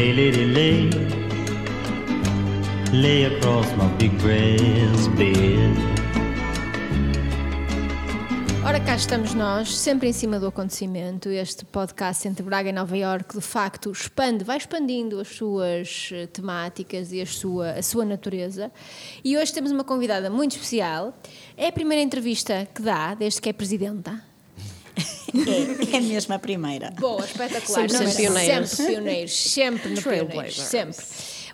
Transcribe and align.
Lay, 0.00 0.14
lady, 0.14 0.46
lay. 0.46 0.90
Lay 2.90 3.26
across 3.26 3.70
my 3.76 3.86
big 3.98 4.10
breast 4.16 5.10
bed. 5.10 5.76
Ora, 8.64 8.80
cá 8.80 8.96
estamos 8.96 9.34
nós, 9.34 9.76
sempre 9.76 10.08
em 10.08 10.12
cima 10.14 10.40
do 10.40 10.46
acontecimento. 10.46 11.28
Este 11.28 11.66
podcast 11.66 12.26
entre 12.26 12.42
Braga 12.42 12.70
e 12.70 12.72
Nova 12.72 12.96
Iorque, 12.96 13.36
de 13.36 13.42
facto, 13.42 13.90
expande, 13.90 14.42
vai 14.42 14.56
expandindo 14.56 15.20
as 15.20 15.28
suas 15.28 16.08
eh, 16.14 16.26
temáticas 16.28 17.12
e 17.12 17.20
a 17.20 17.26
sua, 17.26 17.72
a 17.72 17.82
sua 17.82 18.06
natureza. 18.06 18.72
E 19.22 19.36
hoje 19.36 19.52
temos 19.52 19.70
uma 19.70 19.84
convidada 19.84 20.30
muito 20.30 20.52
especial. 20.52 21.12
É 21.58 21.68
a 21.68 21.72
primeira 21.72 22.02
entrevista 22.02 22.66
que 22.74 22.80
dá, 22.80 23.12
desde 23.12 23.38
que 23.42 23.50
é 23.50 23.52
presidenta. 23.52 24.29
É, 25.32 25.96
é 25.96 26.00
mesmo 26.00 26.34
a 26.34 26.38
primeira. 26.38 26.90
Boa, 26.98 27.24
espetacular. 27.24 27.88
Sempre 27.88 28.14
pioneiros. 28.14 28.70
Sempre 28.70 28.92
pioneiros, 28.94 29.32
sempre 29.32 29.88
no 29.90 30.02
pioneiros, 30.02 30.60
sempre. 30.60 31.04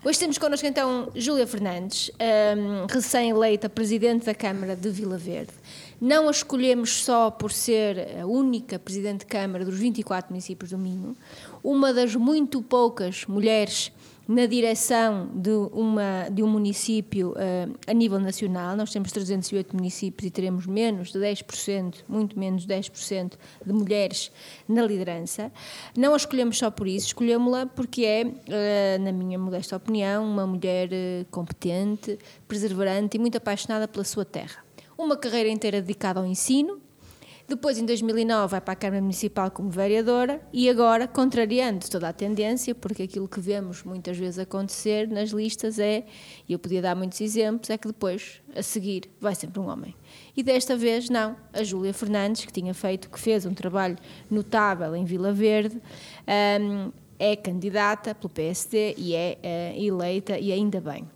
Hoje 0.05 0.19
temos 0.19 0.37
connosco 0.37 0.65
então 0.65 1.11
Júlia 1.15 1.45
Fernandes, 1.45 2.11
um, 2.57 2.85
recém-eleita 2.85 3.67
Presidente 3.67 4.25
da 4.25 4.33
Câmara 4.33 4.75
de 4.75 4.89
Vila 4.89 5.17
Verde. 5.17 5.51
Não 5.99 6.27
a 6.27 6.31
escolhemos 6.31 7.03
só 7.03 7.31
por 7.31 7.51
ser 7.51 8.19
a 8.21 8.25
única 8.25 8.77
Presidente 8.77 9.21
de 9.21 9.25
Câmara 9.25 9.65
dos 9.65 9.77
24 9.77 10.31
municípios 10.31 10.69
do 10.71 10.77
Minho, 10.77 11.15
uma 11.63 11.91
das 11.91 12.15
muito 12.15 12.61
poucas 12.61 13.25
mulheres 13.25 13.91
na 14.27 14.45
direção 14.45 15.29
de, 15.33 15.51
uma, 15.71 16.27
de 16.29 16.43
um 16.43 16.47
município 16.47 17.31
uh, 17.31 17.77
a 17.87 17.93
nível 17.93 18.19
nacional. 18.19 18.75
Nós 18.75 18.91
temos 18.91 19.11
308 19.11 19.75
municípios 19.75 20.27
e 20.27 20.31
teremos 20.31 20.67
menos 20.67 21.11
de 21.11 21.19
10%, 21.19 22.03
muito 22.07 22.37
menos 22.37 22.65
de 22.65 22.73
10% 22.73 23.33
de 23.65 23.73
mulheres 23.73 24.31
na 24.67 24.83
liderança. 24.83 25.51
Não 25.95 26.13
a 26.13 26.17
escolhemos 26.17 26.57
só 26.57 26.69
por 26.69 26.87
isso, 26.87 27.07
escolhemos-la 27.07 27.65
porque 27.67 28.03
é, 28.03 28.25
uh, 28.25 29.01
na 29.01 29.11
minha 29.11 29.39
modesta 29.39 29.75
opinião, 29.75 30.25
uma 30.25 30.45
mulher 30.45 30.89
uh, 30.89 31.25
competente, 31.31 32.19
perseverante 32.47 33.17
e 33.17 33.19
muito 33.19 33.37
apaixonada 33.37 33.87
pela 33.87 34.03
sua 34.03 34.25
terra 34.25 34.67
uma 34.97 35.15
carreira 35.15 35.49
inteira 35.49 35.79
dedicada 35.79 36.19
ao 36.19 36.25
ensino. 36.25 36.81
Depois, 37.47 37.77
em 37.77 37.85
2009, 37.85 38.51
vai 38.51 38.59
para 38.59 38.73
a 38.73 38.75
Câmara 38.75 39.01
Municipal 39.01 39.49
como 39.49 39.69
vereadora 39.69 40.41
e 40.51 40.69
agora, 40.69 41.07
contrariando 41.07 41.89
toda 41.89 42.09
a 42.09 42.11
tendência, 42.11 42.75
porque 42.75 43.03
aquilo 43.03 43.25
que 43.25 43.39
vemos 43.39 43.83
muitas 43.83 44.17
vezes 44.17 44.37
acontecer 44.37 45.07
nas 45.07 45.29
listas 45.29 45.79
é, 45.79 46.03
e 46.47 46.51
eu 46.51 46.59
podia 46.59 46.81
dar 46.81 46.93
muitos 46.93 47.21
exemplos, 47.21 47.69
é 47.69 47.77
que 47.77 47.87
depois, 47.87 48.41
a 48.53 48.61
seguir, 48.61 49.09
vai 49.21 49.33
sempre 49.33 49.61
um 49.61 49.69
homem. 49.69 49.95
E 50.35 50.43
desta 50.43 50.75
vez, 50.75 51.09
não. 51.09 51.37
A 51.53 51.63
Júlia 51.63 51.93
Fernandes, 51.93 52.43
que 52.43 52.51
tinha 52.51 52.73
feito, 52.73 53.09
que 53.09 53.17
fez 53.17 53.45
um 53.45 53.53
trabalho 53.53 53.95
notável 54.29 54.93
em 54.93 55.05
Vila 55.05 55.31
Verde, 55.31 55.81
um, 56.61 56.91
é 57.17 57.33
candidata 57.37 58.13
pelo 58.13 58.29
PSD 58.29 58.95
e 58.97 59.15
é 59.15 59.37
uh, 59.41 59.81
eleita, 59.81 60.37
e 60.37 60.51
ainda 60.51 60.81
bem. 60.81 61.07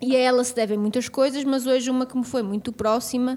E 0.00 0.14
a 0.14 0.18
ela 0.20 0.44
se 0.44 0.54
devem 0.54 0.78
muitas 0.78 1.08
coisas, 1.08 1.42
mas 1.42 1.66
hoje 1.66 1.90
uma 1.90 2.06
que 2.06 2.16
me 2.16 2.24
foi 2.24 2.42
muito 2.44 2.72
próxima, 2.72 3.36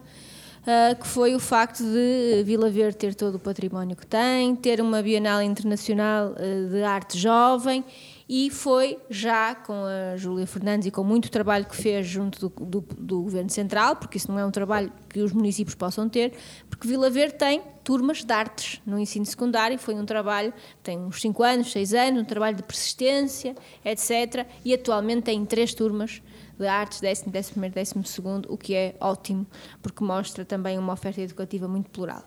uh, 0.64 1.00
que 1.00 1.08
foi 1.08 1.36
o 1.36 1.40
facto 1.40 1.84
de 1.84 2.44
Vila 2.44 2.70
Verde 2.70 2.98
ter 2.98 3.16
todo 3.16 3.36
o 3.36 3.40
património 3.40 3.96
que 3.96 4.06
tem, 4.06 4.56
ter 4.56 4.82
uma 4.82 5.02
Bienal 5.02 5.42
Internacional 5.42 6.32
uh, 6.32 6.70
de 6.70 6.84
Arte 6.84 7.18
Jovem 7.18 7.84
e 8.32 8.52
foi 8.52 9.00
já 9.10 9.56
com 9.56 9.74
a 9.74 10.16
Júlia 10.16 10.46
Fernandes 10.46 10.88
e 10.88 10.92
com 10.92 11.04
muito 11.04 11.32
trabalho 11.32 11.66
que 11.66 11.76
fez 11.76 12.06
junto 12.06 12.48
do, 12.48 12.66
do, 12.66 12.86
do, 12.96 13.22
Governo 13.24 13.50
Central, 13.50 13.96
porque 13.96 14.18
isso 14.18 14.32
não 14.32 14.38
é 14.38 14.46
um 14.46 14.52
trabalho 14.52 14.94
que 15.10 15.20
os 15.20 15.34
municípios 15.34 15.74
possam 15.74 16.08
ter, 16.08 16.34
porque 16.70 16.88
Vila 16.88 17.10
Verde 17.10 17.34
tem 17.36 17.64
turmas 17.84 18.24
de 18.24 18.32
artes 18.32 18.80
no 18.86 19.00
ensino 19.00 19.26
secundário, 19.26 19.80
foi 19.80 19.96
um 19.96 20.06
trabalho, 20.06 20.54
tem 20.84 21.00
uns 21.00 21.20
5 21.20 21.42
anos, 21.42 21.72
6 21.72 21.94
anos, 21.96 22.22
um 22.22 22.26
trabalho 22.26 22.56
de 22.56 22.62
persistência, 22.62 23.56
etc. 23.84 24.46
E 24.64 24.76
atualmente 24.76 25.24
tem 25.24 25.44
três 25.44 25.74
turmas 25.74 26.22
de 26.60 26.68
artes, 26.68 27.00
décimo, 27.00 27.32
décimo 27.32 27.54
primeiro, 27.54 27.74
décimo 27.74 28.06
segundo, 28.06 28.52
o 28.52 28.58
que 28.58 28.76
é 28.76 28.96
ótimo, 29.00 29.48
porque 29.82 30.04
mostra 30.04 30.44
também 30.44 30.78
uma 30.78 30.94
oferta 30.94 31.22
educativa 31.22 31.68
muito 31.68 31.90
plural. 31.90 32.24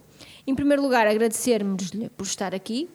Em 0.47 0.55
primeiro 0.55 0.83
lugar, 0.83 1.07
agradecermos-lhe 1.07 2.09
por 2.11 2.27
estar 2.27 2.55
aqui 2.55 2.89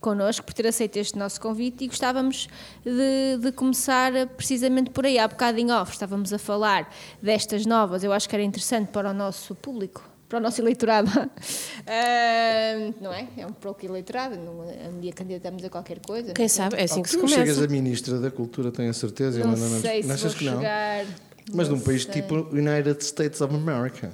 connosco, 0.00 0.44
por 0.44 0.52
ter 0.52 0.66
aceito 0.66 0.98
este 0.98 1.18
nosso 1.18 1.40
convite 1.40 1.84
e 1.84 1.88
gostávamos 1.88 2.46
de, 2.84 3.38
de, 3.38 3.52
começar 3.52 4.12
precisamente 4.36 4.90
por 4.90 5.06
aí. 5.06 5.18
Há 5.18 5.26
bocado 5.26 5.58
em 5.58 5.72
off 5.72 5.92
estávamos 5.92 6.32
a 6.32 6.38
falar 6.38 6.92
destas 7.22 7.64
novas, 7.64 8.04
eu 8.04 8.12
acho 8.12 8.28
que 8.28 8.36
era 8.36 8.42
interessante 8.42 8.88
para 8.88 9.10
o 9.10 9.14
nosso 9.14 9.54
público 9.54 10.13
para 10.28 10.38
o 10.38 10.40
nosso 10.40 10.60
eleitorado. 10.60 11.10
Uh, 11.84 12.94
não 12.98 13.12
é? 13.12 13.28
É 13.36 13.46
um 13.46 13.52
pouco 13.52 13.84
eleitorado, 13.84 14.36
um 14.36 14.98
dia 14.98 15.12
candidatamos 15.12 15.62
a 15.62 15.68
qualquer 15.68 16.00
coisa. 16.00 16.32
Quem 16.32 16.48
sabe, 16.48 16.76
é 16.76 16.84
assim 16.84 17.02
que 17.02 17.10
se 17.10 17.18
começa. 17.18 17.36
chegas 17.36 17.60
a 17.60 17.66
ministra 17.66 18.18
da 18.18 18.30
Cultura, 18.30 18.72
tenho 18.72 18.88
a 18.88 18.94
certeza. 18.94 19.40
Não, 19.40 19.50
não 19.50 19.80
sei 19.80 20.02
não, 20.02 20.16
se 20.16 20.26
vou 20.26 20.34
que 20.34 20.44
não? 20.46 20.56
chegar. 20.56 21.04
Mas 21.52 21.68
num 21.68 21.78
país 21.78 22.04
sei. 22.04 22.22
tipo 22.22 22.36
United 22.52 23.04
States 23.04 23.42
of 23.42 23.54
America. 23.54 24.10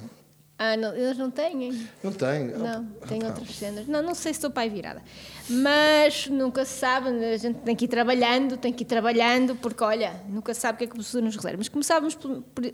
Ah, 0.63 0.77
não, 0.77 0.95
eles 0.95 1.17
não 1.17 1.31
têm? 1.31 1.89
Não 2.03 2.13
têm? 2.13 2.49
Não, 2.49 2.87
ah, 3.01 3.07
têm 3.07 3.25
outras 3.25 3.49
cenas. 3.55 3.87
Não, 3.87 4.03
não 4.03 4.15
sei 4.15 4.35
se 4.35 4.39
estou 4.39 4.51
pai 4.51 4.69
virada. 4.69 5.01
Mas 5.49 6.27
nunca 6.27 6.67
se 6.67 6.79
sabe, 6.79 7.09
a 7.09 7.37
gente 7.39 7.61
tem 7.61 7.75
que 7.75 7.87
ir 7.87 7.89
trabalhando, 7.89 8.59
tem 8.59 8.71
que 8.71 8.83
ir 8.83 8.87
trabalhando, 8.87 9.57
porque 9.57 9.83
olha, 9.83 10.21
nunca 10.29 10.53
se 10.53 10.61
sabe 10.61 10.75
o 10.75 10.79
que 10.79 10.85
é 10.85 10.87
que 10.89 10.99
o 10.99 11.03
futuro 11.03 11.25
nos 11.25 11.35
reserva. 11.35 11.57
Mas 11.57 11.71
começávamos 11.71 12.15
por, 12.15 12.43
por, 12.55 12.65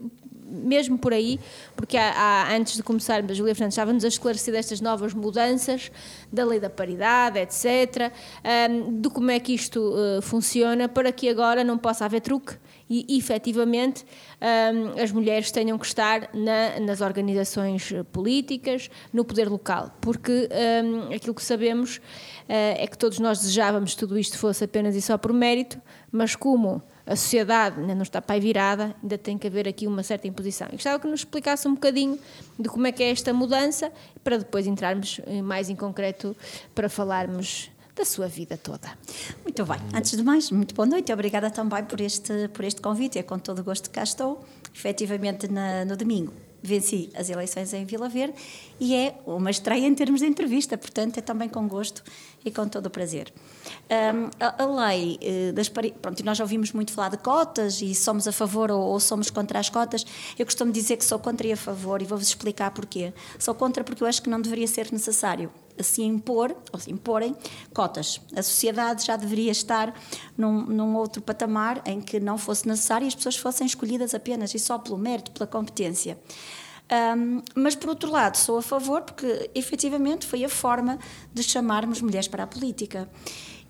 mesmo 0.49 0.99
por 0.99 1.13
aí, 1.13 1.39
porque 1.75 1.97
há, 1.97 2.13
há, 2.13 2.55
antes 2.55 2.77
de 2.77 2.83
começarmos, 2.83 3.31
a 3.31 3.35
Julia 3.35 3.55
Fernandes 3.55 3.75
estava-nos 3.75 4.05
a 4.05 4.09
esclarecer 4.09 4.53
destas 4.55 4.81
novas 4.81 5.13
mudanças 5.13 5.91
da 6.33 6.45
lei 6.45 6.61
da 6.61 6.71
paridade, 6.71 7.39
etc., 7.39 8.13
um, 8.71 9.01
de 9.01 9.11
como 9.11 9.31
é 9.31 9.41
que 9.41 9.55
isto 9.55 9.81
uh, 9.81 10.23
funciona, 10.23 10.89
para 10.89 11.13
que 11.13 11.29
agora 11.29 11.65
não 11.65 11.77
possa 11.77 12.05
haver 12.05 12.21
truque 12.21 12.57
e, 12.89 13.19
efetivamente, 13.19 14.05
um, 14.41 15.03
as 15.03 15.11
mulheres 15.11 15.51
tenham 15.51 15.77
que 15.79 15.87
estar 15.87 16.31
na, 16.33 16.79
nas 16.81 17.01
organizações 17.01 17.93
políticas, 18.13 18.89
no 19.13 19.25
poder 19.25 19.49
local, 19.49 19.91
porque 20.01 20.49
um, 20.85 21.15
aquilo 21.15 21.35
que 21.35 21.43
sabemos 21.43 21.97
uh, 21.97 22.01
é 22.49 22.87
que 22.87 22.97
todos 22.97 23.19
nós 23.19 23.39
desejávamos 23.41 23.95
que 23.95 23.99
tudo 23.99 24.19
isto 24.19 24.39
fosse 24.39 24.65
apenas 24.65 24.95
e 24.95 25.03
só 25.03 25.19
por 25.19 25.33
mérito, 25.33 25.81
mas 26.13 26.37
como 26.37 26.83
a 27.07 27.15
sociedade 27.15 27.81
ainda 27.81 27.95
não 27.95 28.03
está 28.03 28.21
pai 28.21 28.41
virada, 28.41 28.95
ainda 29.01 29.17
tem 29.17 29.39
que 29.39 29.47
haver 29.47 29.69
aqui 29.69 29.87
uma 29.87 30.03
certa 30.03 30.27
imposição. 30.27 30.67
E 30.69 30.73
gostava 30.73 30.99
que 30.99 31.07
nos 31.07 31.21
explicasse 31.21 31.69
um 31.69 31.75
bocadinho 31.75 32.19
de 32.59 32.69
como 32.69 32.87
é 32.87 32.93
que 32.93 33.03
é 33.03 33.11
esta 33.11 33.33
mudança, 33.33 33.93
para 34.25 34.39
depois 34.39 34.67
entrarmos 34.67 35.21
eh, 35.25 35.41
mais 35.41 35.71
em 35.71 35.77
concreto 35.77 36.37
para 36.75 36.89
falarmos 36.89 37.71
da 37.97 38.05
sua 38.05 38.29
vida 38.29 38.57
toda. 38.57 38.97
Muito 39.43 39.65
bem. 39.65 39.79
Antes 39.95 40.17
de 40.17 40.23
mais, 40.23 40.51
muito 40.51 40.75
boa 40.75 40.87
noite 40.87 41.13
obrigada 41.13 41.51
também 41.51 41.83
por 41.85 42.01
este, 42.01 42.49
por 42.49 42.65
este 42.65 42.81
convite. 42.81 43.19
É 43.19 43.23
com 43.23 43.39
todo 43.39 43.61
o 43.61 43.65
gosto 43.65 43.89
que 43.89 43.95
cá 43.95 44.03
estou, 44.03 44.45
efetivamente 44.75 45.49
na, 45.49 45.85
no 45.85 45.97
domingo 45.97 46.33
venci 46.63 47.11
as 47.15 47.31
eleições 47.31 47.73
em 47.73 47.85
Vila 47.85 48.09
Verde 48.09 48.35
e 48.81 48.95
é 48.95 49.15
uma 49.25 49.51
estreia 49.51 49.87
em 49.87 49.95
termos 49.95 50.21
de 50.21 50.27
entrevista, 50.27 50.77
portanto 50.77 51.19
é 51.19 51.21
também 51.21 51.49
com 51.49 51.67
gosto 51.69 52.03
e 52.45 52.51
com 52.51 52.67
todo 52.69 52.87
o 52.87 52.91
prazer. 52.91 53.33
Um, 53.89 54.31
a, 54.41 54.63
a, 54.63 54.87
lei 54.89 55.19
uh, 55.23 55.53
das 55.53 55.69
pronto, 55.69 56.25
nós 56.25 56.37
já 56.37 56.45
ouvimos 56.45 56.73
muito 56.73 56.93
falar 56.93 57.11
de 57.11 57.19
cotas 57.19 57.81
e 57.81 57.95
somos 57.95 58.27
a 58.27 58.33
favor 58.33 58.71
ou, 58.71 58.81
ou, 58.81 59.01
somos 59.01 59.31
contra 59.31 59.59
as 59.59 59.71
cotas. 59.71 60.05
Eu 60.39 60.45
costumo 60.45 60.73
dizer 60.73 60.97
que 60.97 61.05
sou 61.05 61.19
contra 61.19 61.47
e 61.47 61.53
a 61.53 61.57
favor 61.57 62.03
e 62.03 62.05
vou-vos 62.05 62.27
explicar 62.27 62.71
porquê. 62.73 63.13
Sou 63.39 63.55
contra 63.55 63.85
porque 63.85 64.03
eu 64.03 64.07
acho 64.07 64.21
que 64.21 64.29
não 64.29 64.41
deveria 64.41 64.67
ser 64.67 64.91
necessário 64.93 65.51
se 65.81 66.03
impor, 66.03 66.57
ou 66.73 66.79
se 66.79 66.91
imporem, 66.91 67.37
cotas. 67.75 68.21
A 68.35 68.43
sociedade 68.43 69.05
já 69.05 69.17
deveria 69.17 69.53
estar 69.53 69.95
num, 70.37 70.63
num, 70.67 70.97
outro 70.97 71.23
patamar 71.23 71.83
em 71.87 72.01
que 72.01 72.19
não 72.21 72.39
fosse 72.39 72.67
necessário 72.67 73.05
e 73.05 73.09
as 73.09 73.15
pessoas 73.15 73.37
fossem 73.37 73.67
escolhidas 73.67 74.15
apenas 74.15 74.55
e 74.55 74.59
só 74.59 74.79
pelo 74.79 74.99
mérito, 74.99 75.31
pela 75.31 75.47
competência. 75.47 76.19
Um, 76.89 77.43
mas, 77.55 77.75
por 77.75 77.91
outro 77.91 78.11
lado, 78.11 78.37
sou 78.37 78.59
a 78.59 78.63
favor 78.63 79.03
porque, 79.03 79.51
efetivamente, 79.55 80.25
foi 80.25 80.45
a 80.45 80.49
forma 80.49 80.99
de 81.33 81.43
chamarmos 81.43 82.01
mulheres 82.01 82.29
para 82.29 82.45
a 82.45 82.47
política. 82.47 83.09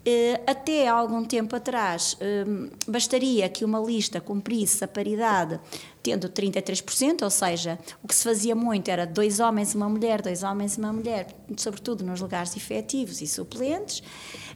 Uh, 0.06 0.41
até 0.47 0.87
algum 0.87 1.25
tempo 1.25 1.56
atrás, 1.56 2.17
um, 2.47 2.70
bastaria 2.87 3.49
que 3.49 3.64
uma 3.64 3.81
lista 3.81 4.20
cumprisse 4.20 4.85
a 4.85 4.87
paridade 4.87 5.58
tendo 6.00 6.29
33%, 6.29 7.23
ou 7.23 7.31
seja, 7.31 7.76
o 8.00 8.06
que 8.06 8.14
se 8.14 8.23
fazia 8.23 8.55
muito 8.55 8.88
era 8.88 9.05
dois 9.05 9.41
homens 9.41 9.75
e 9.75 9.76
uma 9.76 9.88
mulher, 9.88 10.23
dois 10.23 10.44
homens 10.44 10.75
e 10.75 10.79
uma 10.79 10.93
mulher, 10.93 11.26
sobretudo 11.56 12.05
nos 12.05 12.20
lugares 12.20 12.56
efetivos 12.56 13.20
e 13.20 13.26
suplentes. 13.26 14.00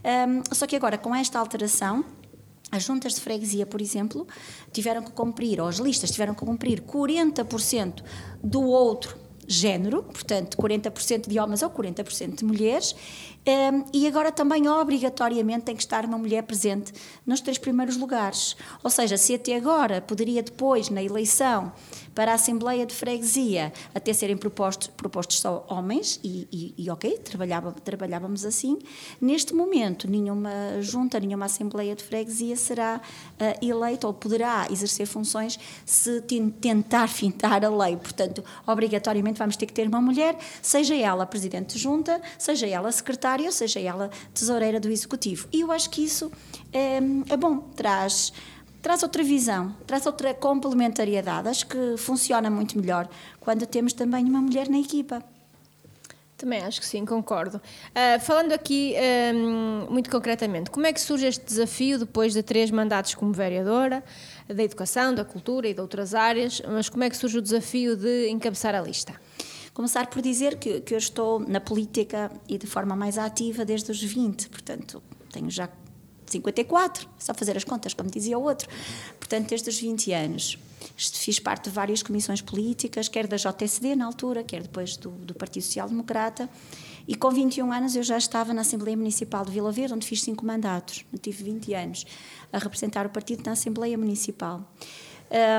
Um, 0.05 0.55
só 0.55 0.69
que 0.69 0.77
agora, 0.77 0.97
com 0.97 1.13
esta 1.13 1.41
alteração, 1.41 2.05
as 2.71 2.85
juntas 2.85 3.17
de 3.17 3.21
freguesia, 3.21 3.67
por 3.67 3.81
exemplo, 3.81 4.29
tiveram 4.71 5.03
que 5.03 5.11
cumprir, 5.11 5.61
ou 5.61 5.67
as 5.67 5.79
listas 5.79 6.13
tiveram 6.13 6.33
que 6.33 6.45
cumprir 6.45 6.81
40% 6.83 8.05
do 8.41 8.63
outro 8.63 9.19
género, 9.51 10.05
portanto 10.05 10.57
40% 10.57 11.29
de 11.29 11.41
homens 11.41 11.61
ou 11.63 11.71
40% 11.71 12.37
de 12.37 12.45
mulheres, 12.45 12.95
um, 13.51 13.85
e 13.93 14.07
agora 14.07 14.31
também 14.31 14.69
obrigatoriamente 14.69 15.63
tem 15.63 15.75
que 15.75 15.83
estar 15.83 16.05
uma 16.05 16.19
mulher 16.19 16.43
presente 16.43 16.93
nos 17.27 17.41
três 17.41 17.59
primeiros 17.59 17.97
lugares. 17.97 18.57
Ou 18.83 18.91
seja, 18.91 19.17
se 19.17 19.35
até 19.35 19.57
agora 19.57 20.01
poderia 20.01 20.43
depois, 20.43 20.91
na 20.91 21.03
eleição, 21.03 21.73
para 22.15 22.33
a 22.33 22.35
Assembleia 22.35 22.85
de 22.85 22.95
Freguesia 22.95 23.73
até 23.95 24.13
serem 24.13 24.37
propostos, 24.37 24.89
propostos 24.89 25.41
só 25.41 25.65
homens, 25.71 26.21
e, 26.23 26.47
e, 26.53 26.75
e 26.77 26.91
ok, 26.91 27.17
trabalhava, 27.19 27.73
trabalhávamos 27.73 28.45
assim. 28.45 28.79
Neste 29.21 29.55
momento, 29.55 30.07
nenhuma 30.09 30.51
junta, 30.81 31.19
nenhuma 31.19 31.47
Assembleia 31.47 31.95
de 31.95 32.03
Freguesia 32.05 32.57
será 32.57 33.01
uh, 33.01 33.67
eleita 33.67 34.07
ou 34.07 34.13
poderá 34.13 34.67
exercer 34.71 35.07
funções 35.07 35.59
se 35.87 36.21
tentar 36.61 37.09
fintar 37.09 37.65
a 37.65 37.71
lei. 37.71 37.97
Portanto, 37.97 38.45
obrigatoriamente 38.67 39.39
vamos 39.39 39.57
ter 39.57 39.67
que 39.67 39.73
ter 39.73 39.89
uma 39.89 40.01
mulher, 40.01 40.37
seja 40.61 40.95
ela 40.95 41.25
presidente 41.25 41.75
de 41.75 41.79
junta, 41.79 42.21
seja 42.39 42.67
ela 42.67 42.93
secretária, 42.93 43.40
seja 43.53 43.81
ela 43.81 44.11
tesoureira 44.35 44.79
do 44.79 44.89
Executivo. 44.89 45.49
E 45.53 45.61
eu 45.61 45.73
acho 45.73 45.89
que 45.91 46.05
isso 46.05 46.31
é, 46.73 46.99
é 47.29 47.37
bom, 47.37 47.59
traz 47.75 48.33
traz 48.83 49.03
outra 49.03 49.23
visão, 49.23 49.77
traz 49.87 50.07
outra 50.07 50.33
complementariedade. 50.33 51.49
Acho 51.49 51.67
que 51.67 51.97
funciona 51.99 52.51
muito 52.51 52.79
melhor 52.79 53.09
quando 53.39 53.67
temos 53.67 53.93
também 53.93 54.25
uma 54.25 54.41
mulher 54.41 54.69
na 54.69 54.79
equipa. 54.79 55.23
Também 56.37 56.61
acho 56.61 56.81
que 56.81 56.87
sim, 56.87 57.05
concordo. 57.05 57.59
Uh, 57.59 58.19
falando 58.21 58.53
aqui 58.53 58.95
um, 59.35 59.93
muito 59.93 60.09
concretamente, 60.09 60.71
como 60.71 60.87
é 60.87 60.93
que 60.93 61.01
surge 61.01 61.27
este 61.27 61.45
desafio 61.45 61.99
depois 61.99 62.33
de 62.33 62.43
três 62.43 62.71
mandatos 62.71 63.15
como 63.15 63.31
vereadora, 63.31 64.03
da 64.49 64.63
educação, 64.63 65.15
da 65.15 65.23
cultura 65.23 65.69
e 65.69 65.75
de 65.75 65.81
outras 65.83 66.15
áreas, 66.15 66.63
mas 66.67 66.89
como 66.89 67.05
é 67.05 67.11
que 67.11 67.17
surge 67.17 67.37
o 67.37 67.43
desafio 67.43 67.95
de 67.95 68.31
encabeçar 68.31 68.75
a 68.75 68.81
lista? 68.81 69.13
Começar 69.73 70.09
por 70.09 70.21
dizer 70.21 70.59
que, 70.59 70.81
que 70.81 70.95
eu 70.95 70.99
estou 70.99 71.39
na 71.41 71.61
política 71.61 72.31
e 72.49 72.59
de 72.59 72.67
forma 72.67 72.97
mais 72.97 73.17
ativa 73.17 73.65
desde 73.65 73.91
os 73.91 74.03
20, 74.03 74.49
portanto, 74.49 75.03
tenho 75.33 75.51
já 75.51 75.69
54, 76.27 77.09
só 77.19 77.35
fazer 77.35 77.57
as 77.57 77.65
contas, 77.65 77.95
como 77.95 78.11
dizia 78.11 78.39
o 78.39 78.43
outro. 78.43 78.69
Portanto, 79.19 79.49
desde 79.49 79.69
os 79.69 79.79
20 79.79 80.13
anos. 80.13 80.59
Fiz 80.97 81.39
parte 81.39 81.65
de 81.65 81.71
várias 81.71 82.03
comissões 82.03 82.41
políticas, 82.41 83.09
quer 83.09 83.27
da 83.27 83.37
JSD 83.37 83.97
na 83.97 84.07
altura, 84.07 84.43
quer 84.43 84.63
depois 84.63 84.97
do, 84.97 85.11
do 85.11 85.35
Partido 85.35 85.63
Social 85.63 85.89
Democrata. 85.89 86.49
E 87.07 87.15
com 87.15 87.31
21 87.31 87.73
anos 87.73 87.97
eu 87.97 88.03
já 88.03 88.17
estava 88.17 88.55
na 88.55 88.63
Assembleia 88.63 88.97
Municipal 88.97 89.45
de 89.45 89.51
Vila 89.51 89.73
Verde, 89.73 89.95
onde 89.95 90.07
fiz 90.07 90.23
cinco 90.23 90.45
mandatos. 90.45 91.05
Tive 91.21 91.45
20 91.45 91.75
anos 91.75 92.07
a 92.53 92.59
representar 92.59 93.07
o 93.07 93.11
partido 93.11 93.43
na 93.45 93.53
Assembleia 93.53 93.97
Municipal. 93.99 94.65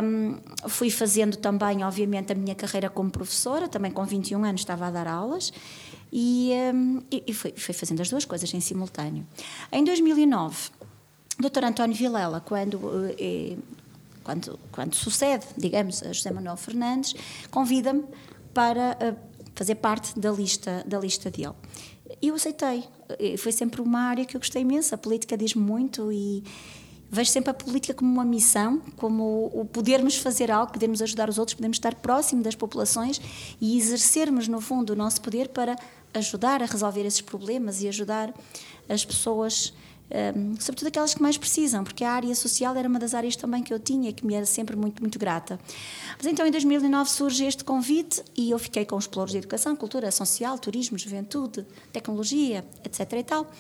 Um, 0.03 0.37
fui 0.67 0.89
fazendo 0.89 1.37
também, 1.37 1.83
obviamente, 1.83 2.33
a 2.33 2.35
minha 2.35 2.53
carreira 2.53 2.89
como 2.89 3.09
professora, 3.09 3.69
também 3.69 3.89
com 3.89 4.03
21 4.03 4.43
anos 4.43 4.61
estava 4.61 4.87
a 4.87 4.91
dar 4.91 5.07
aulas 5.07 5.53
e, 6.11 6.51
um, 6.73 7.01
e 7.09 7.33
fui, 7.33 7.53
fui, 7.55 7.73
fazendo 7.73 8.01
as 8.01 8.09
duas 8.09 8.25
coisas 8.25 8.53
em 8.53 8.59
simultâneo. 8.59 9.25
Em 9.71 9.83
2009, 9.83 10.71
o 11.39 11.49
Dr. 11.49 11.63
António 11.63 11.95
Vilela, 11.95 12.41
quando, 12.41 12.79
eh, 13.17 13.55
quando, 14.23 14.59
quando 14.71 14.93
sucede, 14.93 15.45
digamos, 15.57 16.03
a 16.03 16.11
José 16.11 16.31
Manuel 16.31 16.57
Fernandes, 16.57 17.15
convida-me 17.49 18.03
para 18.53 18.97
uh, 19.01 19.17
fazer 19.55 19.75
parte 19.75 20.19
da 20.19 20.31
lista, 20.31 20.83
da 20.85 20.99
lista 20.99 21.31
dele. 21.31 21.55
E 22.21 22.27
eu 22.27 22.35
aceitei. 22.35 22.83
Foi 23.37 23.53
sempre 23.53 23.81
uma 23.81 24.01
área 24.01 24.25
que 24.25 24.35
eu 24.35 24.39
gostei 24.39 24.61
imenso. 24.61 24.93
A 24.93 24.97
política 24.97 25.37
diz 25.37 25.55
muito 25.55 26.11
e, 26.11 26.43
vejo 27.11 27.29
sempre 27.29 27.51
a 27.51 27.53
política 27.53 27.93
como 27.93 28.09
uma 28.09 28.23
missão, 28.23 28.81
como 28.95 29.51
o 29.53 29.65
podermos 29.65 30.15
fazer 30.15 30.49
algo, 30.49 30.71
podermos 30.71 31.01
ajudar 31.01 31.29
os 31.29 31.37
outros, 31.37 31.55
podemos 31.55 31.75
estar 31.75 31.93
próximo 31.95 32.41
das 32.41 32.55
populações 32.55 33.19
e 33.59 33.77
exercermos, 33.77 34.47
no 34.47 34.61
fundo, 34.61 34.93
o 34.93 34.95
nosso 34.95 35.19
poder 35.19 35.49
para 35.49 35.75
ajudar 36.13 36.63
a 36.63 36.65
resolver 36.65 37.05
esses 37.05 37.21
problemas 37.21 37.81
e 37.81 37.87
ajudar 37.87 38.33
as 38.87 39.03
pessoas, 39.03 39.73
um, 40.35 40.55
sobretudo 40.59 40.87
aquelas 40.87 41.13
que 41.13 41.21
mais 41.21 41.37
precisam, 41.37 41.83
porque 41.83 42.03
a 42.03 42.11
área 42.11 42.33
social 42.35 42.75
era 42.75 42.87
uma 42.87 42.99
das 42.99 43.13
áreas 43.13 43.35
também 43.35 43.63
que 43.63 43.73
eu 43.73 43.79
tinha, 43.79 44.11
que 44.11 44.25
me 44.25 44.33
era 44.33 44.45
sempre 44.45 44.75
muito, 44.75 45.01
muito 45.01 45.19
grata. 45.19 45.59
Mas 46.17 46.25
então, 46.25 46.45
em 46.45 46.51
2009, 46.51 47.09
surge 47.09 47.45
este 47.45 47.63
convite 47.63 48.23
e 48.37 48.51
eu 48.51 48.59
fiquei 48.59 48.85
com 48.85 48.95
os 48.95 49.07
pelouros 49.07 49.31
de 49.31 49.37
educação, 49.37 49.75
cultura 49.75 50.11
social, 50.11 50.57
turismo, 50.57 50.97
juventude, 50.97 51.65
tecnologia, 51.91 52.65
etc. 52.83 53.13
e 53.13 53.23
tal. 53.23 53.51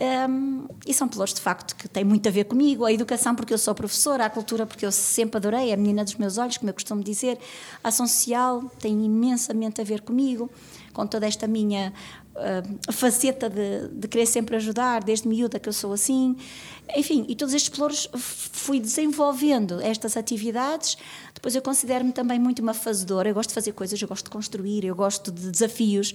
Um, 0.00 0.66
e 0.86 0.92
são 0.92 1.06
pelouros 1.06 1.32
de 1.32 1.40
facto 1.40 1.76
que 1.76 1.88
têm 1.88 2.04
muito 2.04 2.28
a 2.28 2.32
ver 2.32 2.44
comigo. 2.44 2.84
A 2.84 2.92
educação, 2.92 3.34
porque 3.34 3.54
eu 3.54 3.58
sou 3.58 3.74
professora, 3.74 4.24
a 4.24 4.30
cultura, 4.30 4.66
porque 4.66 4.84
eu 4.84 4.92
sempre 4.92 5.36
adorei, 5.36 5.72
a 5.72 5.76
menina 5.76 6.04
dos 6.04 6.16
meus 6.16 6.36
olhos, 6.36 6.56
como 6.56 6.70
eu 6.70 6.74
costumo 6.74 7.02
dizer. 7.02 7.38
A 7.82 7.88
ação 7.88 8.06
social 8.06 8.64
tem 8.80 9.04
imensamente 9.04 9.80
a 9.80 9.84
ver 9.84 10.00
comigo, 10.00 10.50
com 10.92 11.06
toda 11.06 11.26
esta 11.26 11.46
minha 11.46 11.92
uh, 12.34 12.92
faceta 12.92 13.48
de, 13.48 13.88
de 13.88 14.08
querer 14.08 14.26
sempre 14.26 14.56
ajudar, 14.56 15.02
desde 15.02 15.28
miúda 15.28 15.60
que 15.60 15.68
eu 15.68 15.72
sou 15.72 15.92
assim. 15.92 16.36
Enfim, 16.96 17.24
e 17.28 17.36
todos 17.36 17.54
estes 17.54 17.70
pelouros 17.70 18.08
fui 18.14 18.80
desenvolvendo 18.80 19.80
estas 19.80 20.16
atividades. 20.16 20.98
Depois 21.34 21.54
eu 21.54 21.60
considero-me 21.60 22.12
também 22.12 22.38
muito 22.38 22.60
uma 22.60 22.72
fazedora, 22.72 23.28
eu 23.28 23.34
gosto 23.34 23.50
de 23.50 23.54
fazer 23.54 23.72
coisas, 23.72 24.00
eu 24.00 24.08
gosto 24.08 24.24
de 24.24 24.30
construir, 24.30 24.84
eu 24.84 24.94
gosto 24.94 25.32
de 25.32 25.50
desafios 25.50 26.14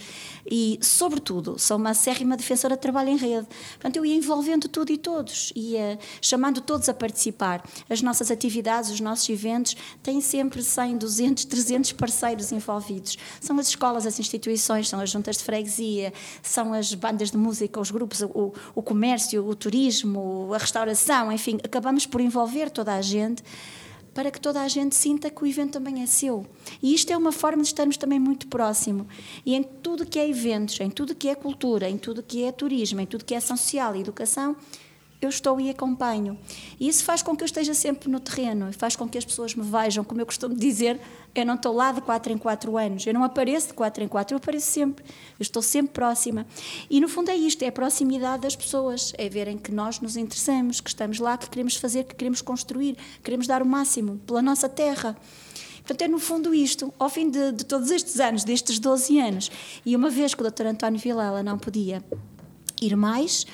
e, 0.50 0.80
sobretudo, 0.82 1.60
sou 1.60 1.78
uma 1.78 1.92
acérrima 1.92 2.38
defensora 2.38 2.76
de 2.76 2.82
trabalho 2.82 3.10
em 3.10 3.18
rede. 3.18 3.48
Portanto, 3.74 3.98
eu 3.98 4.06
ia 4.06 4.16
envolvendo 4.16 4.68
tudo 4.68 4.92
e 4.92 4.98
todos, 4.98 5.52
ia 5.56 6.00
chamando 6.22 6.62
todos 6.62 6.88
a 6.90 6.94
participar. 6.94 7.64
As 7.90 8.02
nossas 8.02 8.32
atividades, 8.32 8.90
os 8.90 9.02
nossos 9.02 9.30
eventos 9.30 9.76
têm 10.02 10.22
sempre 10.22 10.64
100, 10.64 10.98
200, 10.98 11.46
300 11.46 11.92
parceiros 11.92 12.52
envolvidos. 12.52 13.18
São 13.42 13.60
as 13.60 13.68
escolas, 13.68 14.08
as 14.08 14.20
instituições, 14.20 14.90
são 14.90 15.00
as 15.00 15.10
juntas 15.10 15.38
de 15.38 15.44
freguesia, 15.44 16.14
são 16.42 16.74
as 16.74 16.94
bandas 16.94 17.30
de 17.30 17.38
música, 17.38 17.80
os 17.80 17.92
grupos, 17.92 18.22
o, 18.22 18.54
o 18.74 18.82
comércio, 18.82 19.46
o 19.46 19.54
turismo, 19.54 20.52
a 20.54 20.58
restauração, 20.58 21.32
enfim, 21.32 21.60
acabamos 21.64 22.06
por 22.06 22.22
envolver 22.22 22.70
toda 22.72 22.96
a 22.96 23.02
gente 23.02 23.44
para 24.14 24.32
que 24.32 24.40
toda 24.40 24.62
a 24.62 24.68
gente 24.68 24.96
sinta 24.96 25.30
que 25.30 25.44
o 25.44 25.48
evento 25.48 25.74
também 25.74 26.02
é 26.02 26.06
seu. 26.06 26.46
E 26.82 26.94
isto 26.94 27.12
é 27.12 27.18
uma 27.18 27.32
forma 27.32 27.62
de 27.62 27.70
estarmos 27.70 27.98
também 27.98 28.20
muito 28.20 28.48
próximo. 28.48 29.08
E 29.46 29.56
em 29.56 29.64
tudo 29.64 30.06
que 30.06 30.20
é 30.20 30.30
eventos, 30.30 30.80
em 30.80 30.90
tudo 30.90 31.16
que 31.16 31.30
é 31.30 31.36
cultura, 31.36 31.90
em 31.90 31.98
tudo 31.98 32.24
que 32.24 32.44
é 32.44 32.52
turismo, 32.52 33.00
em 33.00 33.06
tudo 33.06 33.26
que 33.26 33.34
é 33.34 33.38
ação 33.38 33.58
social 33.58 33.96
e 33.96 34.02
educação, 34.02 34.56
eu 35.22 35.28
estou 35.28 35.60
e 35.60 35.70
acompanho. 35.70 36.38
E 36.80 36.88
isso 36.88 37.04
faz 37.04 37.22
com 37.22 37.36
que 37.36 37.44
eu 37.44 37.46
esteja 37.46 37.74
sempre 37.74 38.10
no 38.10 38.20
terreno, 38.20 38.72
faz 38.74 38.96
com 38.96 39.08
que 39.08 39.18
as 39.18 39.26
pessoas 39.26 39.54
me 39.54 39.64
vejam, 39.64 40.04
como 40.04 40.22
eu 40.22 40.26
costumo 40.26 40.56
dizer, 40.56 41.00
eu 41.36 41.46
não 41.46 41.56
estou 41.56 41.74
lá 41.74 41.92
de 41.92 42.02
4 42.02 42.32
em 42.32 42.38
4 42.38 42.78
anos, 42.78 43.06
eu 43.06 43.14
não 43.14 43.24
apareço 43.24 43.68
de 43.68 43.74
4 43.74 44.04
em 44.04 44.08
4, 44.08 44.34
eu 44.34 44.38
apareço 44.38 44.68
sempre, 44.68 45.04
eu 45.04 45.42
estou 45.44 45.62
sempre 45.62 45.92
próxima. 45.92 46.48
E 46.90 47.02
no 47.02 47.10
fundo 47.10 47.30
é 47.30 47.36
isto, 47.36 47.64
é 47.64 47.68
a 47.68 47.72
proximidade 47.72 48.44
das 48.44 48.56
pessoas, 48.56 49.14
é 49.18 49.28
verem 49.28 49.58
que 49.58 49.72
nós 49.72 50.00
nos 50.00 50.16
interessamos, 50.16 50.80
que 50.80 50.90
estamos 50.90 51.20
lá, 51.20 51.38
que 51.38 51.50
queremos 51.50 51.76
fazer, 51.76 52.06
que 52.06 52.16
queremos 52.16 52.42
construir, 52.42 52.98
queremos 53.22 53.46
dar 53.46 53.62
o 53.62 53.66
máximo 53.66 54.18
pela 54.26 54.42
nossa 54.42 54.70
terra. 54.70 55.18
Portanto, 55.80 56.02
é 56.04 56.08
no 56.08 56.20
fundo 56.20 56.54
isto, 56.54 56.94
ao 57.00 57.10
fim 57.10 57.30
de, 57.30 57.52
de 57.52 57.66
todos 57.66 57.90
estes 57.92 58.20
anos, 58.20 58.44
destes 58.44 58.80
12 58.80 59.20
anos, 59.20 59.52
e 59.86 59.96
uma 59.96 60.10
vez 60.10 60.34
que 60.34 60.42
o 60.42 60.50
Dr. 60.50 60.68
António 60.68 61.00
Vilela 61.00 61.42
não 61.42 61.58
podia 61.58 62.04
ir 62.82 62.96
mais, 62.96 63.46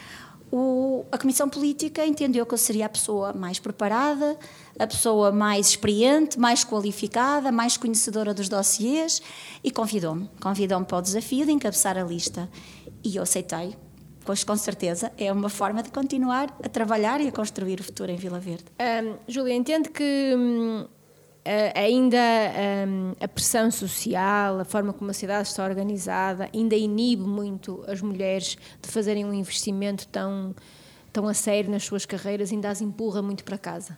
o, 0.52 1.06
a 1.12 1.18
Comissão 1.18 1.50
Política 1.50 2.06
entendeu 2.06 2.46
que 2.46 2.54
eu 2.54 2.58
seria 2.58 2.86
a 2.86 2.90
pessoa 2.90 3.34
mais 3.34 3.60
preparada, 3.60 4.38
a 4.78 4.88
pessoa 4.88 5.32
mais 5.32 5.70
experiente, 5.70 6.40
mais 6.40 6.64
qualificada, 6.64 7.52
mais 7.52 7.78
conhecedora 7.78 8.34
dos 8.34 8.48
dossiês 8.48 9.22
e 9.64 9.72
convidou-me. 9.72 10.30
Convidou-me 10.42 10.86
para 10.86 10.98
o 10.98 11.02
desafio 11.02 11.46
de 11.46 11.52
encabeçar 11.52 11.98
a 11.98 12.04
lista. 12.04 12.50
E 13.04 13.16
eu 13.16 13.24
aceitei, 13.24 13.75
pois 14.24 14.44
com 14.44 14.56
certeza 14.56 15.12
é 15.18 15.32
uma 15.32 15.50
forma 15.50 15.84
de 15.84 15.90
continuar 15.90 16.56
a 16.64 16.70
trabalhar 16.70 17.22
e 17.22 17.28
a 17.28 17.32
construir 17.32 17.80
o 17.80 17.84
futuro 17.84 18.12
em 18.12 18.16
Vila 18.16 18.40
Verde. 18.40 18.66
Um, 18.80 19.16
Júlia, 19.28 19.54
entende 19.54 19.90
que 19.90 20.36
hum, 20.38 20.88
ainda 21.75 22.18
um, 22.88 23.14
a 23.20 23.28
pressão 23.28 23.70
social, 23.70 24.60
a 24.60 24.66
forma 24.66 24.92
como 24.92 25.12
a 25.12 25.14
cidade 25.14 25.48
está 25.48 25.64
organizada, 25.64 26.50
ainda 26.54 26.75
inibe 26.75 27.22
muito 27.24 27.84
as 27.88 28.02
mulheres 28.02 28.58
de 28.82 28.90
fazerem 28.90 29.24
um 29.25 29.34
investimento 29.34 30.08
tão, 30.08 30.56
tão 31.14 31.28
a 31.28 31.34
sério 31.34 31.70
nas 31.70 31.84
suas 31.84 32.06
carreiras, 32.06 32.52
ainda 32.52 32.70
as 32.70 32.82
empurra 32.82 33.22
muito 33.22 33.44
para 33.44 33.58
casa? 33.58 33.98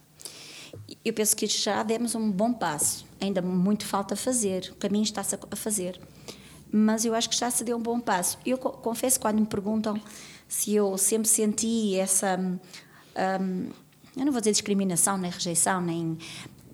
Eu 1.03 1.13
penso 1.13 1.35
que 1.35 1.47
já 1.47 1.81
demos 1.83 2.15
um 2.15 2.29
bom 2.29 2.51
passo, 2.51 3.05
ainda 3.21 3.41
muito 3.41 3.85
falta 3.85 4.15
fazer, 4.15 4.69
o 4.73 4.75
caminho 4.75 5.03
está-se 5.03 5.35
a 5.35 5.55
fazer, 5.55 5.99
mas 6.69 7.05
eu 7.05 7.15
acho 7.15 7.29
que 7.29 7.35
já 7.35 7.49
se 7.49 7.63
deu 7.63 7.77
um 7.77 7.81
bom 7.81 7.99
passo. 7.99 8.37
Eu 8.45 8.57
confesso, 8.57 9.19
quando 9.19 9.39
me 9.39 9.45
perguntam 9.45 9.99
se 10.47 10.75
eu 10.75 10.97
sempre 10.97 11.27
senti 11.27 11.95
essa. 11.95 12.37
Um, 12.37 13.69
eu 14.15 14.25
não 14.25 14.31
vou 14.31 14.41
dizer 14.41 14.51
discriminação, 14.51 15.17
nem 15.17 15.29
rejeição, 15.29 15.79
nem 15.79 16.17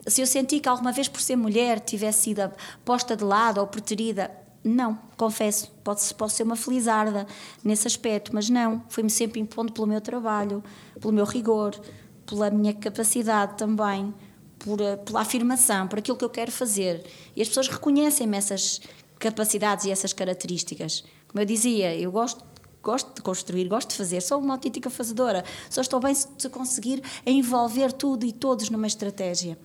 se 0.07 0.21
eu 0.21 0.27
senti 0.27 0.59
que 0.59 0.69
alguma 0.69 0.91
vez 0.91 1.07
por 1.07 1.21
ser 1.21 1.35
mulher 1.35 1.79
tivesse 1.79 2.23
sido 2.23 2.51
posta 2.83 3.15
de 3.15 3.23
lado 3.23 3.59
ou 3.59 3.67
preterida, 3.67 4.31
não, 4.63 4.97
confesso, 5.17 5.69
posso, 5.83 6.15
posso 6.15 6.37
ser 6.37 6.43
uma 6.43 6.55
felizarda 6.55 7.27
nesse 7.63 7.87
aspecto, 7.87 8.33
mas 8.33 8.49
não, 8.49 8.83
fui-me 8.87 9.09
sempre 9.09 9.39
impondo 9.39 9.73
pelo 9.73 9.87
meu 9.87 9.99
trabalho, 9.99 10.63
pelo 10.99 11.13
meu 11.13 11.25
rigor, 11.25 11.77
pela 12.25 12.49
minha 12.49 12.73
capacidade 12.73 13.57
também, 13.57 14.13
por, 14.59 14.79
pela 15.05 15.21
afirmação, 15.21 15.87
por 15.87 15.99
aquilo 15.99 16.17
que 16.17 16.23
eu 16.23 16.29
quero 16.29 16.51
fazer. 16.51 17.05
E 17.35 17.41
as 17.41 17.49
pessoas 17.49 17.67
reconhecem-me 17.67 18.37
essas 18.37 18.79
capacidades 19.19 19.85
e 19.85 19.91
essas 19.91 20.13
características. 20.13 21.03
Como 21.27 21.41
eu 21.41 21.45
dizia, 21.45 21.95
eu 21.95 22.11
gosto 22.11 22.53
gosto 22.81 23.15
de 23.15 23.21
construir, 23.21 23.69
gosto 23.69 23.91
de 23.91 23.95
fazer, 23.95 24.21
sou 24.21 24.39
uma 24.39 24.55
autêntica 24.55 24.89
fazedora, 24.89 25.45
só 25.69 25.79
estou 25.79 26.01
bem 26.01 26.13
se 26.13 26.49
conseguir 26.49 27.01
envolver 27.25 27.93
tudo 27.93 28.25
e 28.25 28.33
todos 28.33 28.69
numa 28.69 28.87
estratégia. 28.87 29.57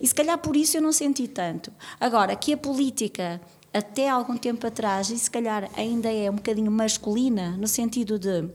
E 0.00 0.06
se 0.06 0.14
calhar 0.14 0.38
por 0.38 0.56
isso 0.56 0.76
eu 0.76 0.82
não 0.82 0.92
senti 0.92 1.28
tanto. 1.28 1.72
Agora, 2.00 2.34
que 2.36 2.52
a 2.52 2.56
política 2.56 3.40
até 3.72 4.08
algum 4.08 4.36
tempo 4.36 4.66
atrás, 4.66 5.10
e 5.10 5.18
se 5.18 5.30
calhar 5.30 5.68
ainda 5.76 6.12
é 6.12 6.30
um 6.30 6.36
bocadinho 6.36 6.70
masculina, 6.70 7.56
no 7.56 7.68
sentido 7.68 8.18
de 8.18 8.48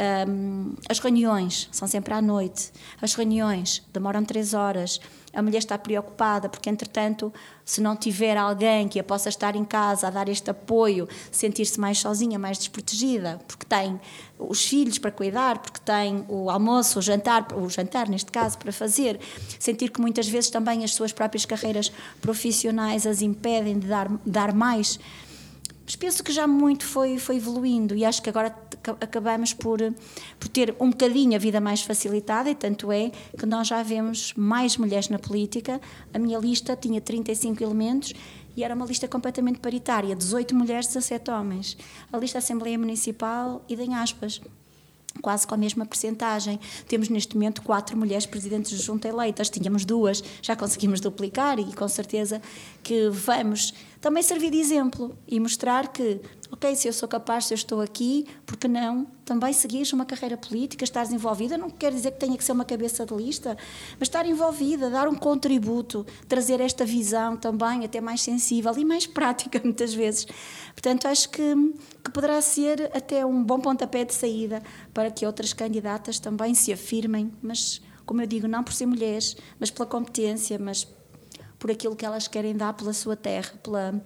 um, 0.00 0.74
as 0.88 0.98
reuniões 0.98 1.68
são 1.70 1.86
sempre 1.86 2.14
à 2.14 2.22
noite, 2.22 2.72
as 3.00 3.14
reuniões 3.14 3.82
demoram 3.92 4.24
três 4.24 4.54
horas, 4.54 5.00
a 5.32 5.42
mulher 5.42 5.58
está 5.58 5.78
preocupada 5.78 6.48
porque, 6.48 6.68
entretanto, 6.68 7.32
se 7.64 7.80
não 7.80 7.94
tiver 7.94 8.36
alguém 8.36 8.88
que 8.88 8.98
a 8.98 9.04
possa 9.04 9.28
estar 9.28 9.54
em 9.54 9.64
casa 9.64 10.08
a 10.08 10.10
dar 10.10 10.28
este 10.28 10.50
apoio, 10.50 11.08
sentir-se 11.30 11.78
mais 11.78 11.98
sozinha, 11.98 12.38
mais 12.38 12.58
desprotegida, 12.58 13.40
porque 13.46 13.64
tem 13.64 14.00
os 14.38 14.64
filhos 14.64 14.98
para 14.98 15.10
cuidar, 15.10 15.58
porque 15.58 15.78
tem 15.80 16.24
o 16.28 16.50
almoço, 16.50 16.98
o 16.98 17.02
jantar, 17.02 17.46
o 17.54 17.68
jantar 17.68 18.08
neste 18.08 18.32
caso, 18.32 18.58
para 18.58 18.72
fazer, 18.72 19.20
sentir 19.58 19.90
que 19.90 20.00
muitas 20.00 20.28
vezes 20.28 20.50
também 20.50 20.82
as 20.82 20.94
suas 20.94 21.12
próprias 21.12 21.44
carreiras 21.44 21.92
profissionais 22.20 23.06
as 23.06 23.22
impedem 23.22 23.78
de 23.78 23.86
dar, 23.86 24.08
dar 24.26 24.52
mais 24.52 24.98
mas 25.90 25.96
penso 25.96 26.22
que 26.22 26.30
já 26.30 26.46
muito 26.46 26.84
foi, 26.84 27.18
foi 27.18 27.38
evoluindo 27.38 27.96
e 27.96 28.04
acho 28.04 28.22
que 28.22 28.30
agora 28.30 28.56
acabamos 29.00 29.52
por, 29.52 29.80
por 30.38 30.48
ter 30.48 30.72
um 30.78 30.90
bocadinho 30.90 31.34
a 31.34 31.38
vida 31.38 31.60
mais 31.60 31.82
facilitada 31.82 32.48
e 32.48 32.54
tanto 32.54 32.92
é 32.92 33.10
que 33.36 33.44
nós 33.44 33.66
já 33.66 33.82
vemos 33.82 34.32
mais 34.34 34.76
mulheres 34.76 35.08
na 35.08 35.18
política. 35.18 35.80
A 36.14 36.18
minha 36.20 36.38
lista 36.38 36.76
tinha 36.76 37.00
35 37.00 37.60
elementos 37.64 38.12
e 38.56 38.62
era 38.62 38.72
uma 38.72 38.86
lista 38.86 39.08
completamente 39.08 39.58
paritária, 39.58 40.14
18 40.14 40.54
mulheres, 40.54 40.86
17 40.86 41.28
homens. 41.28 41.76
A 42.12 42.18
lista 42.18 42.38
da 42.38 42.44
Assembleia 42.44 42.78
Municipal 42.78 43.60
e 43.68 43.74
em 43.74 43.96
aspas 43.96 44.40
quase 45.20 45.46
com 45.46 45.54
a 45.54 45.58
mesma 45.58 45.84
percentagem. 45.84 46.58
Temos 46.86 47.08
neste 47.08 47.34
momento 47.34 47.62
quatro 47.62 47.96
mulheres 47.96 48.26
presidentes 48.26 48.70
de 48.70 48.82
junta 48.82 49.08
eleitas, 49.08 49.50
tínhamos 49.50 49.84
duas, 49.84 50.22
já 50.40 50.54
conseguimos 50.54 51.00
duplicar 51.00 51.58
e 51.58 51.64
com 51.74 51.88
certeza 51.88 52.40
que 52.82 53.08
vamos 53.10 53.74
também 54.00 54.22
servir 54.22 54.50
de 54.50 54.58
exemplo 54.58 55.16
e 55.28 55.38
mostrar 55.38 55.88
que, 55.88 56.20
ok, 56.50 56.74
se 56.74 56.88
eu 56.88 56.92
sou 56.92 57.06
capaz, 57.06 57.44
se 57.44 57.52
eu 57.52 57.56
estou 57.56 57.80
aqui, 57.82 58.26
porque 58.46 58.66
não 58.66 59.04
também 59.26 59.52
seguir 59.52 59.86
uma 59.92 60.06
carreira 60.06 60.38
política, 60.38 60.84
estar 60.84 61.04
envolvida, 61.12 61.58
não 61.58 61.68
quer 61.68 61.92
dizer 61.92 62.12
que 62.12 62.18
tenha 62.18 62.36
que 62.36 62.42
ser 62.42 62.52
uma 62.52 62.64
cabeça 62.64 63.04
de 63.04 63.14
lista, 63.14 63.56
mas 63.98 64.08
estar 64.08 64.24
envolvida, 64.26 64.88
dar 64.88 65.06
um 65.06 65.14
contributo, 65.14 66.06
trazer 66.26 66.60
esta 66.60 66.84
visão 66.84 67.36
também 67.36 67.84
até 67.84 68.00
mais 68.00 68.22
sensível 68.22 68.72
e 68.76 68.84
mais 68.84 69.06
prática 69.06 69.60
muitas 69.62 69.92
vezes. 69.92 70.26
Portanto, 70.72 71.06
acho 71.06 71.28
que, 71.28 71.54
que 72.02 72.10
poderá 72.10 72.40
ser 72.40 72.90
até 72.94 73.24
um 73.26 73.44
bom 73.44 73.60
pontapé 73.60 74.04
de 74.04 74.14
saída 74.14 74.62
para 74.94 75.10
que 75.10 75.26
outras 75.26 75.52
candidatas 75.52 76.18
também 76.18 76.54
se 76.54 76.72
afirmem, 76.72 77.30
mas 77.42 77.82
como 78.06 78.22
eu 78.22 78.26
digo, 78.26 78.48
não 78.48 78.64
por 78.64 78.72
ser 78.72 78.86
mulheres, 78.86 79.36
mas 79.58 79.70
pela 79.70 79.86
competência, 79.86 80.58
mas 80.58 80.88
por 81.60 81.70
aquilo 81.70 81.94
que 81.94 82.04
elas 82.04 82.26
querem 82.26 82.56
dar 82.56 82.72
pela 82.72 82.92
sua 82.92 83.14
terra, 83.14 83.52
pela, 83.62 84.02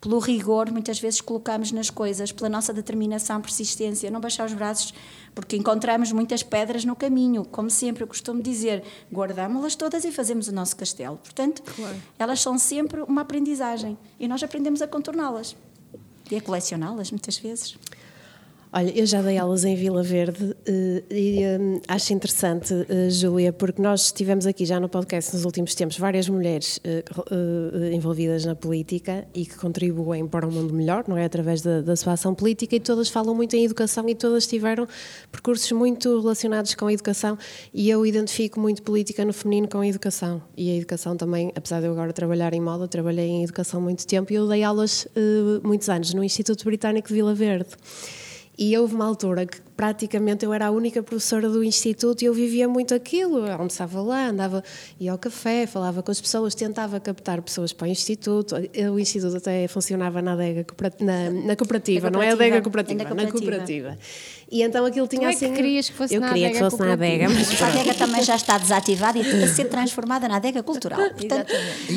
pelo 0.00 0.18
rigor 0.18 0.70
muitas 0.70 0.98
vezes 0.98 1.20
colocamos 1.20 1.72
nas 1.72 1.88
coisas, 1.88 2.32
pela 2.32 2.50
nossa 2.50 2.74
determinação, 2.74 3.40
persistência, 3.40 4.10
não 4.10 4.20
baixar 4.20 4.44
os 4.44 4.52
braços, 4.52 4.92
porque 5.34 5.56
encontramos 5.56 6.12
muitas 6.12 6.42
pedras 6.42 6.84
no 6.84 6.96
caminho, 6.96 7.44
como 7.44 7.70
sempre 7.70 8.02
eu 8.02 8.06
costumo 8.06 8.42
dizer, 8.42 8.82
guardamos-las 9.10 9.76
todas 9.76 10.04
e 10.04 10.12
fazemos 10.12 10.48
o 10.48 10.52
nosso 10.52 10.76
castelo. 10.76 11.16
Portanto, 11.16 11.62
claro. 11.62 11.96
elas 12.18 12.40
são 12.40 12.58
sempre 12.58 13.00
uma 13.02 13.22
aprendizagem 13.22 13.96
e 14.18 14.26
nós 14.26 14.42
aprendemos 14.42 14.82
a 14.82 14.88
contorná-las 14.88 15.56
e 16.30 16.36
a 16.36 16.40
colecioná-las 16.40 17.10
muitas 17.12 17.38
vezes. 17.38 17.78
Olha, 18.70 18.90
eu 18.90 19.06
já 19.06 19.22
dei 19.22 19.38
aulas 19.38 19.64
em 19.64 19.74
Vila 19.74 20.02
Verde 20.02 20.54
eh, 20.66 21.02
e 21.10 21.58
um, 21.58 21.80
acho 21.88 22.12
interessante, 22.12 22.74
uh, 22.74 23.10
Júlia, 23.10 23.50
porque 23.50 23.80
nós 23.80 24.06
estivemos 24.06 24.46
aqui 24.46 24.66
já 24.66 24.78
no 24.78 24.90
podcast 24.90 25.34
nos 25.34 25.46
últimos 25.46 25.74
tempos 25.74 25.96
várias 25.96 26.28
mulheres 26.28 26.78
uh, 26.78 27.94
envolvidas 27.94 28.44
na 28.44 28.54
política 28.54 29.26
e 29.34 29.46
que 29.46 29.56
contribuem 29.56 30.26
para 30.26 30.46
um 30.46 30.50
mundo 30.50 30.74
melhor, 30.74 31.04
não 31.08 31.16
é? 31.16 31.24
Através 31.24 31.62
da, 31.62 31.80
da, 31.80 31.96
sua 31.96 32.12
ação 32.12 32.34
política 32.34 32.76
e 32.76 32.80
todas 32.80 33.08
falam 33.08 33.34
muito 33.34 33.56
em 33.56 33.64
educação 33.64 34.06
e 34.06 34.14
todas 34.14 34.46
tiveram 34.46 34.86
percursos 35.32 35.72
muito 35.72 36.20
relacionados 36.20 36.74
com 36.74 36.88
a 36.88 36.92
educação 36.92 37.38
e 37.72 37.88
eu 37.88 38.04
identifico 38.04 38.60
muito 38.60 38.82
política 38.82 39.24
no 39.24 39.32
feminino 39.32 39.66
com 39.66 39.78
a 39.78 39.86
educação. 39.86 40.42
E 40.54 40.70
a 40.70 40.76
educação 40.76 41.16
também, 41.16 41.50
apesar 41.56 41.80
de 41.80 41.86
eu 41.86 41.92
agora 41.92 42.12
trabalhar 42.12 42.52
em 42.52 42.60
moda, 42.60 42.86
trabalhei 42.86 43.28
em 43.28 43.44
educação 43.44 43.80
muito 43.80 44.06
tempo 44.06 44.30
e 44.30 44.36
eu 44.36 44.46
dei 44.46 44.62
aulas 44.62 45.08
muitos 45.62 45.88
anos 45.88 46.12
no 46.12 46.22
Instituto 46.22 46.64
Britânico 46.64 47.08
de 47.08 47.14
Vila 47.14 47.34
Verde. 47.34 47.70
E 48.58 48.76
houve 48.76 48.96
uma 48.96 49.04
altura 49.06 49.46
que 49.46 49.60
praticamente 49.78 50.44
eu 50.44 50.52
era 50.52 50.66
a 50.66 50.70
única 50.72 51.00
professora 51.04 51.48
do 51.48 51.62
instituto 51.62 52.20
e 52.22 52.24
eu 52.24 52.34
vivia 52.34 52.66
muito 52.66 52.92
aquilo. 52.92 53.46
Eu 53.46 53.52
almoçava 53.52 54.02
lá, 54.02 54.26
andava, 54.26 54.64
ia 54.98 55.12
ao 55.12 55.18
café, 55.18 55.68
falava 55.68 56.02
com 56.02 56.10
as 56.10 56.20
pessoas, 56.20 56.52
tentava 56.52 56.98
captar 56.98 57.40
pessoas 57.40 57.72
para 57.72 57.86
o 57.86 57.88
instituto. 57.88 58.56
O 58.92 58.98
instituto 58.98 59.36
até 59.36 59.68
funcionava 59.68 60.20
na 60.20 60.32
adega, 60.32 60.66
na, 60.98 61.30
na 61.30 61.54
cooperativa, 61.54 62.10
não 62.10 62.20
é 62.20 62.30
a 62.30 62.32
adega 62.32 62.60
cooperativa, 62.60 63.04
na 63.04 63.08
cooperativa. 63.08 63.30
Na 63.30 63.40
cooperativa. 63.40 63.98
E 64.50 64.62
então 64.62 64.84
aquilo 64.86 65.06
tinha 65.06 65.28
tu 65.28 65.36
assim. 65.36 65.46
É 65.46 65.48
que 65.50 65.56
querias 65.56 65.90
que 65.90 65.94
fosse 65.94 66.14
eu 66.14 66.20
na 66.20 66.28
queria 66.28 66.48
adega 66.48 66.64
que 66.64 66.70
fosse 66.70 66.82
na 66.82 66.92
adega, 66.94 67.28
mas 67.28 67.62
a 67.62 67.66
adega 67.68 67.94
também 67.94 68.22
já 68.22 68.34
está 68.34 68.56
desativada 68.56 69.18
e 69.18 69.44
a 69.44 69.46
ser 69.46 69.66
transformada 69.66 70.26
na 70.26 70.36
adega 70.36 70.62
cultural. 70.62 70.98
Portanto, 71.12 71.52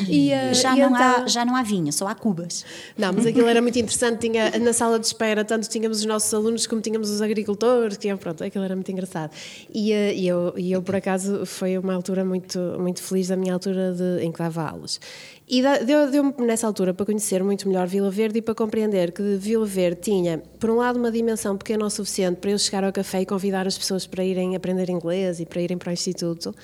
e, 0.09 0.31
uh, 0.31 0.53
já, 0.53 0.75
e 0.75 0.81
não 0.81 0.89
então... 0.89 1.23
há, 1.23 1.27
já 1.27 1.45
não 1.45 1.55
há 1.55 1.63
vinho, 1.63 1.91
só 1.93 2.07
há 2.07 2.13
cubas. 2.13 2.65
Não, 2.97 3.13
mas 3.13 3.25
aquilo 3.25 3.47
era 3.47 3.61
muito 3.61 3.79
interessante. 3.79 4.29
Tinha, 4.29 4.59
na 4.59 4.73
sala 4.73 4.99
de 4.99 5.05
espera, 5.05 5.45
tanto 5.45 5.67
tínhamos 5.69 5.99
os 5.99 6.05
nossos 6.05 6.31
alunos 6.33 6.67
como 6.67 6.81
tínhamos 6.81 7.09
os 7.09 7.21
agricultores, 7.21 7.70
que 7.79 8.17
pronto, 8.17 8.43
aquilo 8.43 8.63
era 8.63 8.75
muito 8.75 8.91
engraçado. 8.91 9.31
E, 9.73 9.91
uh, 9.91 10.13
e, 10.13 10.27
eu, 10.27 10.53
e 10.57 10.71
eu, 10.71 10.81
por 10.81 10.95
acaso, 10.95 11.45
foi 11.45 11.77
uma 11.77 11.93
altura 11.93 12.23
muito, 12.23 12.59
muito 12.79 13.01
feliz 13.01 13.27
da 13.27 13.35
minha 13.35 13.53
altura 13.53 13.93
de, 13.93 14.23
em 14.23 14.31
que 14.31 14.39
dava 14.39 14.67
aulas. 14.67 14.99
E 15.53 15.61
deu-me 15.61 16.31
deu 16.31 16.45
nessa 16.45 16.65
altura 16.65 16.93
para 16.93 17.05
conhecer 17.05 17.43
muito 17.43 17.67
melhor 17.67 17.85
Vila 17.85 18.09
Verde 18.09 18.39
e 18.39 18.41
para 18.41 18.55
compreender 18.55 19.11
que 19.11 19.35
Vila 19.35 19.65
Verde 19.65 19.99
tinha, 19.99 20.41
por 20.57 20.69
um 20.69 20.77
lado, 20.77 20.97
uma 20.97 21.11
dimensão 21.11 21.57
pequena 21.57 21.85
o 21.85 21.89
suficiente 21.89 22.37
para 22.37 22.51
eu 22.51 22.57
chegar 22.57 22.85
ao 22.85 22.93
café 22.93 23.19
e 23.19 23.25
convidar 23.25 23.67
as 23.67 23.77
pessoas 23.77 24.07
para 24.07 24.23
irem 24.23 24.55
aprender 24.55 24.89
inglês 24.89 25.41
e 25.41 25.45
para 25.45 25.59
irem 25.59 25.77
para 25.77 25.89
o 25.89 25.91
instituto. 25.91 26.55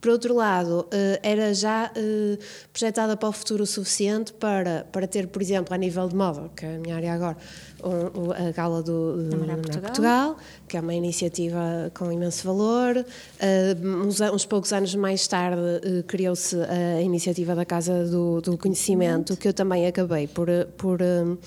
Por 0.00 0.10
outro 0.10 0.34
lado, 0.34 0.88
eh, 0.90 1.20
era 1.22 1.54
já 1.54 1.92
eh, 1.94 2.36
projetada 2.72 3.16
para 3.16 3.28
o 3.28 3.32
futuro 3.32 3.62
o 3.62 3.66
suficiente 3.66 4.32
para, 4.32 4.88
para 4.90 5.06
ter, 5.06 5.28
por 5.28 5.40
exemplo, 5.40 5.72
a 5.72 5.78
nível 5.78 6.08
de 6.08 6.16
moda, 6.16 6.50
que 6.56 6.66
é 6.66 6.74
a 6.74 6.78
minha 6.80 6.96
área 6.96 7.12
agora, 7.12 7.36
a 7.84 8.50
gala 8.50 8.82
do 8.82 9.18
Portugal. 9.62 9.82
Portugal. 9.82 10.36
que 10.66 10.76
é 10.76 10.80
uma 10.80 10.94
iniciativa 10.94 11.92
com 11.94 12.10
imenso 12.10 12.44
valor. 12.44 12.96
Uh, 12.96 14.06
uns, 14.08 14.20
uns, 14.20 14.44
poucos 14.44 14.72
anos 14.72 14.92
mais 14.96 15.28
tarde 15.28 15.60
criou-se 16.08 16.56
a 16.56 17.00
iniciativa 17.00 17.54
da 17.54 17.64
Casa 17.64 18.04
do, 18.04 18.31
do 18.40 18.56
Conhecimento, 18.56 19.36
que 19.36 19.48
eu 19.48 19.52
também 19.52 19.86
acabei 19.86 20.26
por, 20.26 20.48
por, 20.76 21.00
uh, 21.02 21.38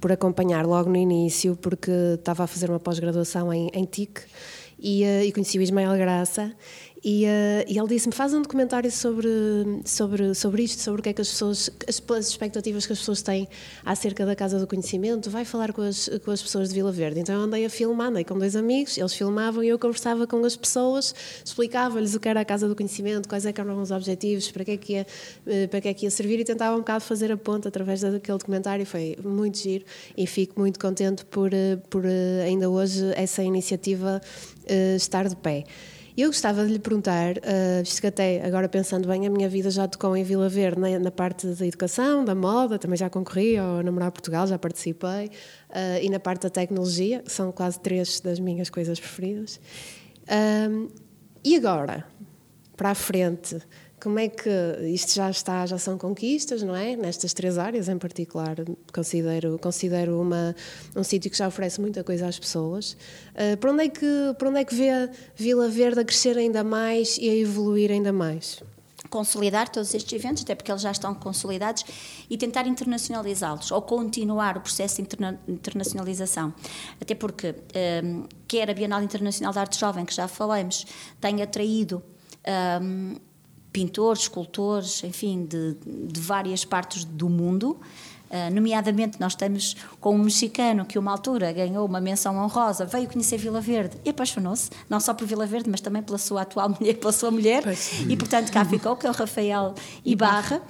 por 0.00 0.12
acompanhar 0.12 0.64
logo 0.66 0.88
no 0.88 0.96
início, 0.96 1.56
porque 1.56 1.90
estava 2.14 2.44
a 2.44 2.46
fazer 2.46 2.70
uma 2.70 2.80
pós-graduação 2.80 3.52
em, 3.52 3.70
em 3.72 3.84
TIC 3.84 4.20
e, 4.78 5.04
e 5.04 5.32
conheci 5.32 5.58
o 5.58 5.62
Ismael 5.62 5.96
Graça 5.96 6.52
e, 7.10 7.24
uh, 7.24 7.64
e 7.66 7.78
ele 7.78 7.88
disse-me: 7.88 8.14
faz 8.14 8.34
um 8.34 8.42
documentário 8.42 8.90
sobre, 8.92 9.30
sobre, 9.82 10.34
sobre 10.34 10.62
isto, 10.64 10.82
sobre 10.82 11.00
o 11.00 11.02
que 11.02 11.08
é 11.08 11.12
que 11.14 11.22
as 11.22 11.30
pessoas, 11.30 11.70
as, 11.88 12.02
as 12.06 12.28
expectativas 12.28 12.84
que 12.84 12.92
as 12.92 12.98
pessoas 12.98 13.22
têm 13.22 13.48
acerca 13.82 14.26
da 14.26 14.36
Casa 14.36 14.58
do 14.58 14.66
Conhecimento. 14.66 15.30
Vai 15.30 15.46
falar 15.46 15.72
com 15.72 15.80
as, 15.80 16.10
com 16.22 16.30
as 16.30 16.42
pessoas 16.42 16.68
de 16.68 16.74
Vila 16.74 16.92
Verde. 16.92 17.20
Então 17.20 17.34
eu 17.34 17.40
andei 17.40 17.64
a 17.64 17.70
filmar, 17.70 18.08
andei 18.08 18.24
com 18.24 18.38
dois 18.38 18.54
amigos, 18.54 18.98
eles 18.98 19.14
filmavam 19.14 19.64
e 19.64 19.68
eu 19.68 19.78
conversava 19.78 20.26
com 20.26 20.44
as 20.44 20.54
pessoas, 20.54 21.14
explicava-lhes 21.42 22.14
o 22.14 22.20
que 22.20 22.28
era 22.28 22.40
a 22.40 22.44
Casa 22.44 22.68
do 22.68 22.76
Conhecimento, 22.76 23.26
quais 23.26 23.46
é 23.46 23.54
eram 23.58 23.80
os 23.80 23.90
objetivos, 23.90 24.50
para 24.50 24.66
que, 24.66 24.70
é 24.72 24.76
que 24.76 24.92
ia, 24.92 25.06
eh, 25.46 25.66
para 25.66 25.80
que 25.80 25.88
é 25.88 25.94
que 25.94 26.04
ia 26.04 26.10
servir 26.10 26.40
e 26.40 26.44
tentava 26.44 26.76
um 26.76 26.80
bocado 26.80 27.04
fazer 27.04 27.32
a 27.32 27.38
ponta 27.38 27.70
através 27.70 28.02
daquele 28.02 28.36
documentário. 28.36 28.84
Foi 28.84 29.16
muito 29.24 29.56
giro 29.56 29.84
e 30.14 30.26
fico 30.26 30.60
muito 30.60 30.78
contente 30.78 31.24
por, 31.24 31.54
eh, 31.54 31.76
por 31.88 32.04
ainda 32.44 32.68
hoje 32.68 33.02
essa 33.16 33.42
iniciativa 33.42 34.20
estar 34.98 35.26
de 35.26 35.36
pé. 35.36 35.64
Eu 36.20 36.30
gostava 36.30 36.66
de 36.66 36.72
lhe 36.72 36.80
perguntar, 36.80 37.36
uh, 37.38 37.80
visto 37.80 38.00
que 38.00 38.08
até 38.08 38.44
agora 38.44 38.68
pensando 38.68 39.06
bem, 39.06 39.24
a 39.24 39.30
minha 39.30 39.48
vida 39.48 39.70
já 39.70 39.86
tocou 39.86 40.16
em 40.16 40.24
Vila 40.24 40.48
Verde, 40.48 40.80
na, 40.80 40.98
na 40.98 41.10
parte 41.12 41.46
da 41.46 41.64
educação, 41.64 42.24
da 42.24 42.34
moda, 42.34 42.76
também 42.76 42.96
já 42.96 43.08
concorri 43.08 43.56
ao 43.56 43.84
Namorar 43.84 44.10
Portugal, 44.10 44.44
já 44.44 44.58
participei, 44.58 45.26
uh, 45.70 46.02
e 46.02 46.10
na 46.10 46.18
parte 46.18 46.42
da 46.42 46.50
tecnologia, 46.50 47.20
que 47.20 47.30
são 47.30 47.52
quase 47.52 47.78
três 47.78 48.18
das 48.18 48.40
minhas 48.40 48.68
coisas 48.68 48.98
preferidas. 48.98 49.60
Uh, 50.24 50.90
e 51.44 51.54
agora, 51.54 52.04
para 52.76 52.90
a 52.90 52.94
frente, 52.96 53.56
como 54.00 54.18
é 54.18 54.28
que 54.28 54.50
isto 54.92 55.12
já 55.14 55.30
está, 55.30 55.66
já 55.66 55.78
são 55.78 55.98
conquistas, 55.98 56.62
não 56.62 56.74
é? 56.74 56.96
Nestas 56.96 57.32
três 57.32 57.58
áreas 57.58 57.88
em 57.88 57.98
particular, 57.98 58.56
considero, 58.92 59.58
considero 59.58 60.20
uma, 60.20 60.54
um 60.96 61.02
sítio 61.02 61.30
que 61.30 61.36
já 61.36 61.48
oferece 61.48 61.80
muita 61.80 62.04
coisa 62.04 62.26
às 62.26 62.38
pessoas. 62.38 62.92
Uh, 63.34 63.56
para, 63.58 63.72
onde 63.72 63.84
é 63.84 63.88
que, 63.88 64.34
para 64.38 64.48
onde 64.48 64.60
é 64.60 64.64
que 64.64 64.74
vê 64.74 65.10
Vila 65.34 65.68
Verde 65.68 66.00
a 66.00 66.04
crescer 66.04 66.36
ainda 66.36 66.62
mais 66.62 67.16
e 67.18 67.28
a 67.28 67.34
evoluir 67.34 67.90
ainda 67.90 68.12
mais? 68.12 68.60
consolidar 69.08 69.68
todos 69.68 69.94
estes 69.94 70.12
eventos, 70.12 70.42
até 70.42 70.54
porque 70.54 70.70
eles 70.70 70.82
já 70.82 70.90
estão 70.90 71.14
consolidados, 71.14 71.84
e 72.28 72.36
tentar 72.36 72.66
internacionalizá-los, 72.66 73.70
ou 73.70 73.80
continuar 73.82 74.58
o 74.58 74.60
processo 74.60 74.96
de 74.96 75.02
interna 75.02 75.40
internacionalização. 75.48 76.52
Até 77.00 77.14
porque, 77.14 77.54
um, 78.04 78.24
quer 78.46 78.70
a 78.70 78.74
Bienal 78.74 79.02
Internacional 79.02 79.52
de 79.52 79.58
Arte 79.58 79.78
Jovem, 79.78 80.04
que 80.04 80.14
já 80.14 80.28
falamos, 80.28 80.86
tem 81.20 81.42
atraído 81.42 82.02
um, 82.82 83.16
pintores, 83.78 84.22
escultores, 84.22 85.04
enfim, 85.04 85.44
de, 85.44 85.76
de 85.86 86.20
várias 86.20 86.64
partes 86.64 87.04
do 87.04 87.28
mundo, 87.28 87.78
Uh, 88.28 88.54
nomeadamente, 88.54 89.18
nós 89.18 89.32
estamos 89.32 89.74
com 90.02 90.14
um 90.14 90.18
mexicano 90.18 90.84
que, 90.84 90.98
uma 90.98 91.10
altura, 91.10 91.50
ganhou 91.50 91.86
uma 91.86 91.98
menção 91.98 92.36
honrosa, 92.36 92.84
veio 92.84 93.08
conhecer 93.08 93.38
Vila 93.38 93.58
Verde 93.58 93.96
e 94.04 94.10
apaixonou-se, 94.10 94.68
não 94.86 95.00
só 95.00 95.14
por 95.14 95.26
Vila 95.26 95.46
Verde, 95.46 95.70
mas 95.70 95.80
também 95.80 96.02
pela 96.02 96.18
sua 96.18 96.42
atual 96.42 96.68
mulher, 96.78 96.92
pela 96.98 97.10
sua 97.10 97.30
mulher, 97.30 97.62
pois. 97.62 98.02
e 98.06 98.14
portanto 98.18 98.52
cá 98.52 98.66
ficou, 98.66 98.96
que 98.96 99.06
é 99.06 99.10
o 99.10 99.14
Rafael 99.14 99.74
Ibarra. 100.04 100.60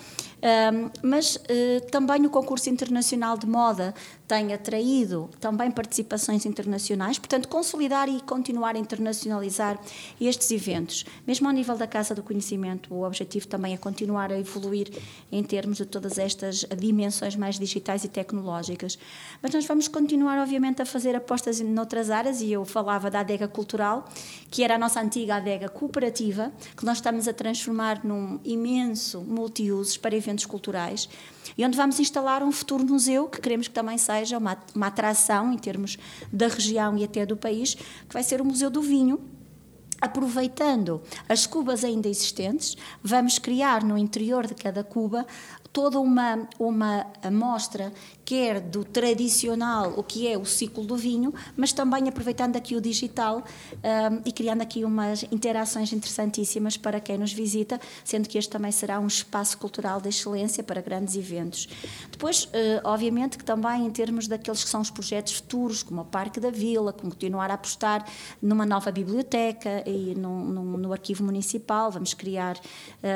Um, 0.41 0.89
mas 1.03 1.35
uh, 1.35 1.91
também 1.91 2.25
o 2.25 2.31
concurso 2.31 2.71
internacional 2.71 3.37
de 3.37 3.45
moda 3.45 3.93
tem 4.29 4.53
atraído 4.53 5.31
também 5.41 5.71
participações 5.71 6.45
internacionais, 6.45 7.19
portanto, 7.19 7.49
consolidar 7.49 8.11
e 8.11 8.21
continuar 8.21 8.77
a 8.77 8.79
internacionalizar 8.79 9.81
estes 10.21 10.51
eventos. 10.51 11.07
Mesmo 11.27 11.49
ao 11.49 11.55
nível 11.55 11.79
da 11.79 11.87
Casa 11.87 12.15
do 12.15 12.23
Conhecimento, 12.23 12.93
o 12.93 13.07
objetivo 13.07 13.49
também 13.49 13.73
é 13.73 13.79
continuar 13.79 14.31
a 14.31 14.39
evoluir 14.39 14.91
em 15.33 15.43
termos 15.43 15.79
de 15.79 15.87
todas 15.87 16.19
estas 16.19 16.67
dimensões 16.77 17.35
mais 17.37 17.59
digitais 17.59 18.05
e 18.05 18.09
tecnológicas. 18.09 18.99
Mas 19.43 19.55
nós 19.55 19.65
vamos 19.65 19.89
continuar, 19.89 20.39
obviamente, 20.39 20.83
a 20.83 20.87
fazer 20.87 21.17
apostas 21.17 21.59
noutras 21.61 22.11
áreas, 22.11 22.43
e 22.43 22.53
eu 22.53 22.67
falava 22.67 23.11
da 23.11 23.21
adega 23.21 23.49
cultural, 23.49 24.07
que 24.51 24.63
era 24.63 24.75
a 24.75 24.79
nossa 24.79 25.01
antiga 25.01 25.37
adega 25.37 25.71
cooperativa, 25.71 26.53
que 26.77 26.85
nós 26.85 26.99
estamos 26.99 27.27
a 27.27 27.33
transformar 27.33 28.05
num 28.05 28.39
imenso 28.45 29.23
multiusos 29.23 29.97
para 29.97 30.15
eventos 30.15 30.45
culturais 30.45 31.09
e 31.57 31.65
onde 31.65 31.77
vamos 31.77 31.99
instalar 31.99 32.43
um 32.43 32.53
futuro 32.53 32.85
museu 32.85 33.29
que 33.29 33.41
queremos 33.41 33.69
que 33.69 33.75
também 33.75 33.99
seja 33.99 34.39
uma, 34.39 34.59
uma 34.75 34.87
atração 34.89 35.53
em 35.53 35.59
termos 35.59 35.99
da 36.33 36.49
região 36.49 36.97
e 36.97 37.05
até 37.05 37.25
do 37.25 37.37
país, 37.37 37.75
que 37.75 38.13
vai 38.13 38.23
ser 38.23 38.41
o 38.41 38.45
Museu 38.45 38.71
do 38.71 38.83
Vinho, 38.83 39.21
aproveitando 40.01 41.03
as 41.29 41.47
cubas 41.47 41.85
ainda 41.85 42.09
existentes, 42.09 42.77
vamos 43.03 43.39
criar 43.39 43.83
no 43.83 43.99
interior 43.99 44.47
de 44.47 44.55
cada 44.55 44.85
cuba 44.85 45.27
toda 45.73 46.01
uma, 46.01 46.49
uma 46.59 47.07
amostra, 47.23 47.93
quer 48.29 48.61
do 48.61 48.85
tradicional, 48.85 49.95
o 49.97 50.03
que 50.03 50.29
é 50.29 50.37
o 50.37 50.45
ciclo 50.45 50.85
do 50.85 50.95
vinho, 50.95 51.33
mas 51.57 51.73
também 51.73 52.11
aproveitando 52.11 52.57
aqui 52.57 52.77
o 52.77 52.81
digital 52.81 53.43
um, 53.73 54.21
e 54.23 54.31
criando 54.31 54.61
aqui 54.61 54.85
umas 54.85 55.23
interações 55.33 55.95
interessantíssimas 55.95 56.77
para 56.77 57.01
quem 57.01 57.17
nos 57.17 57.33
visita, 57.33 57.81
sendo 58.05 58.29
que 58.29 58.37
este 58.37 58.51
também 58.51 58.71
será 58.71 59.01
um 59.01 59.07
espaço 59.07 59.57
cultural 59.57 59.99
de 59.99 60.11
excelência 60.11 60.63
para 60.63 60.83
grandes 60.83 61.17
eventos. 61.17 61.71
Depois, 62.13 62.45
uh, 62.45 62.49
obviamente, 62.85 63.39
que 63.39 63.45
também 63.45 63.87
em 63.87 63.91
termos 63.91 64.29
daqueles 64.29 64.63
que 64.63 64.69
são 64.69 64.83
os 64.83 64.91
projetos 64.91 65.33
futuros, 65.33 65.83
como 65.83 66.03
o 66.03 66.05
Parque 66.05 66.39
da 66.39 66.51
Vila, 66.51 66.93
como 66.93 67.11
continuar 67.11 67.51
a 67.51 67.55
apostar 67.55 68.07
numa 68.43 68.67
nova 68.67 68.93
biblioteca 68.93 69.83
e 69.89 70.15
no, 70.15 70.93
arquivo 70.93 71.25
municipal, 71.25 71.91
vamos 71.91 72.13
criar 72.13 72.59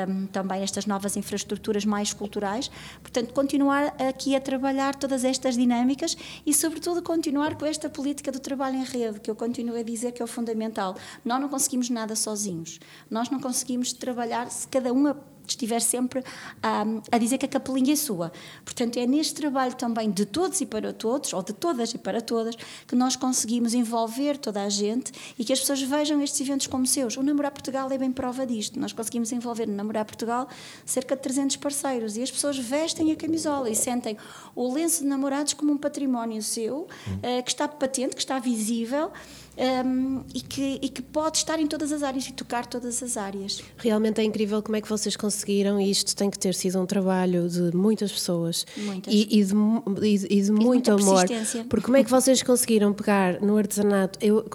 um, 0.09 0.25
também 0.25 0.63
estas 0.63 0.87
novas 0.87 1.15
infraestruturas 1.15 1.85
mais 1.85 2.13
culturais 2.13 2.71
Portanto, 3.01 3.33
continuar 3.33 3.93
aqui 3.99 4.35
a 4.35 4.41
trabalhar 4.41 4.95
todas 5.03 5.25
estas 5.25 5.57
dinâmicas 5.57 6.15
e, 6.45 6.53
sobretudo, 6.53 7.03
continuar 7.03 7.57
com 7.57 7.65
esta 7.65 7.89
política 7.89 8.31
do 8.31 8.39
trabalho 8.39 8.77
em 8.77 8.85
rede, 8.85 9.19
que 9.19 9.29
eu 9.29 9.35
continuo 9.35 9.75
a 9.75 9.83
dizer 9.83 10.13
que 10.13 10.21
é 10.21 10.25
o 10.25 10.27
fundamental. 10.27 10.95
Nós 11.25 11.41
não 11.41 11.49
conseguimos 11.49 11.89
nada 11.89 12.15
sozinhos. 12.15 12.79
Nós 13.11 13.29
não 13.29 13.37
conseguimos 13.37 13.91
trabalhar 13.91 14.49
se 14.49 14.65
cada 14.65 14.93
um 14.93 15.13
estiver 15.47 15.81
sempre 15.81 16.23
a, 16.61 16.85
a, 17.11 17.17
dizer 17.17 17.37
que 17.37 17.45
a 17.45 17.49
capelinha 17.49 17.93
é 17.93 17.95
sua. 17.95 18.31
Portanto, 18.63 18.97
é 18.97 19.05
neste 19.05 19.33
trabalho 19.35 19.75
também 19.75 20.09
de 20.09 20.25
todos 20.25 20.59
e 20.61 20.65
para 20.65 20.93
todos, 20.93 21.33
ou 21.33 21.43
de 21.43 21.53
todas 21.53 21.93
e 21.93 21.97
para 21.97 22.21
todas, 22.21 22.55
que 22.87 22.95
nós 22.95 23.15
conseguimos 23.15 23.73
envolver 23.73 24.37
toda 24.37 24.63
a 24.63 24.69
gente 24.69 25.11
e 25.37 25.43
que 25.43 25.53
as 25.53 25.59
pessoas 25.59 25.81
vejam 25.81 26.21
estes 26.21 26.41
eventos 26.41 26.67
como 26.67 26.85
seus. 26.85 27.17
O 27.17 27.23
Namorar 27.23 27.51
Portugal 27.51 27.91
é 27.91 27.97
bem 27.97 28.11
prova 28.11 28.45
disto. 28.45 28.79
Nós 28.79 28.93
conseguimos 28.93 29.31
envolver 29.31 29.67
no 29.67 29.75
Namorar 29.75 30.05
Portugal 30.05 30.47
cerca 30.85 31.15
de 31.15 31.21
300 31.21 31.57
parceiros 31.57 32.17
e 32.17 32.23
as 32.23 32.31
pessoas 32.31 32.57
vestem 32.57 33.11
a 33.11 33.15
camisola 33.15 33.69
e 33.69 33.75
sentem 33.75 34.17
o 34.55 34.73
lenço 34.73 35.01
de 35.01 35.07
namorados 35.07 35.53
como 35.53 35.71
um 35.71 35.77
património 35.77 36.41
seu, 36.41 36.81
uh, 36.81 37.43
que 37.43 37.49
está 37.49 37.67
patente, 37.67 38.15
que 38.15 38.21
está 38.21 38.39
visível 38.39 39.11
um, 39.57 40.23
e, 40.33 40.41
que, 40.41 40.79
e 40.81 40.89
que 40.89 41.01
pode 41.01 41.37
estar 41.37 41.59
em 41.59 41.67
todas 41.67 41.91
as 41.91 42.03
áreas 42.03 42.27
e 42.27 42.33
tocar 42.33 42.65
todas 42.65 43.01
as 43.03 43.17
áreas. 43.17 43.61
Realmente 43.77 44.21
é 44.21 44.23
incrível 44.23 44.61
como 44.61 44.75
é 44.75 44.81
que 44.81 44.89
vocês 44.89 45.15
conseguiram 45.15 45.79
e 45.79 45.89
isto 45.89 46.15
tem 46.15 46.29
que 46.29 46.39
ter 46.39 46.53
sido 46.55 46.79
um 46.79 46.85
trabalho 46.85 47.47
de 47.47 47.75
muitas 47.75 48.11
pessoas 48.11 48.65
muitas. 48.77 49.13
E, 49.13 49.39
e, 49.39 49.43
de, 49.43 49.53
e, 50.01 50.17
de, 50.17 50.27
e 50.29 50.41
de 50.41 50.51
muito 50.51 50.91
amor. 50.91 51.25
Porque 51.69 51.85
como 51.85 51.97
é 51.97 52.03
que 52.03 52.09
vocês 52.09 52.41
conseguiram 52.41 52.93
pegar 52.93 53.41
no 53.41 53.57
artesanato? 53.57 54.19
Eu 54.21 54.45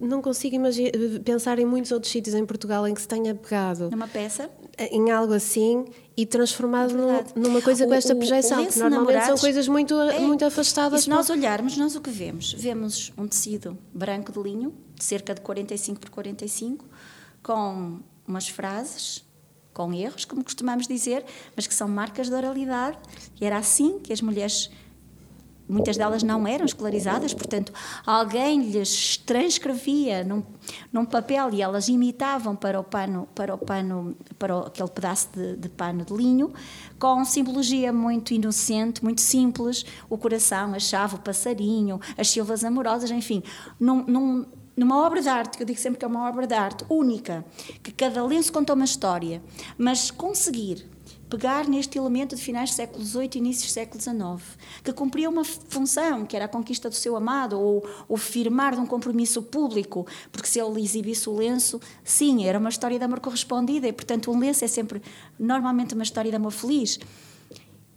não 0.00 0.20
consigo 0.20 0.56
imaginar, 0.56 0.92
pensar 1.24 1.58
em 1.58 1.64
muitos 1.64 1.92
outros 1.92 2.12
sítios 2.12 2.34
em 2.34 2.44
Portugal 2.44 2.86
em 2.86 2.94
que 2.94 3.00
se 3.00 3.08
tenha 3.08 3.34
pegado 3.34 3.90
numa 3.90 4.08
peça 4.08 4.50
em 4.78 5.10
algo 5.10 5.32
assim 5.32 5.84
e 6.16 6.26
transformado 6.26 6.94
é 7.08 7.24
numa 7.34 7.60
coisa 7.62 7.86
com 7.86 7.94
esta 7.94 8.14
projeção, 8.14 8.66
que 8.66 8.78
normalmente 8.78 9.26
são 9.26 9.38
coisas 9.38 9.68
muito, 9.68 9.98
é, 10.00 10.18
muito 10.18 10.44
afastadas. 10.44 11.00
E 11.00 11.04
se 11.04 11.10
nós 11.10 11.30
olharmos, 11.30 11.76
nós 11.76 11.94
o 11.94 12.00
que 12.00 12.10
vemos? 12.10 12.52
Vemos 12.52 13.12
um 13.16 13.26
tecido 13.26 13.78
branco 13.92 14.32
de 14.32 14.38
linho, 14.42 14.74
de 14.94 15.04
cerca 15.04 15.34
de 15.34 15.40
45 15.40 16.00
por 16.00 16.10
45, 16.10 16.84
com 17.42 18.00
umas 18.26 18.48
frases, 18.48 19.24
com 19.72 19.92
erros, 19.92 20.24
como 20.24 20.42
costumamos 20.42 20.86
dizer, 20.86 21.24
mas 21.54 21.66
que 21.66 21.74
são 21.74 21.86
marcas 21.86 22.28
de 22.28 22.34
oralidade, 22.34 22.98
e 23.40 23.44
era 23.44 23.58
assim 23.58 23.98
que 23.98 24.12
as 24.12 24.20
mulheres 24.20 24.70
muitas 25.68 25.96
delas 25.96 26.22
não 26.22 26.46
eram 26.46 26.64
escolarizadas, 26.64 27.34
portanto, 27.34 27.72
alguém 28.04 28.62
lhes 28.70 29.16
transcrevia 29.16 30.24
num, 30.24 30.42
num 30.92 31.04
papel 31.04 31.52
e 31.52 31.62
elas 31.62 31.88
imitavam 31.88 32.54
para 32.54 32.78
o 32.78 32.84
pano, 32.84 33.28
para 33.34 33.54
o 33.54 33.58
pano, 33.58 34.16
para 34.38 34.56
o, 34.56 34.60
aquele 34.66 34.90
pedaço 34.90 35.28
de, 35.34 35.56
de, 35.56 35.68
pano 35.68 36.04
de 36.04 36.14
linho, 36.14 36.52
com 36.98 37.24
simbologia 37.24 37.92
muito 37.92 38.32
inocente, 38.32 39.02
muito 39.02 39.20
simples, 39.20 39.84
o 40.08 40.16
coração, 40.16 40.74
a 40.74 40.78
chave, 40.78 41.16
o 41.16 41.18
passarinho, 41.18 42.00
as 42.16 42.30
silvas 42.30 42.64
amorosas, 42.64 43.10
enfim, 43.10 43.42
num, 43.78 44.04
num, 44.06 44.46
numa 44.76 45.04
obra 45.04 45.20
de 45.20 45.28
arte, 45.28 45.56
que 45.56 45.62
eu 45.62 45.66
digo 45.66 45.78
sempre 45.78 45.98
que 45.98 46.04
é 46.04 46.08
uma 46.08 46.28
obra 46.28 46.46
de 46.46 46.54
arte 46.54 46.84
única, 46.88 47.44
que 47.82 47.92
cada 47.92 48.24
lenço 48.24 48.52
conta 48.52 48.74
uma 48.74 48.84
história, 48.84 49.42
mas 49.78 50.10
conseguir 50.10 50.95
pegar 51.28 51.68
neste 51.68 51.98
elemento 51.98 52.36
de 52.36 52.42
finais 52.42 52.70
do 52.70 52.76
século 52.76 53.04
XVIII 53.04 53.30
e 53.34 53.38
inícios 53.38 53.70
do 53.70 53.74
século 53.74 54.00
XIX, 54.00 54.58
que 54.82 54.92
cumpria 54.92 55.28
uma 55.28 55.44
função, 55.44 56.24
que 56.24 56.36
era 56.36 56.44
a 56.44 56.48
conquista 56.48 56.88
do 56.88 56.94
seu 56.94 57.16
amado, 57.16 57.58
ou 57.60 57.84
o 58.08 58.16
firmar 58.16 58.74
de 58.74 58.80
um 58.80 58.86
compromisso 58.86 59.42
público, 59.42 60.06
porque 60.30 60.48
se 60.48 60.60
ele 60.60 60.80
exibisse 60.80 61.28
o 61.28 61.36
lenço, 61.36 61.80
sim, 62.04 62.46
era 62.46 62.58
uma 62.58 62.68
história 62.68 62.98
de 62.98 63.04
amor 63.04 63.20
correspondida, 63.20 63.88
e 63.88 63.92
portanto 63.92 64.30
um 64.30 64.38
lenço 64.38 64.64
é 64.64 64.68
sempre, 64.68 65.02
normalmente, 65.38 65.94
uma 65.94 66.04
história 66.04 66.30
de 66.30 66.36
amor 66.36 66.52
feliz. 66.52 66.98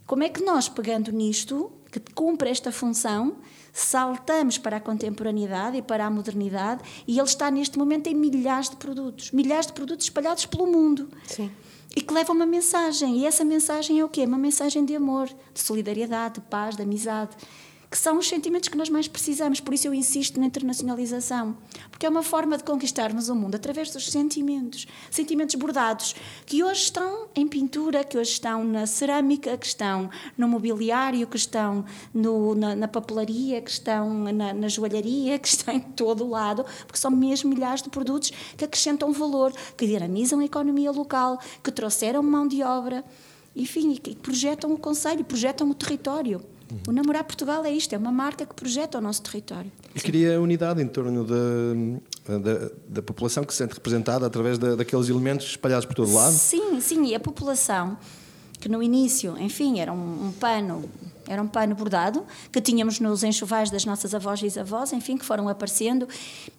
Como 0.06 0.24
é 0.24 0.28
que 0.28 0.42
nós, 0.42 0.68
pegando 0.68 1.12
nisto, 1.12 1.70
que 1.90 2.00
cumpre 2.14 2.50
esta 2.50 2.72
função, 2.72 3.36
saltamos 3.72 4.58
para 4.58 4.78
a 4.78 4.80
contemporaneidade 4.80 5.76
e 5.76 5.82
para 5.82 6.04
a 6.04 6.10
modernidade, 6.10 6.82
e 7.06 7.18
ele 7.18 7.28
está 7.28 7.48
neste 7.48 7.78
momento 7.78 8.08
em 8.08 8.14
milhares 8.14 8.70
de 8.70 8.76
produtos, 8.76 9.30
milhares 9.30 9.66
de 9.66 9.72
produtos 9.72 10.06
espalhados 10.06 10.46
pelo 10.46 10.66
mundo. 10.66 11.08
Sim 11.24 11.50
e 11.94 12.00
que 12.00 12.14
leva 12.14 12.32
uma 12.32 12.46
mensagem. 12.46 13.18
E 13.18 13.26
essa 13.26 13.44
mensagem 13.44 13.98
é 13.98 14.04
o 14.04 14.08
quê? 14.08 14.24
Uma 14.24 14.38
mensagem 14.38 14.84
de 14.84 14.94
amor, 14.94 15.28
de 15.52 15.60
solidariedade, 15.60 16.34
de 16.34 16.40
paz, 16.42 16.76
de 16.76 16.82
amizade 16.82 17.36
que 17.90 17.98
são 17.98 18.18
os 18.18 18.28
sentimentos 18.28 18.68
que 18.68 18.76
nós 18.76 18.88
mais 18.88 19.08
precisamos. 19.08 19.58
Por 19.58 19.74
isso 19.74 19.88
eu 19.88 19.92
insisto 19.92 20.38
na 20.38 20.46
internacionalização, 20.46 21.56
porque 21.90 22.06
é 22.06 22.08
uma 22.08 22.22
forma 22.22 22.56
de 22.56 22.62
conquistarmos 22.62 23.28
o 23.28 23.34
mundo 23.34 23.56
através 23.56 23.90
dos 23.90 24.10
sentimentos, 24.10 24.86
sentimentos 25.10 25.56
bordados, 25.56 26.14
que 26.46 26.62
hoje 26.62 26.82
estão 26.82 27.28
em 27.34 27.48
pintura, 27.48 28.04
que 28.04 28.16
hoje 28.16 28.30
estão 28.30 28.62
na 28.62 28.86
cerâmica, 28.86 29.58
que 29.58 29.66
estão 29.66 30.08
no 30.38 30.46
mobiliário, 30.46 31.26
que 31.26 31.36
estão 31.36 31.84
no, 32.14 32.54
na, 32.54 32.76
na, 32.76 32.86
papelaria, 32.86 33.60
que 33.60 33.70
estão 33.70 34.08
na, 34.32 34.54
na 34.54 34.68
joalharia, 34.68 35.36
que 35.38 35.48
estão 35.48 35.74
em 35.74 35.80
todo 35.80 36.24
o 36.24 36.30
lado, 36.30 36.64
porque 36.86 36.98
são 36.98 37.10
mesmo 37.10 37.50
milhares 37.50 37.82
de 37.82 37.90
produtos 37.90 38.30
que 38.56 38.64
acrescentam 38.64 39.12
valor, 39.12 39.52
que 39.76 39.86
dinamizam 39.86 40.38
a 40.38 40.44
economia 40.44 40.92
local, 40.92 41.40
que 41.62 41.72
trouxeram 41.72 42.22
mão 42.22 42.46
de 42.46 42.62
obra, 42.62 43.04
enfim, 43.56 43.96
que 43.96 44.14
projetam 44.14 44.72
o 44.72 44.78
conselho, 44.78 45.24
projetam 45.24 45.68
o 45.68 45.74
território. 45.74 46.40
O 46.86 46.92
Namorar 46.92 47.24
Portugal 47.24 47.64
é 47.64 47.70
isto, 47.70 47.94
é 47.94 47.98
uma 47.98 48.12
marca 48.12 48.46
que 48.46 48.54
projeta 48.54 48.98
o 48.98 49.00
nosso 49.00 49.22
território. 49.22 49.70
E 49.94 50.00
cria 50.00 50.40
unidade 50.40 50.80
em 50.82 50.86
torno 50.86 51.24
da, 51.24 52.38
da, 52.38 52.70
da 52.88 53.02
população 53.02 53.44
que 53.44 53.52
se 53.52 53.58
sente 53.58 53.74
representada 53.74 54.26
através 54.26 54.58
da, 54.58 54.76
daqueles 54.76 55.08
elementos 55.08 55.46
espalhados 55.46 55.84
por 55.84 55.94
todo 55.94 56.12
lado? 56.12 56.32
Sim, 56.32 56.80
sim, 56.80 57.06
e 57.06 57.14
a 57.14 57.20
população, 57.20 57.98
que 58.60 58.68
no 58.68 58.82
início, 58.82 59.36
enfim, 59.38 59.80
era 59.80 59.92
um, 59.92 60.26
um 60.26 60.32
pano 60.32 60.88
Era 61.26 61.40
um 61.42 61.48
pano 61.48 61.74
bordado 61.74 62.24
que 62.52 62.60
tínhamos 62.60 62.98
nos 63.00 63.22
enxovais 63.22 63.70
das 63.70 63.84
nossas 63.84 64.14
avós 64.14 64.40
e 64.40 64.44
bisavós, 64.44 64.92
enfim, 64.92 65.16
que 65.16 65.24
foram 65.24 65.48
aparecendo 65.48 66.08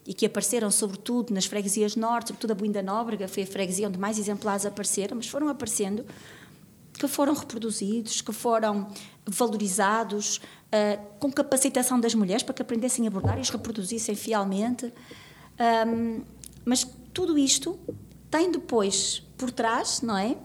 e 0.06 0.14
que 0.14 0.26
apareceram 0.26 0.72
sobretudo 0.72 1.34
nas 1.34 1.46
freguesias 1.46 1.96
norte, 1.96 2.28
sobretudo 2.28 2.52
a 2.52 2.56
Buinda 2.56 2.82
Nóbrega, 2.82 3.28
foi 3.28 3.44
a 3.44 3.48
freguesia 3.48 3.88
onde 3.88 4.00
mais 4.00 4.18
exemplares 4.18 4.66
apareceram, 4.66 5.16
mas 5.18 5.28
foram 5.28 5.50
aparecendo, 5.50 6.06
que 6.94 7.08
foram 7.08 7.34
reproduzidos, 7.34 8.22
que 8.22 8.32
foram 8.32 8.88
valorizados, 9.26 10.38
uh, 10.38 11.02
com 11.20 11.32
capacitação 11.32 12.00
das 12.00 12.14
mulheres 12.16 12.44
para 12.44 12.54
que 12.54 12.62
aprendessem 12.62 13.08
a 13.08 13.10
bordar 13.10 13.38
e 13.38 13.42
os 13.42 13.50
reproduzissem 13.50 14.16
fielmente. 14.16 14.94
Um, 15.88 16.22
mas 16.66 16.88
tudo 17.14 17.38
isto 17.38 17.80
tem 18.30 18.52
depois 18.52 19.24
por 19.38 19.52
trás, 19.52 20.02
não 20.02 20.18
é? 20.18 20.38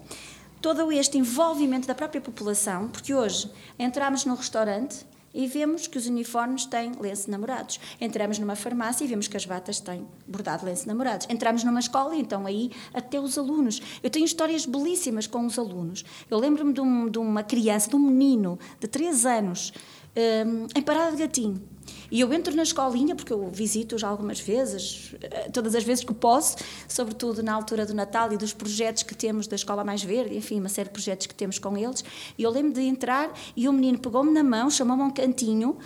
todo 0.60 0.90
este 0.90 1.16
envolvimento 1.16 1.86
da 1.86 1.94
própria 1.94 2.20
população, 2.20 2.88
porque 2.88 3.14
hoje 3.14 3.48
entramos 3.78 4.24
num 4.24 4.34
restaurante 4.34 5.06
e 5.36 5.46
vemos 5.46 5.86
que 5.86 5.98
os 5.98 6.06
uniformes 6.06 6.64
têm 6.64 6.92
lenço 6.98 7.30
namorados. 7.30 7.78
Entramos 8.00 8.38
numa 8.38 8.56
farmácia 8.56 9.04
e 9.04 9.06
vemos 9.06 9.28
que 9.28 9.36
as 9.36 9.44
batas 9.44 9.78
têm 9.78 10.08
bordado 10.26 10.64
lenço 10.64 10.88
namorados. 10.88 11.26
Entramos 11.28 11.62
numa 11.62 11.78
escola 11.78 12.16
e 12.16 12.20
então 12.20 12.46
aí 12.46 12.72
até 12.94 13.20
os 13.20 13.36
alunos. 13.36 13.82
Eu 14.02 14.08
tenho 14.08 14.24
histórias 14.24 14.64
belíssimas 14.64 15.26
com 15.26 15.44
os 15.44 15.58
alunos. 15.58 16.06
Eu 16.30 16.38
lembro-me 16.38 16.72
de, 16.72 16.80
um, 16.80 17.10
de, 17.10 17.18
uma 17.18 17.42
criança, 17.42 17.90
de 17.90 17.96
um 17.96 17.98
menino 17.98 18.58
de 18.80 18.88
3 18.88 19.26
anos, 19.26 19.74
um, 20.16 20.66
em 20.74 20.82
Parada 20.82 21.12
de 21.12 21.22
Gatinho 21.22 21.76
e 22.10 22.20
eu 22.20 22.32
entro 22.32 22.54
na 22.54 22.62
escolinha, 22.62 23.14
porque 23.14 23.32
eu 23.32 23.48
visito 23.50 23.98
já 23.98 24.08
algumas 24.08 24.40
vezes, 24.40 25.14
eh, 25.20 25.48
todas 25.50 25.74
as 25.74 25.82
vezes 25.82 26.04
que 26.04 26.14
posso, 26.14 26.56
sobretudo 26.88 27.42
na 27.42 27.52
altura 27.52 27.84
do 27.84 27.94
Natal 27.94 28.32
e 28.32 28.36
dos 28.36 28.52
projetos 28.52 29.02
que 29.02 29.14
temos 29.14 29.46
da 29.46 29.56
Escola 29.56 29.84
Mais 29.84 30.02
Verde, 30.02 30.36
enfim, 30.36 30.60
uma 30.60 30.68
série 30.68 30.88
de 30.88 30.92
projetos 30.92 31.26
que 31.26 31.34
temos 31.34 31.58
com 31.58 31.76
eles. 31.76 32.04
E 32.38 32.42
eu 32.42 32.50
lembro 32.50 32.72
de 32.72 32.82
entrar 32.82 33.32
e 33.56 33.68
o 33.68 33.72
menino 33.72 33.98
pegou-me 33.98 34.30
na 34.30 34.42
mão, 34.42 34.70
chamou-me 34.70 35.02
a 35.02 35.06
um 35.06 35.10
cantinho 35.10 35.76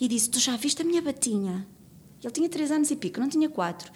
e 0.00 0.06
disse: 0.08 0.28
Tu 0.28 0.38
já 0.38 0.56
viste 0.56 0.82
a 0.82 0.84
minha 0.84 1.00
batinha? 1.00 1.66
Ele 2.22 2.32
tinha 2.32 2.48
três 2.48 2.70
anos 2.70 2.90
e 2.90 2.96
pico, 2.96 3.18
não 3.18 3.28
tinha 3.28 3.48
quatro. 3.48 3.90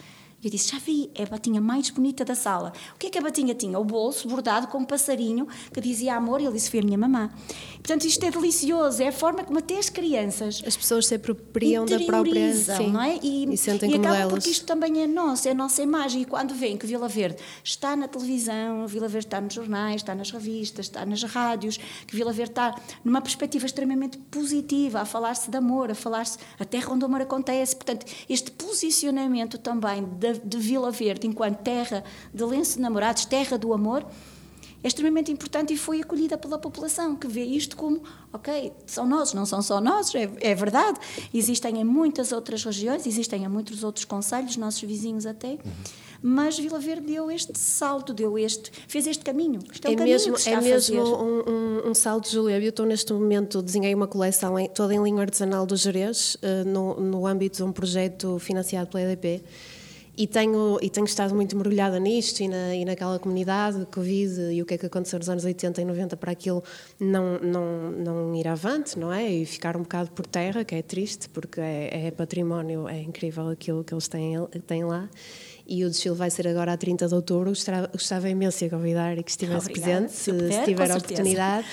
Eu 0.45 0.51
disse, 0.51 0.71
já 0.71 0.79
vi, 0.79 1.11
é 1.15 1.25
a 1.25 1.27
batinha 1.27 1.61
mais 1.61 1.91
bonita 1.91 2.25
da 2.25 2.35
sala. 2.35 2.73
O 2.95 2.99
que 2.99 3.09
é 3.09 3.11
que 3.11 3.19
a 3.19 3.23
batinha 3.23 3.55
tinha? 3.55 3.79
O 3.79 3.85
bolso 3.85 4.29
bordado 4.29 4.69
com 4.69 4.79
um 4.79 4.85
passarinho 4.85 5.49
que 5.73 5.81
dizia 5.81 6.15
amor, 6.15 6.41
e 6.41 6.45
ele 6.45 6.53
disse, 6.53 6.71
foi 6.71 6.81
a 6.81 6.83
minha 6.83 6.99
mamã. 6.99 7.31
Portanto, 7.77 8.05
isto 8.05 8.25
é 8.25 8.31
delicioso, 8.31 9.03
é 9.03 9.09
a 9.09 9.13
forma 9.13 9.43
como 9.43 9.59
até 9.59 9.79
as 9.79 9.89
crianças... 9.89 10.63
As 10.65 10.77
pessoas 10.77 11.07
se 11.07 11.15
apropriam 11.15 11.85
da 11.87 11.99
própria... 12.01 12.55
Sim, 12.55 12.91
não 12.91 13.03
é? 13.03 13.19
E, 13.23 13.53
e 13.53 13.57
sentem 13.57 13.89
e 13.89 13.93
como 13.95 14.05
acaba 14.05 14.19
delas. 14.19 14.33
porque 14.35 14.51
isto 14.51 14.67
também 14.67 15.03
é 15.03 15.07
nosso, 15.07 15.49
é 15.49 15.53
a 15.53 15.55
nossa 15.55 15.83
imagem. 15.83 16.23
E 16.23 16.25
quando 16.25 16.55
vem 16.55 16.77
que 16.77 16.87
Vila 16.87 17.09
Verde 17.09 17.39
está 17.65 17.97
na 17.97 18.07
televisão, 18.07 18.87
Vila 18.87 19.09
Verde 19.09 19.27
está 19.27 19.41
nos 19.41 19.55
jornais, 19.55 20.03
está 20.03 20.15
nas 20.15 20.31
revistas, 20.31 20.87
está 20.87 21.05
nas 21.07 21.23
rádios, 21.23 21.79
que 22.07 22.15
Vila 22.15 22.33
Verde 22.33 22.53
está 22.53 22.75
numa 23.03 23.21
perspectiva 23.21 23.67
extremamente 23.67 24.19
positiva, 24.19 25.01
a 25.01 25.05
falar-se 25.05 25.51
de 25.51 25.57
amor, 25.57 25.91
a 25.91 25.95
falar-se 25.95 26.39
a 26.59 26.65
terra 26.65 26.93
onde 26.93 27.05
o 27.05 27.07
amor 27.07 27.23
acontece. 27.23 27.75
Portanto, 27.75 28.07
este 28.29 28.51
posicionamento 28.51 29.59
também 29.59 30.05
de 30.33 30.57
de 30.57 30.59
Vila 30.59 30.91
Verde 30.91 31.27
enquanto 31.27 31.59
terra 31.59 32.03
de 32.33 32.45
lenço 32.45 32.77
de 32.77 32.81
namorados, 32.81 33.25
terra 33.27 33.59
do 33.59 33.73
amor, 33.73 34.07
é 34.83 34.89
extremamente 34.89 35.33
importante 35.33 35.73
e 35.73 35.77
foi 35.77 36.01
acolhida 36.01 36.39
pela 36.39 36.59
população, 36.59 37.17
que 37.17 37.27
vê 37.27 37.43
isto 37.43 37.77
como, 37.77 38.03
ok, 38.33 38.73
são 38.87 39.07
nós, 39.07 39.33
não 39.33 39.45
são 39.45 39.61
só 39.61 39.81
nós, 39.81 40.15
é, 40.15 40.31
é 40.41 40.55
verdade. 40.55 40.99
Existem 41.35 41.81
em 41.81 41.85
muitas 41.85 42.31
outras 42.31 42.63
regiões, 42.63 43.07
existem 43.07 43.45
em 43.45 43.49
muitos 43.49 43.83
outros 43.83 44.05
conselhos, 44.05 44.57
nossos 44.57 44.81
vizinhos 44.83 45.27
até. 45.27 45.49
Uhum. 45.49 45.59
Mas 46.23 46.59
Vila 46.59 46.79
Verde 46.79 47.07
deu 47.07 47.31
este 47.31 47.59
salto, 47.59 48.15
deu 48.15 48.39
este, 48.39 48.71
fez 48.87 49.07
este 49.07 49.25
caminho. 49.25 49.61
Este 49.73 49.89
é, 49.89 49.93
é 49.93 49.97
mesmo, 49.97 50.37
é 50.47 50.61
mesmo 50.61 51.03
um, 51.03 51.43
um, 51.51 51.91
um, 51.91 51.95
salto, 51.95 52.31
Júlia. 52.31 52.59
Eu 52.59 52.69
estou 52.69 52.87
neste 52.87 53.13
momento, 53.13 53.61
desenhei 53.61 53.95
uma 53.95 54.07
coleção 54.07 54.59
em, 54.59 54.69
toda 54.69 54.95
em 54.95 55.03
língua 55.03 55.23
artesanal 55.23 55.67
do 55.67 55.77
Jerez, 55.77 56.37
uh, 56.37 56.69
no, 56.69 57.01
no 57.01 57.27
âmbito 57.27 57.59
de 57.59 57.65
um 57.65 57.73
projeto 57.73 58.39
financiado 58.39 58.89
pela 58.89 59.03
EDP 59.03 59.45
e 60.17 60.27
tenho, 60.27 60.79
e 60.81 60.89
tenho 60.89 61.05
estado 61.05 61.35
muito 61.35 61.55
mergulhada 61.57 62.01
nisto 62.01 62.41
e, 62.41 62.49
na, 62.49 62.75
e 62.75 62.85
naquela 62.85 63.19
comunidade, 63.19 63.85
Covid 63.87 64.53
e 64.53 64.63
o 64.63 64.67
que 64.67 64.75
é 64.75 64.79
que 64.79 64.87
aconteceu 64.87 65.19
nos 65.19 65.29
anos 65.29 65.45
80 65.45 65.83
e 65.83 65.85
90 65.85 66.17
para 66.17 66.33
aquilo 66.33 66.65
não, 66.99 67.39
não, 67.39 67.91
não 67.91 68.35
ir 68.35 68.49
avante, 68.49 68.99
não 68.99 69.13
é? 69.13 69.31
E 69.31 69.45
ficar 69.45 69.77
um 69.77 69.83
bocado 69.83 70.11
por 70.13 70.27
terra, 70.27 70.65
que 70.65 70.75
é 70.75 70.81
triste, 70.81 71.29
porque 71.29 71.61
é, 71.61 72.07
é 72.07 72.11
património, 72.11 72.89
é 72.89 73.01
incrível 73.01 73.51
aquilo 73.51 73.85
que 73.85 73.93
eles 73.93 74.09
têm, 74.09 74.35
têm 74.67 74.85
lá. 74.85 75.09
E 75.67 75.85
o 75.85 75.91
desfile 75.91 76.15
vai 76.15 76.31
ser 76.31 76.47
agora 76.47 76.73
a 76.73 76.77
30 76.77 77.09
de 77.09 77.15
outubro. 77.15 77.51
Gostava, 77.51 77.89
gostava 77.89 78.29
imenso 78.29 78.65
de 78.65 78.71
convidar 78.71 79.19
e 79.19 79.23
que 79.23 79.31
estivesse 79.31 79.69
Obrigada. 79.69 80.07
presente, 80.07 80.13
se, 80.13 80.53
se, 80.53 80.65
tiver 80.65 80.91
a 80.91 80.97
oportunidade. 80.97 81.67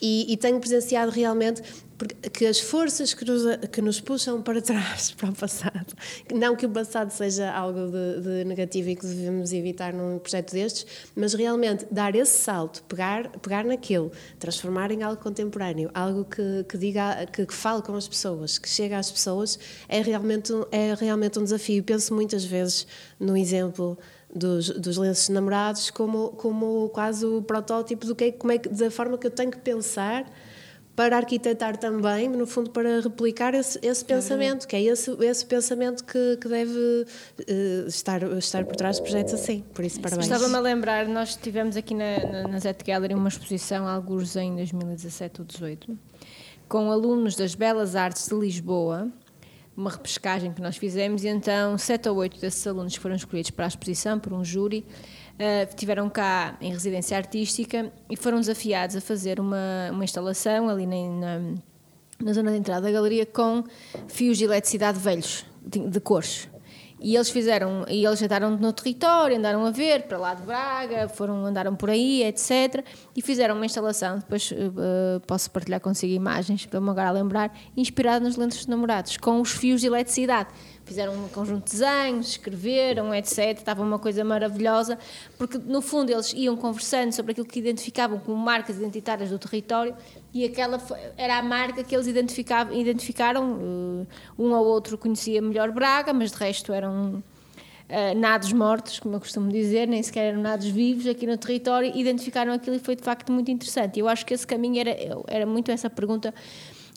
E, 0.00 0.32
e, 0.32 0.36
tenho 0.36 0.58
presenciado 0.60 1.10
realmente 1.10 1.60
que 2.32 2.46
as 2.46 2.58
forças 2.58 3.14
que 3.14 3.24
nos, 3.24 3.42
que 3.70 3.82
nos 3.82 4.00
puxam 4.00 4.42
para 4.42 4.60
trás, 4.62 5.10
para 5.12 5.30
o 5.30 5.34
passado, 5.34 5.94
não 6.32 6.56
que 6.56 6.66
o 6.66 6.70
passado 6.70 7.10
seja 7.10 7.50
algo 7.52 7.86
de, 7.90 8.20
de, 8.20 8.44
negativo 8.44 8.90
e 8.90 8.96
que 8.96 9.06
devemos 9.06 9.52
evitar 9.52 9.92
num 9.92 10.18
projeto 10.18 10.52
destes, 10.52 10.86
mas 11.14 11.34
realmente 11.34 11.86
dar 11.90 12.14
esse 12.14 12.38
salto, 12.38 12.82
pegar, 12.84 13.28
pegar 13.38 13.64
naquilo, 13.64 14.10
transformar 14.38 14.90
em 14.90 15.02
algo 15.02 15.20
contemporâneo, 15.22 15.90
algo 15.94 16.24
que, 16.24 16.64
que 16.68 16.78
diga, 16.78 17.26
que, 17.26 17.46
que 17.46 17.54
fale 17.54 17.82
com 17.82 17.94
as 17.94 18.08
pessoas, 18.08 18.58
que 18.58 18.68
chegue 18.68 18.94
às 18.94 19.10
pessoas, 19.10 19.58
é 19.88 20.00
realmente, 20.00 20.52
é 20.70 20.94
realmente 20.94 21.38
um 21.38 21.44
desafio. 21.44 21.82
Penso 21.82 22.14
muitas 22.14 22.44
vezes 22.44 22.86
no 23.18 23.36
exemplo 23.36 23.98
dos, 24.34 24.70
dos 24.70 24.96
lenços 24.96 25.28
namorados 25.28 25.90
como, 25.90 26.30
como 26.30 26.88
quase 26.90 27.26
o 27.26 27.42
protótipo 27.42 28.06
do 28.06 28.14
que, 28.14 28.32
como 28.32 28.52
é 28.52 28.58
que, 28.58 28.68
da 28.68 28.90
forma 28.90 29.18
que 29.18 29.26
eu 29.26 29.30
tenho 29.30 29.50
que 29.50 29.58
pensar 29.58 30.24
para 30.94 31.16
arquitetar 31.16 31.76
também, 31.76 32.28
no 32.28 32.46
fundo, 32.46 32.70
para 32.70 33.00
replicar 33.00 33.54
esse, 33.54 33.78
esse 33.82 34.04
pensamento, 34.04 34.66
que 34.66 34.76
é 34.76 34.82
esse, 34.82 35.10
esse 35.24 35.46
pensamento 35.46 36.04
que, 36.04 36.36
que 36.36 36.48
deve 36.48 36.78
uh, 36.78 37.88
estar, 37.88 38.22
estar 38.38 38.64
por 38.64 38.76
trás 38.76 38.96
de 38.96 39.02
projetos 39.02 39.34
assim. 39.34 39.64
Por 39.72 39.84
isso, 39.84 40.00
parabéns. 40.00 40.26
Estava-me 40.26 40.56
a 40.56 40.60
lembrar, 40.60 41.06
nós 41.06 41.36
tivemos 41.36 41.76
aqui 41.76 41.94
na, 41.94 42.18
na, 42.26 42.48
na 42.48 42.58
Zet 42.58 42.84
Gallery 42.84 43.14
uma 43.14 43.28
exposição, 43.28 43.88
alguns 43.88 44.36
em 44.36 44.56
2017 44.56 45.40
ou 45.40 45.46
2018, 45.46 45.98
com 46.68 46.90
alunos 46.90 47.34
das 47.34 47.54
Belas 47.54 47.96
Artes 47.96 48.28
de 48.28 48.34
Lisboa, 48.34 49.10
uma 49.76 49.90
repescagem 49.90 50.52
que 50.52 50.60
nós 50.60 50.76
fizemos, 50.76 51.24
e 51.24 51.28
então 51.28 51.78
sete 51.78 52.08
ou 52.08 52.16
oito 52.16 52.38
desses 52.38 52.66
alunos 52.66 52.92
que 52.92 53.00
foram 53.00 53.16
escolhidos 53.16 53.50
para 53.50 53.64
a 53.64 53.68
exposição 53.68 54.18
por 54.18 54.32
um 54.32 54.44
júri 54.44 54.84
uh, 55.40 55.74
tiveram 55.74 56.08
cá 56.08 56.56
em 56.60 56.70
residência 56.70 57.16
artística 57.16 57.90
e 58.08 58.16
foram 58.16 58.38
desafiados 58.38 58.96
a 58.96 59.00
fazer 59.00 59.40
uma, 59.40 59.90
uma 59.90 60.04
instalação 60.04 60.68
ali 60.68 60.86
na, 60.86 60.96
na, 60.96 61.54
na 62.22 62.32
zona 62.32 62.52
de 62.52 62.58
entrada 62.58 62.82
da 62.82 62.92
galeria 62.92 63.24
com 63.24 63.64
fios 64.08 64.36
de 64.36 64.44
eletricidade 64.44 64.98
velhos, 64.98 65.46
de, 65.64 65.88
de 65.88 66.00
cores. 66.00 66.48
E 67.02 67.16
eles 67.16 67.30
fizeram, 67.30 67.86
e 67.88 68.04
eles 68.04 68.20
entraram 68.20 68.50
no 68.58 68.72
território, 68.74 69.38
andaram 69.38 69.64
a 69.64 69.70
ver 69.70 70.02
para 70.02 70.18
lá 70.18 70.34
de 70.34 70.42
Braga, 70.42 71.08
foram 71.08 71.46
andaram 71.46 71.74
por 71.74 71.88
aí, 71.88 72.22
etc. 72.24 72.84
E 73.16 73.22
fizeram 73.22 73.56
uma 73.56 73.64
instalação, 73.64 74.18
depois 74.18 74.50
uh, 74.50 75.18
posso 75.26 75.50
partilhar 75.50 75.80
consigo 75.80 76.12
imagens 76.12 76.66
para 76.66 76.78
me 76.78 76.90
agora 76.90 77.10
lembrar, 77.10 77.58
inspirada 77.74 78.22
nos 78.22 78.36
lentes 78.36 78.58
dos 78.58 78.66
namorados, 78.66 79.16
com 79.16 79.40
os 79.40 79.50
fios 79.50 79.80
de 79.80 79.86
eletricidade 79.86 80.50
fizeram 80.90 81.14
um 81.14 81.28
conjunto 81.28 81.66
de 81.66 81.70
desenhos, 81.70 82.30
escreveram, 82.30 83.14
etc. 83.14 83.56
Estava 83.56 83.80
uma 83.80 83.96
coisa 83.96 84.24
maravilhosa, 84.24 84.98
porque 85.38 85.56
no 85.56 85.80
fundo 85.80 86.10
eles 86.10 86.32
iam 86.32 86.56
conversando 86.56 87.12
sobre 87.12 87.30
aquilo 87.30 87.46
que 87.46 87.60
identificavam 87.60 88.18
como 88.18 88.36
marcas 88.36 88.76
identitárias 88.76 89.30
do 89.30 89.38
território 89.38 89.94
e 90.34 90.44
aquela 90.44 90.82
era 91.16 91.38
a 91.38 91.42
marca 91.42 91.84
que 91.84 91.94
eles 91.94 92.08
identificavam, 92.08 92.74
identificaram. 92.74 93.58
Eh, 93.60 94.06
um 94.36 94.52
ou 94.52 94.66
outro 94.66 94.98
conhecia 94.98 95.40
melhor 95.40 95.70
Braga, 95.70 96.12
mas 96.12 96.32
de 96.32 96.38
resto 96.38 96.72
eram 96.72 97.22
Uh, 97.90 98.16
nados 98.16 98.52
mortos, 98.52 99.00
como 99.00 99.16
eu 99.16 99.18
costumo 99.18 99.50
dizer, 99.50 99.88
nem 99.88 100.00
sequer 100.00 100.26
eram 100.26 100.40
nados 100.40 100.68
vivos 100.68 101.08
aqui 101.08 101.26
no 101.26 101.36
território, 101.36 101.90
identificaram 101.92 102.52
aquilo 102.52 102.76
e 102.76 102.78
foi 102.78 102.94
de 102.94 103.02
facto 103.02 103.32
muito 103.32 103.50
interessante. 103.50 103.98
Eu 103.98 104.06
acho 104.06 104.24
que 104.24 104.32
esse 104.32 104.46
caminho 104.46 104.78
era, 104.78 104.96
era 105.26 105.44
muito 105.44 105.72
essa 105.72 105.90
pergunta 105.90 106.32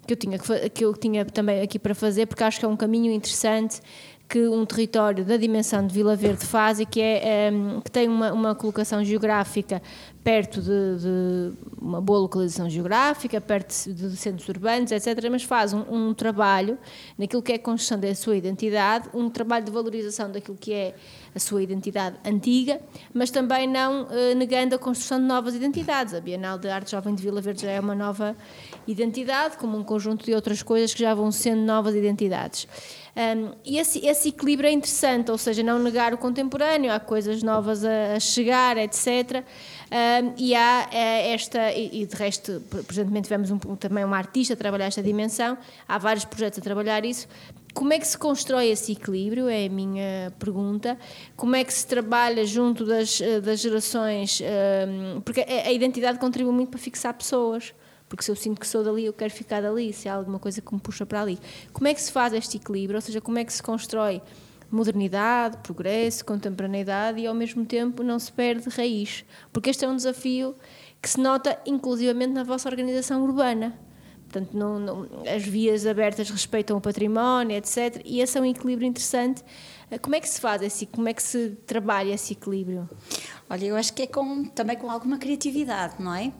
que 0.05 0.13
eu 0.13 0.17
tinha, 0.17 0.37
que 0.73 0.85
eu 0.85 0.93
tinha 0.93 1.25
também 1.25 1.61
aqui 1.61 1.79
para 1.79 1.95
fazer, 1.95 2.25
porque 2.25 2.43
acho 2.43 2.59
que 2.59 2.65
é 2.65 2.67
um 2.67 2.75
caminho 2.75 3.11
interessante 3.11 3.81
que 4.27 4.47
um 4.47 4.65
território 4.65 5.23
da 5.23 5.37
dimensão 5.37 5.85
de 5.85 5.93
Vila 5.93 6.15
Verde 6.15 6.45
faz 6.45 6.79
e 6.79 6.85
que, 6.85 6.99
é, 6.99 7.51
um, 7.53 7.81
que 7.81 7.91
tem 7.91 8.07
uma, 8.07 8.31
uma, 8.33 8.55
colocação 8.55 9.03
geográfica 9.03 9.81
perto 10.23 10.61
de, 10.61 10.69
de, 10.69 11.53
uma 11.81 11.99
boa 11.99 12.19
localização 12.19 12.69
geográfica, 12.69 13.41
perto 13.41 13.93
de 13.93 14.15
centros 14.15 14.47
urbanos, 14.47 14.91
etc., 14.91 15.29
mas 15.29 15.43
faz 15.43 15.73
um, 15.73 15.83
um, 15.89 16.13
trabalho 16.13 16.77
naquilo 17.17 17.41
que 17.41 17.51
é 17.51 17.55
a 17.55 17.59
construção 17.59 17.99
da 17.99 18.15
sua 18.15 18.37
identidade, 18.37 19.09
um 19.13 19.29
trabalho 19.29 19.65
de 19.65 19.71
valorização 19.71 20.31
daquilo 20.31 20.55
que 20.55 20.71
é 20.71 20.95
a 21.35 21.39
sua 21.39 21.61
identidade 21.61 22.15
antiga, 22.25 22.79
mas 23.13 23.31
também 23.31 23.67
não 23.67 24.03
uh, 24.03 24.35
negando 24.35 24.75
a 24.75 24.79
construção 24.79 25.19
de 25.19 25.25
novas 25.25 25.55
identidades. 25.55 26.13
A 26.13 26.21
Bienal 26.21 26.57
de 26.57 26.69
Arte 26.69 26.91
Jovem 26.91 27.13
de 27.13 27.21
Vila 27.21 27.41
Verde 27.41 27.63
já 27.63 27.71
é 27.71 27.79
uma 27.79 27.95
nova 27.95 28.35
identidade, 28.87 29.57
como 29.57 29.77
um 29.77 29.83
conjunto 29.83 30.23
de 30.25 30.33
outras 30.33 30.63
coisas 30.63 30.93
que 30.93 31.01
já 31.01 31.13
vão 31.13 31.31
sendo 31.31 31.61
novas 31.63 31.95
identidades. 31.95 32.65
Um, 33.15 33.51
e 33.63 33.77
esse, 33.77 34.03
esse, 34.03 34.29
equilíbrio 34.29 34.67
é 34.67 34.71
interessante, 34.71 35.29
ou 35.29 35.37
seja, 35.37 35.61
não 35.61 35.77
negar 35.77 36.15
o 36.15 36.17
contemporâneo, 36.17 36.91
há 36.91 36.99
coisas 36.99 37.43
novas 37.43 37.85
a, 37.85 38.15
a 38.15 38.19
chegar, 38.19 38.75
etc. 38.77 39.45
Um, 39.93 40.33
e 40.37 40.55
há 40.55 40.89
uh, 40.91 41.33
esta, 41.33 41.71
e, 41.71 42.01
e, 42.01 42.05
de 42.07 42.15
resto, 42.15 42.59
presentemente 42.87 43.25
tivemos 43.25 43.51
um, 43.51 43.59
também 43.75 44.03
uma 44.03 44.17
artista 44.17 44.55
a 44.55 44.57
trabalhar 44.57 44.87
esta 44.87 45.03
dimensão, 45.03 45.55
há 45.87 45.99
vários 45.99 46.25
projetos 46.25 46.57
a 46.57 46.61
trabalhar 46.63 47.05
isso. 47.05 47.27
Como 47.75 47.93
é 47.93 47.99
que 47.99 48.07
se 48.07 48.17
constrói 48.17 48.69
esse 48.69 48.93
equilíbrio? 48.93 49.47
É 49.47 49.67
a 49.67 49.69
minha 49.69 50.33
pergunta. 50.39 50.97
Como 51.35 51.55
é 51.55 51.63
que 51.63 51.71
se 51.71 51.85
trabalha 51.85 52.43
junto 52.45 52.85
das, 52.85 53.19
eh, 53.19 53.39
das 53.39 53.59
gerações? 53.61 54.39
Porque 55.25 55.41
a 55.41 55.71
identidade 55.71 56.19
contribui 56.19 56.53
muito 56.53 56.69
para 56.69 56.79
fixar 56.79 57.11
pessoas 57.15 57.73
porque 58.13 58.23
se 58.23 58.29
eu 58.29 58.35
sinto 58.35 58.59
que 58.59 58.67
sou 58.67 58.83
dali, 58.83 59.05
eu 59.05 59.13
quero 59.13 59.33
ficar 59.33 59.59
dali, 59.59 59.91
se 59.91 60.07
há 60.07 60.13
alguma 60.13 60.37
coisa 60.37 60.61
que 60.61 60.71
me 60.71 60.79
puxa 60.79 61.03
para 61.03 61.21
ali. 61.21 61.39
Como 61.71 61.87
é 61.87 61.95
que 61.95 61.99
se 61.99 62.11
faz 62.11 62.31
este 62.33 62.57
equilíbrio? 62.57 62.95
Ou 62.95 63.01
seja, 63.01 63.19
como 63.19 63.39
é 63.39 63.43
que 63.43 63.51
se 63.51 63.63
constrói 63.63 64.21
modernidade, 64.75 65.57
progresso, 65.57 66.25
contemporaneidade 66.25 67.19
e 67.19 67.27
ao 67.27 67.33
mesmo 67.33 67.65
tempo 67.65 68.03
não 68.03 68.17
se 68.19 68.31
perde 68.31 68.69
raiz? 68.69 69.23
Porque 69.51 69.69
este 69.69 69.85
é 69.85 69.87
um 69.87 69.95
desafio 69.95 70.55
que 71.01 71.09
se 71.09 71.19
nota 71.19 71.59
inclusivamente 71.65 72.31
na 72.31 72.43
vossa 72.43 72.69
organização 72.69 73.23
urbana. 73.23 73.77
Portanto, 74.33 74.57
não, 74.57 74.79
não, 74.79 75.07
as 75.31 75.43
vias 75.43 75.85
abertas 75.85 76.27
respeitam 76.29 76.75
o 76.75 76.81
património, 76.81 77.55
etc. 77.55 78.01
E 78.03 78.19
esse 78.19 78.35
é 78.35 78.41
um 78.41 78.45
equilíbrio 78.45 78.87
interessante. 78.87 79.43
Como 80.01 80.15
é 80.15 80.19
que 80.19 80.27
se 80.27 80.41
faz 80.41 80.63
esse, 80.63 80.87
como 80.87 81.07
é 81.07 81.13
que 81.13 81.21
se 81.21 81.51
trabalha 81.67 82.11
esse 82.13 82.33
equilíbrio? 82.33 82.89
Olha, 83.47 83.65
eu 83.65 83.75
acho 83.75 83.93
que 83.93 84.01
é 84.01 84.07
com, 84.07 84.45
também 84.45 84.75
com 84.75 84.89
alguma 84.89 85.19
criatividade, 85.19 86.01
não 86.01 86.15
é? 86.15 86.33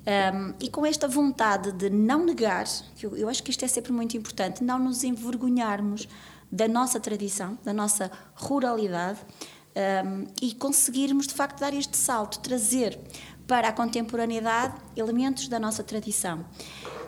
Um, 0.00 0.54
e 0.60 0.68
com 0.70 0.86
esta 0.86 1.08
vontade 1.08 1.72
de 1.72 1.90
não 1.90 2.24
negar, 2.24 2.64
eu, 3.02 3.16
eu, 3.16 3.28
acho 3.28 3.42
que 3.42 3.50
isto 3.50 3.64
é 3.64 3.68
sempre 3.68 3.92
muito 3.92 4.16
importante, 4.16 4.62
não 4.62 4.78
nos 4.78 5.02
envergonharmos 5.04 6.08
da 6.50 6.66
nossa 6.66 6.98
tradição, 6.98 7.58
da 7.64 7.72
nossa 7.72 8.10
ruralidade 8.34 9.20
um, 10.04 10.26
e 10.42 10.54
conseguirmos 10.54 11.26
de 11.26 11.34
facto 11.34 11.60
dar 11.60 11.72
este 11.72 11.96
salto, 11.96 12.40
trazer 12.40 12.98
para 13.46 13.68
a 13.68 13.72
contemporaneidade 13.72 14.74
elementos 14.96 15.48
da 15.48 15.58
nossa 15.58 15.82
tradição. 15.82 16.44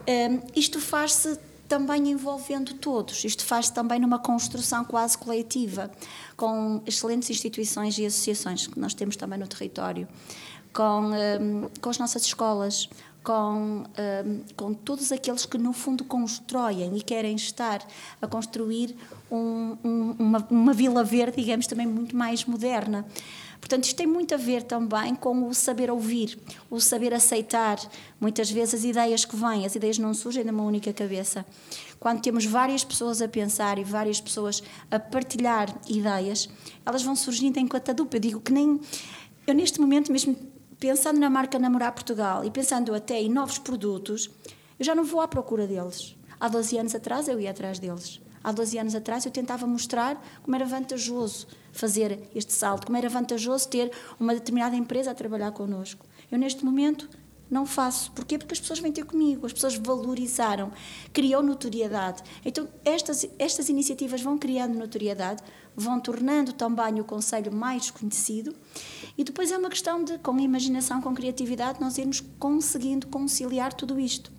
Um, 0.09 0.41
isto 0.55 0.81
faz-se 0.81 1.39
também 1.69 2.11
envolvendo 2.11 2.75
todos, 2.75 3.25
isto 3.25 3.45
faz-se 3.45 3.73
também 3.73 3.99
numa 3.99 4.19
construção 4.19 4.85
quase 4.85 5.17
coletiva, 5.17 5.91
com 6.37 6.83
excelentes 6.87 7.31
instituições 7.31 7.99
e 7.99 8.05
associações 8.05 8.67
que 8.67 8.79
nós 8.79 8.93
temos 8.93 9.17
também 9.17 9.39
no 9.39 9.47
território 9.47 10.07
com, 10.73 11.11
um, 11.13 11.69
com 11.81 11.91
as 11.91 11.99
nossas 11.99 12.25
escolas, 12.25 12.89
com, 13.23 13.85
um, 13.85 14.41
com 14.57 14.75
todos 14.75 15.13
aqueles 15.13 15.47
que, 15.47 15.59
no 15.59 15.73
fundo, 15.73 16.05
constroem 16.05 16.97
e 16.97 17.03
querem 17.03 17.37
estar 17.37 17.87
a 18.21 18.27
construir 18.27 18.97
um, 19.33 19.79
um, 19.83 20.17
uma, 20.19 20.47
uma 20.51 20.73
Vila 20.73 21.03
Verde, 21.03 21.43
digamos, 21.43 21.67
também 21.67 21.87
muito 21.87 22.15
mais 22.15 22.45
moderna. 22.45 23.07
Portanto, 23.59 23.85
isto 23.85 23.97
tem 23.97 24.07
muito 24.07 24.35
a 24.35 24.37
ver 24.37 24.65
também 24.65 25.15
com 25.15 25.47
o 25.47 25.55
saber 25.55 25.91
ouvir, 25.91 26.37
o 26.69 26.81
saber 26.81 27.15
aceitar. 27.15 27.79
Muitas 28.21 28.51
vezes 28.51 28.75
as 28.75 28.85
ideias 28.85 29.25
que 29.25 29.37
vêm, 29.37 29.65
as 29.65 29.75
ideias 29.75 29.99
não 29.99 30.13
surgem 30.13 30.45
numa 30.45 30.65
única 30.65 30.93
cabeça. 30.93 31.47
Quando 32.01 32.21
temos 32.21 32.45
várias 32.45 32.85
pessoas 32.85 33.23
a 33.23 33.29
pensar 33.29 33.79
e 33.79 33.85
várias 33.85 34.21
pessoas 34.21 34.63
a 34.91 34.99
partilhar 34.99 35.73
ideias, 35.89 36.49
elas 36.85 37.03
vão 37.05 37.15
surgindo 37.15 37.59
em 37.59 37.69
catadupa. 37.69 38.17
Eu 38.17 38.21
digo 38.21 38.41
que 38.41 38.53
nem. 38.53 38.81
Eu, 39.47 39.55
neste 39.55 39.81
momento, 39.81 40.11
mesmo 40.11 40.37
pensando 40.81 41.21
na 41.21 41.31
marca 41.31 41.59
Namorar 41.61 41.93
Portugal 41.93 42.45
e 42.45 42.51
pensando 42.51 42.93
até 42.93 43.21
em 43.21 43.29
novos 43.29 43.59
produtos, 43.59 44.29
eu 44.79 44.85
já 44.85 44.97
não 44.97 45.05
vou 45.05 45.21
à 45.21 45.29
procura 45.29 45.67
deles. 45.69 46.17
Há 46.41 46.49
12 46.49 46.79
anos 46.79 46.95
atrás 46.97 47.29
eu 47.29 47.39
ia 47.39 47.53
atrás 47.53 47.79
deles. 47.79 48.21
Há 48.43 48.53
12 48.53 48.79
anos 48.79 48.95
atrás 48.95 49.25
eu 49.25 49.31
tentava 49.31 49.67
mostrar 49.67 50.23
como 50.43 50.55
era 50.57 50.65
vantajoso 50.65 51.47
fazer 51.73 52.29
este 52.35 52.53
salto, 52.53 52.87
como 52.87 52.99
era 52.99 53.09
vantajoso 53.09 53.69
ter 53.69 53.91
uma 54.21 54.35
determinada 54.35 54.77
empresa 54.77 55.11
a 55.11 55.15
trabalhar 55.15 55.53
connosco. 55.53 56.05
Eu, 56.31 56.39
neste 56.39 56.65
momento, 56.65 57.09
não 57.53 57.67
faço. 57.67 58.11
Porquê? 58.13 58.39
Porque 58.39 58.55
as 58.55 58.61
pessoas 58.61 58.79
vêm 58.79 58.91
ter 58.91 59.05
comigo, 59.05 59.45
as 59.45 59.53
pessoas 59.53 59.77
valorizaram, 59.77 60.73
criou 61.13 61.43
notoriedade. 61.43 62.23
Então, 62.43 62.67
estas, 62.83 63.29
estas 63.39 63.69
iniciativas 63.69 64.23
vão 64.23 64.39
criando 64.39 64.79
notoriedade, 64.79 65.43
vão 65.77 66.01
tornando 66.01 66.55
também 66.55 66.99
o 66.99 67.05
Conselho 67.05 67.53
mais 67.53 67.91
conhecido 67.91 68.55
e 69.19 69.23
depois 69.23 69.53
é 69.53 69.59
uma 69.59 69.69
questão 69.69 70.03
de, 70.03 70.17
com 70.19 70.39
imaginação, 70.41 71.03
com 71.03 71.15
criatividade, 71.15 71.79
nós 71.79 71.99
irmos 71.99 72.21
conseguindo 72.39 73.07
conciliar 73.09 73.75
tudo 73.75 74.01
isto. 74.01 74.32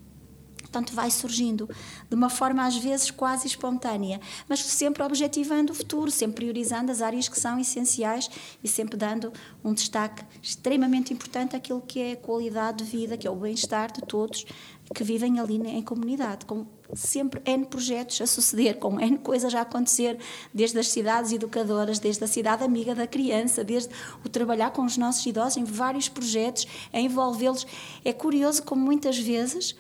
Portanto, 0.73 0.95
vai 0.95 1.11
surgindo 1.11 1.69
de 2.09 2.15
uma 2.15 2.31
forma 2.31 2.65
às 2.65 2.75
vezes 2.75 3.11
quase 3.11 3.45
espontânea, 3.45 4.19
mas 4.49 4.59
sempre 4.59 5.03
objetivando 5.03 5.71
o 5.71 5.75
futuro, 5.75 6.09
sempre 6.09 6.37
priorizando 6.37 6.91
as 6.91 6.99
áreas 6.99 7.29
que 7.29 7.39
são 7.39 7.59
essenciais 7.59 8.27
e 8.63 8.67
sempre 8.67 8.97
dando 8.97 9.31
um 9.63 9.71
destaque 9.71 10.23
extremamente 10.41 11.13
importante 11.13 11.55
àquilo 11.55 11.79
que 11.79 11.99
é 11.99 12.11
a 12.13 12.17
qualidade 12.17 12.83
de 12.83 12.89
vida, 12.89 13.15
que 13.15 13.27
é 13.27 13.29
o 13.29 13.35
bem-estar 13.35 13.91
de 13.91 14.01
todos 14.01 14.47
que 14.95 15.03
vivem 15.03 15.39
ali 15.39 15.55
em 15.55 15.81
comunidade, 15.81 16.45
com 16.45 16.65
sempre 16.93 17.41
N 17.45 17.65
projetos 17.65 18.19
a 18.21 18.27
suceder, 18.27 18.77
com 18.77 18.99
N 18.99 19.17
coisas 19.17 19.53
a 19.55 19.61
acontecer, 19.61 20.17
desde 20.53 20.77
as 20.79 20.87
cidades 20.87 21.31
educadoras, 21.31 21.99
desde 21.99 22.23
a 22.23 22.27
cidade 22.27 22.63
amiga 22.63 22.93
da 22.93 23.07
criança, 23.07 23.63
desde 23.63 23.93
o 24.25 24.29
trabalhar 24.29 24.71
com 24.71 24.83
os 24.83 24.97
nossos 24.97 25.25
idosos 25.25 25.57
em 25.57 25.63
vários 25.63 26.09
projetos, 26.09 26.67
a 26.91 26.99
envolvê-los. 26.99 27.65
É 28.03 28.11
curioso 28.11 28.63
como 28.63 28.83
muitas 28.83 29.17
vezes 29.17 29.75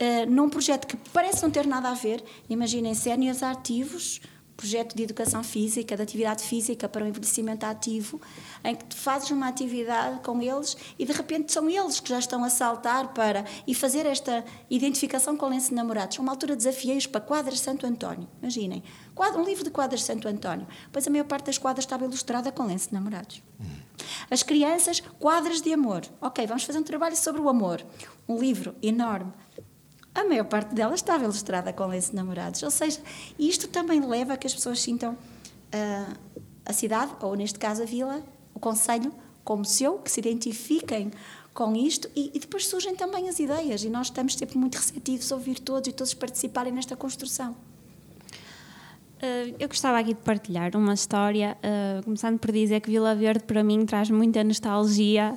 uh, 0.00 0.30
num 0.30 0.48
projeto 0.48 0.86
que 0.86 0.96
parece 1.12 1.42
não 1.42 1.50
ter 1.50 1.66
nada 1.66 1.90
a 1.90 1.94
ver, 1.94 2.22
imaginem 2.48 2.94
séniores 2.94 3.42
ativos, 3.42 4.20
projeto 4.58 4.96
de 4.96 5.04
educação 5.04 5.44
física, 5.44 5.96
de 5.96 6.02
atividade 6.02 6.42
física 6.42 6.88
para 6.88 7.04
o 7.04 7.08
envelhecimento 7.08 7.64
ativo, 7.64 8.20
em 8.64 8.74
que 8.74 8.92
fazes 8.92 9.30
uma 9.30 9.46
atividade 9.46 10.18
com 10.20 10.42
eles 10.42 10.76
e 10.98 11.04
de 11.04 11.12
repente 11.12 11.52
são 11.52 11.70
eles 11.70 12.00
que 12.00 12.08
já 12.08 12.18
estão 12.18 12.42
a 12.42 12.50
saltar 12.50 13.14
para 13.14 13.44
e 13.68 13.72
fazer 13.72 14.04
esta 14.04 14.44
identificação 14.68 15.36
com 15.36 15.46
lenço 15.46 15.68
de 15.68 15.76
namorados. 15.76 16.18
Uma 16.18 16.32
altura 16.32 16.56
desafiei-os 16.56 17.06
para 17.06 17.20
quadras 17.20 17.60
Santo 17.60 17.86
António. 17.86 18.28
Imaginem, 18.42 18.82
um 19.36 19.44
livro 19.44 19.62
de 19.62 19.70
quadras 19.70 20.02
Santo 20.02 20.26
António. 20.26 20.66
Pois 20.90 21.06
a 21.06 21.10
maior 21.10 21.24
parte 21.24 21.46
das 21.46 21.58
quadras 21.58 21.84
estava 21.84 22.04
ilustrada 22.04 22.50
com 22.50 22.64
lenço 22.64 22.88
de 22.88 22.94
namorados. 22.94 23.40
As 24.28 24.42
crianças, 24.42 25.00
quadras 25.20 25.62
de 25.62 25.72
amor. 25.72 26.02
Ok, 26.20 26.44
vamos 26.48 26.64
fazer 26.64 26.80
um 26.80 26.82
trabalho 26.82 27.16
sobre 27.16 27.40
o 27.40 27.48
amor. 27.48 27.84
Um 28.28 28.36
livro 28.36 28.74
enorme 28.82 29.32
a 30.20 30.24
maior 30.24 30.44
parte 30.44 30.74
dela 30.74 30.94
estava 30.94 31.24
ilustrada 31.24 31.72
com 31.72 31.86
lenço 31.86 32.10
de 32.10 32.16
namorados. 32.16 32.62
Ou 32.62 32.70
seja, 32.70 33.00
isto 33.38 33.68
também 33.68 34.00
leva 34.00 34.34
a 34.34 34.36
que 34.36 34.46
as 34.46 34.54
pessoas 34.54 34.80
sintam 34.80 35.12
uh, 35.12 36.38
a 36.64 36.72
cidade, 36.72 37.12
ou 37.20 37.34
neste 37.34 37.58
caso 37.58 37.82
a 37.82 37.86
vila, 37.86 38.22
o 38.54 38.58
conselho, 38.58 39.12
como 39.44 39.64
seu, 39.64 39.98
que 39.98 40.10
se 40.10 40.20
identifiquem 40.20 41.10
com 41.54 41.74
isto 41.74 42.08
e, 42.14 42.30
e, 42.34 42.38
depois 42.38 42.66
surgem 42.66 42.94
também 42.94 43.28
as 43.28 43.40
ideias 43.40 43.82
e 43.82 43.88
nós 43.88 44.08
estamos 44.08 44.34
sempre 44.34 44.56
muito 44.56 44.76
receptivos 44.76 45.32
a 45.32 45.34
ouvir 45.34 45.58
todos 45.58 45.88
e 45.88 45.92
todos 45.92 46.14
participarem 46.14 46.72
nesta 46.72 46.94
construção. 46.94 47.56
Uh, 49.16 49.56
eu 49.58 49.66
gostava 49.66 49.98
aqui 49.98 50.14
de 50.14 50.20
partilhar 50.20 50.76
uma 50.76 50.94
história, 50.94 51.56
uh, 51.58 52.04
começando 52.04 52.38
por 52.38 52.52
dizer 52.52 52.80
que 52.80 52.90
Vila 52.90 53.14
Verde 53.16 53.42
para 53.42 53.64
mim 53.64 53.84
traz 53.84 54.08
muita 54.10 54.44
nostalgia 54.44 55.36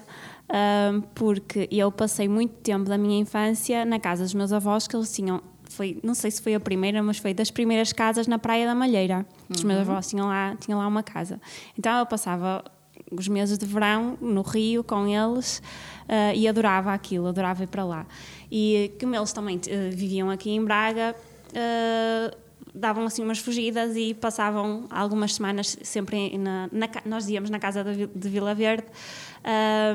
porque 1.15 1.67
eu 1.71 1.91
passei 1.91 2.27
muito 2.27 2.53
tempo 2.55 2.85
da 2.85 2.97
minha 2.97 3.19
infância 3.19 3.85
na 3.85 3.99
casa 3.99 4.23
dos 4.23 4.33
meus 4.33 4.51
avós, 4.51 4.87
que 4.87 4.95
eles 4.95 5.13
tinham, 5.13 5.41
foi, 5.69 5.99
não 6.03 6.13
sei 6.13 6.29
se 6.31 6.41
foi 6.41 6.53
a 6.53 6.59
primeira, 6.59 7.01
mas 7.01 7.17
foi 7.17 7.33
das 7.33 7.49
primeiras 7.49 7.93
casas 7.93 8.27
na 8.27 8.37
Praia 8.37 8.65
da 8.65 8.75
Malheira. 8.75 9.25
Os 9.49 9.63
meus 9.63 9.85
uhum. 9.85 9.93
avós 9.93 10.09
tinham 10.09 10.27
lá, 10.27 10.55
tinham 10.59 10.79
lá 10.79 10.87
uma 10.87 11.03
casa. 11.03 11.39
Então 11.77 11.97
eu 11.99 12.05
passava 12.05 12.63
os 13.11 13.27
meses 13.27 13.57
de 13.57 13.65
verão 13.65 14.17
no 14.21 14.41
Rio 14.41 14.83
com 14.83 15.07
eles 15.07 15.61
uh, 16.07 16.35
e 16.35 16.47
adorava 16.47 16.93
aquilo, 16.93 17.27
adorava 17.27 17.63
ir 17.63 17.67
para 17.67 17.83
lá. 17.83 18.05
E 18.51 18.91
como 18.99 19.15
eles 19.15 19.31
também 19.33 19.57
uh, 19.57 19.91
viviam 19.91 20.29
aqui 20.29 20.51
em 20.51 20.63
Braga, 20.63 21.15
uh, 21.49 22.37
davam 22.73 23.05
assim 23.05 23.23
umas 23.23 23.39
fugidas 23.39 23.95
e 23.95 24.13
passavam 24.13 24.85
algumas 24.89 25.35
semanas 25.35 25.77
sempre 25.83 26.37
na, 26.37 26.69
na 26.71 26.87
nós 27.05 27.27
íamos 27.27 27.49
na 27.49 27.59
casa 27.59 27.83
de, 27.83 28.07
de 28.07 28.29
Vila 28.29 28.55
Verde 28.55 28.85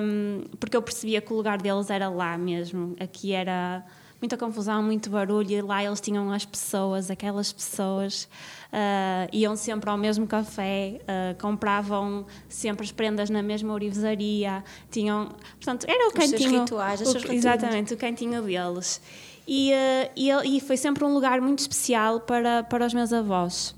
um, 0.01 0.43
porque 0.59 0.77
eu 0.77 0.83
percebia 0.83 1.21
que 1.21 1.33
o 1.33 1.37
lugar 1.37 1.61
deles 1.61 1.89
era 1.91 2.09
lá 2.09 2.37
mesmo 2.37 2.97
aqui 2.99 3.33
era 3.33 3.85
muita 4.21 4.37
confusão, 4.37 4.83
muito 4.83 5.11
barulho 5.11 5.51
e 5.51 5.63
lá 5.63 5.85
eles 5.85 6.01
tinham 6.01 6.33
as 6.33 6.45
pessoas, 6.45 7.11
aquelas 7.11 7.53
pessoas 7.53 8.29
uh, 8.73 9.29
iam 9.33 9.55
sempre 9.57 9.91
ao 9.91 9.97
mesmo 9.97 10.27
café, 10.27 11.01
uh, 11.03 11.41
compravam 11.41 12.27
sempre 12.49 12.85
as 12.85 12.93
prendas 12.93 13.31
na 13.31 13.43
mesma 13.43 13.73
orivesaria, 13.73 14.65
tinham, 14.91 15.29
portanto, 15.57 15.87
era 15.89 16.07
o 16.07 16.09
Os 16.09 16.15
cantinho, 16.15 16.61
rituais, 16.61 17.01
o, 17.01 17.33
exatamente, 17.33 17.95
o 17.95 17.97
cantinho 17.97 18.43
deles. 18.43 19.01
E, 19.47 19.71
uh, 19.71 20.11
e, 20.17 20.57
e, 20.57 20.61
foi 20.61 20.77
sempre 20.77 21.05
um 21.05 21.13
lugar 21.13 21.41
muito 21.41 21.61
especial 21.61 22.21
para, 22.21 22.65
para 22.65 22.85
os 22.85 22.93
meus 22.93 23.13
avós. 23.13 23.77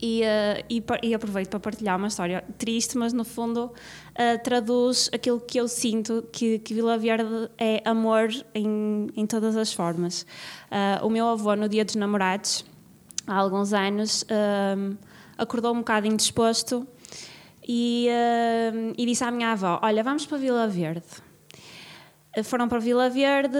E, 0.00 0.22
e, 0.70 0.80
e, 1.02 1.12
aproveito 1.12 1.48
para 1.48 1.58
partilhar 1.58 1.96
uma 1.96 2.06
história 2.06 2.44
triste, 2.56 2.96
mas 2.96 3.12
no 3.12 3.24
fundo 3.24 3.72
uh, 4.18 4.42
traduz 4.42 5.08
aquilo 5.12 5.40
que 5.40 5.58
eu 5.58 5.68
sinto 5.68 6.26
que, 6.32 6.58
que 6.58 6.74
Vila 6.74 6.98
Verde 6.98 7.50
é 7.56 7.80
amor 7.84 8.28
em, 8.54 9.08
em 9.16 9.26
todas 9.26 9.56
as 9.56 9.72
formas. 9.72 10.26
o 11.02 11.08
meu 11.08 11.26
avô, 11.28 11.54
no 11.54 11.68
dia 11.68 11.84
dos 11.84 11.94
namorados, 11.94 12.64
há 13.26 13.36
alguns 13.36 13.72
anos, 13.72 14.24
acordou 15.36 15.72
um 15.72 15.78
bocado 15.78 16.06
indisposto 16.06 16.86
e, 17.66 18.08
e 18.96 19.06
disse 19.06 19.24
à 19.24 19.30
minha 19.30 19.52
avó: 19.52 19.78
Olha, 19.82 20.02
vamos 20.02 20.26
para 20.26 20.38
Vila 20.38 20.66
Verde. 20.68 21.06
foram 22.44 22.68
para 22.68 22.78
Vila 22.78 23.08
Verde 23.08 23.58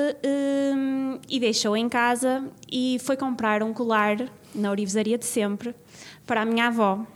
um, 0.77 1.18
e 1.29 1.40
deixou 1.40 1.77
em 1.77 1.88
casa 1.88 2.44
e 2.71 2.99
foi 3.01 3.16
comprar 3.16 3.62
um 3.62 3.73
colar 3.73 4.16
na 4.55 4.71
orivesaria 4.71 5.16
de 5.18 5.25
sempre 5.25 5.75
para 6.27 6.42
a 6.42 6.44
minha 6.44 6.66
avó, 6.66 7.07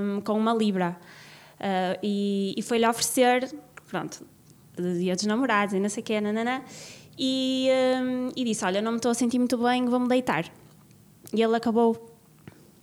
um, 0.00 0.20
com 0.20 0.38
uma 0.38 0.54
libra. 0.54 0.96
Uh, 1.58 1.98
e, 2.02 2.54
e 2.56 2.62
foi-lhe 2.62 2.86
oferecer, 2.86 3.52
pronto, 3.88 4.24
dia 4.76 5.14
dos 5.14 5.26
namorados 5.26 5.74
e 5.74 5.80
não 5.80 5.88
sei 5.88 6.02
o 6.02 6.06
quê, 6.06 6.20
nanana, 6.20 6.62
e, 7.18 7.68
um, 8.00 8.28
e 8.36 8.44
disse, 8.44 8.64
olha, 8.64 8.80
não 8.80 8.92
me 8.92 8.98
estou 8.98 9.10
a 9.10 9.14
sentir 9.14 9.38
muito 9.38 9.58
bem, 9.58 9.84
vou-me 9.86 10.08
deitar. 10.08 10.44
E 11.32 11.42
ele 11.42 11.56
acabou 11.56 12.16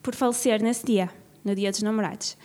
por 0.03 0.13
falecer 0.13 0.61
nesse 0.61 0.85
dia, 0.85 1.09
no 1.43 1.55
dia 1.55 1.71
dos 1.71 1.81
namorados. 1.81 2.37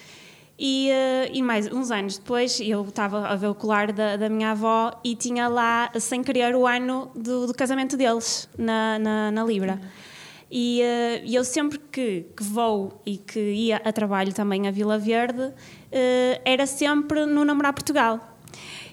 E, 0.63 0.91
uh, 0.91 1.31
e, 1.33 1.43
mais 1.43 1.73
uns 1.73 1.91
anos 1.91 2.19
depois, 2.19 2.61
eu 2.61 2.83
estava 2.83 3.27
a 3.27 3.35
ver 3.35 3.49
o 3.49 3.55
colar 3.55 3.93
da, 3.93 4.17
da, 4.17 4.29
minha 4.29 4.51
avó 4.51 4.93
e 5.03 5.17
tinha 5.17 5.49
lá, 5.49 5.91
sem 5.99 6.23
querer, 6.23 6.55
o 6.55 6.67
ano 6.67 7.11
do, 7.15 7.47
do 7.47 7.55
casamento 7.55 7.97
deles 7.97 8.49
na, 8.59 8.99
na, 8.99 9.31
na 9.31 9.43
Libra. 9.43 9.81
E 10.51 10.83
uh, 10.83 11.33
eu 11.33 11.45
sempre 11.45 11.79
que, 11.79 12.27
que, 12.37 12.43
vou 12.43 13.01
e 13.07 13.17
que 13.17 13.41
ia 13.41 13.77
a 13.79 13.91
trabalho 13.91 14.35
também 14.35 14.69
a 14.69 14.71
Vila 14.71 14.99
Verde, 14.99 15.53
era 16.45 16.67
sempre 16.67 17.27
no 17.27 17.45
Namorar 17.45 17.73
Portugal. 17.73 18.31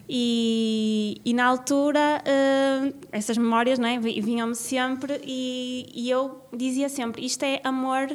E, 0.09 1.19
e, 1.25 1.33
na 1.33 1.45
altura 1.45 2.23
uh, 2.23 2.93
essas 3.11 3.37
memórias 3.37 3.77
né, 3.77 3.99
vinham-me 3.99 4.55
sempre 4.55 5.19
e, 5.21 5.91
e, 5.93 6.09
eu 6.09 6.47
dizia 6.55 6.87
sempre 6.87 7.25
isto 7.25 7.43
é 7.43 7.59
amor 7.61 8.07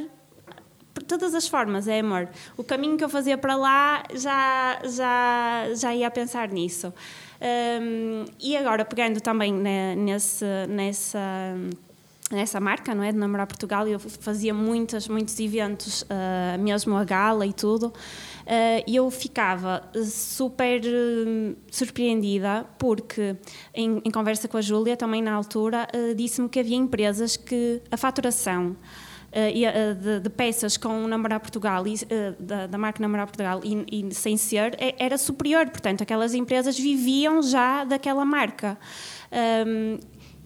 por 0.94 1.02
todas 1.02 1.34
as 1.34 1.46
formas 1.46 1.86
é 1.86 2.00
amor 2.00 2.30
o 2.56 2.64
caminho 2.64 2.96
que 2.96 3.04
eu 3.04 3.10
fazia 3.10 3.36
para 3.36 3.56
lá 3.56 4.04
já 4.14 4.78
já 4.86 5.66
já 5.74 5.94
ia 5.94 6.10
pensar 6.10 6.48
nisso 6.48 6.94
um, 7.42 8.24
e 8.40 8.56
agora 8.56 8.86
pegando 8.86 9.20
também 9.20 9.52
né, 9.52 9.94
nesse 9.94 10.46
nessa 10.70 11.54
nessa 12.32 12.58
marca, 12.58 12.94
não 12.94 13.04
é? 13.04 13.12
De 13.12 13.18
Namorar 13.18 13.46
Portugal, 13.46 13.86
eu 13.86 13.98
fazia 13.98 14.54
muitas, 14.54 15.06
muitos 15.06 15.38
eventos, 15.38 16.02
uh, 16.02 16.58
mesmo 16.58 16.96
a 16.96 17.04
gala 17.04 17.46
e 17.46 17.52
tudo, 17.52 17.92
e 18.86 18.96
eu 18.96 19.10
ficava 19.10 19.82
super 20.04 20.80
uh, 20.80 21.56
surpreendida 21.70 22.66
porque, 22.78 23.36
em, 23.74 24.00
em, 24.04 24.10
conversa 24.10 24.48
com 24.48 24.56
a 24.56 24.60
Júlia, 24.60 24.96
também 24.96 25.22
na 25.22 25.32
altura, 25.32 25.86
disse-me 26.16 26.48
que 26.48 26.60
havia 26.60 26.76
empresas 26.76 27.36
que 27.36 27.80
a 27.90 27.96
faturação 27.96 28.76
de, 30.00 30.20
de, 30.20 30.28
peças 30.28 30.76
com 30.76 31.04
o 31.04 31.08
Namorar 31.08 31.40
Portugal 31.40 31.86
e, 31.86 31.94
da, 32.38 32.66
da, 32.66 32.76
marca 32.76 33.00
Namorar 33.00 33.26
Portugal 33.26 33.60
e, 33.64 33.86
e 33.90 34.14
sem 34.14 34.36
ser 34.36 34.76
era 34.98 35.16
superior, 35.16 35.70
portanto 35.70 36.02
aquelas 36.02 36.34
empresas 36.34 36.78
viviam 36.78 37.42
já 37.42 37.84
daquela 37.84 38.24
marca. 38.24 38.78
Um, 39.66 39.98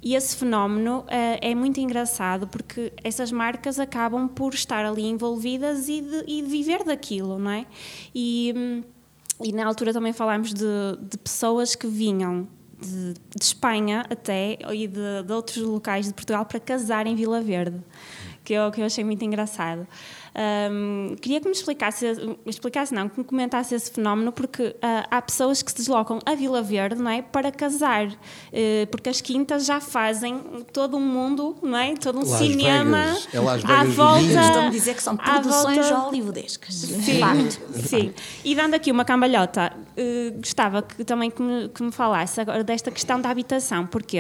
e 0.07 0.15
esse 0.15 0.37
fenómeno 0.37 1.01
uh, 1.01 1.07
é 1.43 1.53
muito 1.53 1.81
engraçado 1.81 2.47
porque 2.47 2.93
essas 3.03 3.33
marcas 3.33 3.81
acabam 3.81 4.29
por 4.29 4.55
estar 4.55 4.87
ali 4.87 5.05
envolvidas 5.05 5.89
e 5.89 6.01
de, 6.01 6.25
e 6.29 6.43
viver 6.43 6.85
daquilo, 6.85 7.41
não 7.41 7.51
é? 7.51 7.67
E, 8.15 8.85
e 9.43 9.53
na 9.53 9.67
altura 9.67 9.93
também 9.93 10.13
falámos 10.13 10.55
de, 10.55 10.65
de 11.03 11.19
pessoas 11.19 11.75
que 11.75 11.89
vinham 11.89 12.47
de, 12.81 13.15
de, 13.15 13.43
Espanha 13.43 14.07
até 14.09 14.57
e 14.73 14.87
de, 14.87 15.25
de, 15.25 15.33
outros 15.33 15.57
locais 15.57 16.07
de 16.07 16.15
Portugal 16.15 16.47
para 16.47 16.61
casar 16.61 17.09
em 17.09 17.17
Vila 17.17 17.41
Verde, 17.41 17.83
que 18.45 18.53
eu, 18.53 18.71
que 18.71 18.81
eu 18.81 18.87
achei 18.87 19.03
muito 19.03 19.25
engraçado. 19.25 19.89
Um, 20.37 21.17
queria 21.17 21.41
que 21.41 21.47
me 21.47 21.53
explicasse, 21.53 22.05
explicasse 22.45 22.93
não, 22.93 23.09
que 23.09 23.19
me 23.19 23.25
comentasse 23.25 23.75
esse 23.75 23.91
fenómeno, 23.91 24.31
porque 24.31 24.65
uh, 24.65 25.07
há 25.11 25.23
pessoas 25.23 25.63
que 25.63 25.71
se 25.71 25.79
deslocam 25.79 26.19
a 26.27 26.35
Vila 26.35 26.61
Verde, 26.61 27.01
não 27.01 27.11
é, 27.11 27.23
para 27.23 27.51
casar, 27.51 28.07
uh, 28.07 28.17
porque 28.91 29.09
as 29.09 29.23
quintas 29.23 29.65
já 29.65 29.81
fazem 29.81 30.39
todo 30.75 30.99
um 30.99 31.01
mundo, 31.01 31.57
não 31.63 31.79
é, 31.79 31.95
todo 31.95 32.19
um 32.19 32.29
Las 32.29 32.39
cinema 32.39 33.05
Vegas. 33.05 33.29
É 33.33 33.41
Las 33.41 33.65
à 33.65 33.79
Vegas 33.79 33.95
volta. 33.95 34.21
Estão 34.21 34.67
a 34.67 34.69
dizer 34.69 34.95
que 34.95 35.03
são 35.03 35.17
produções 35.17 35.89
volta... 35.89 35.95
hollywoodescas. 35.95 36.75
Sim, 36.75 37.21
sim. 37.87 38.15
E 38.45 38.55
dando 38.55 38.75
aqui 38.75 38.93
uma 38.93 39.07
cambalhota, 39.07 39.73
uh, 39.75 40.39
gostava 40.39 40.83
que 40.83 41.03
também 41.03 41.31
que 41.31 41.41
me, 41.41 41.69
que 41.71 41.83
me, 41.83 41.93
falasse 41.93 42.43
agora 42.43 42.63
desta 42.63 42.91
questão 42.91 43.19
da 43.19 43.31
habitação, 43.31 43.87
porque 43.87 44.17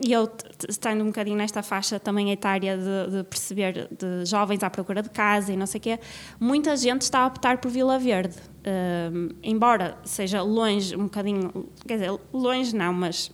e 0.00 0.12
eu 0.12 0.30
estando 0.68 1.02
um 1.02 1.06
bocadinho 1.06 1.36
nesta 1.36 1.62
faixa 1.62 1.98
também 1.98 2.30
etária 2.30 2.76
de, 2.76 3.16
de 3.16 3.24
perceber 3.24 3.88
de 3.90 4.24
jovens 4.24 4.59
à 4.66 4.70
procura 4.70 5.02
de 5.02 5.10
casa 5.10 5.52
e 5.52 5.56
não 5.56 5.66
sei 5.66 5.78
o 5.78 5.82
quê, 5.82 6.00
muita 6.38 6.76
gente 6.76 7.02
está 7.02 7.20
a 7.20 7.26
optar 7.26 7.58
por 7.58 7.70
Vila 7.70 7.98
Verde. 7.98 8.36
Uh, 8.60 9.34
embora 9.42 9.96
seja 10.04 10.42
longe, 10.42 10.94
um 10.94 11.04
bocadinho, 11.04 11.68
quer 11.86 11.94
dizer, 11.94 12.18
longe 12.32 12.74
não, 12.74 12.92
mas 12.92 13.30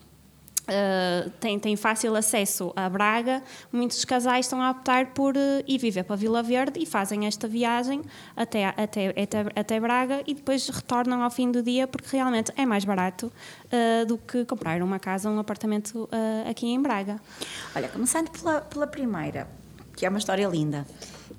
Uh, 0.67 1.31
tem, 1.39 1.61
tem 1.61 1.77
fácil 1.77 2.17
acesso 2.17 2.73
a 2.75 2.89
Braga, 2.89 3.41
muitos 3.71 4.05
casais 4.05 4.47
estão 4.47 4.61
a 4.61 4.73
optar 4.73 5.15
por 5.15 5.37
uh, 5.37 5.62
ir 5.65 5.79
viver 5.79 6.03
para 6.03 6.17
Vila 6.17 6.43
Verde 6.43 6.83
e 6.83 6.85
fazem 6.85 7.25
esta 7.25 7.47
viagem 7.47 8.03
até, 8.35 8.67
até, 8.77 9.11
até, 9.11 9.47
até 9.55 9.79
Braga 9.79 10.25
e 10.27 10.35
depois 10.35 10.69
retornam 10.69 11.23
ao 11.23 11.31
fim 11.31 11.53
do 11.53 11.62
dia 11.62 11.87
porque 11.87 12.17
realmente 12.17 12.53
é 12.57 12.67
mais 12.67 12.85
barato 12.85 13.33
uh, 13.67 14.07
do 14.07 14.19
que 14.19 14.45
comprar 14.45 14.83
uma 14.83 14.99
casa, 14.99 15.31
um 15.31 15.39
apartamento 15.39 16.09
aqui 16.51 16.67
em 16.67 16.83
Braga. 16.83 17.21
Olha, 17.75 17.89
começando 17.89 18.29
pela, 18.31 18.61
pela 18.61 18.89
primeira, 18.89 19.49
que 19.97 20.05
é 20.05 20.09
uma 20.09 20.19
história 20.19 20.49
linda. 20.49 20.85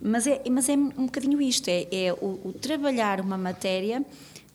Mas 0.02 0.28
é, 0.28 0.42
mas 0.50 0.70
é 0.70 0.74
um 0.74 1.06
bocadinho 1.06 1.42
isto: 1.42 1.68
é, 1.70 1.88
é 1.92 2.14
o, 2.14 2.50
o 2.50 2.54
trabalhar 2.54 3.20
uma 3.20 3.38
matéria 3.38 4.06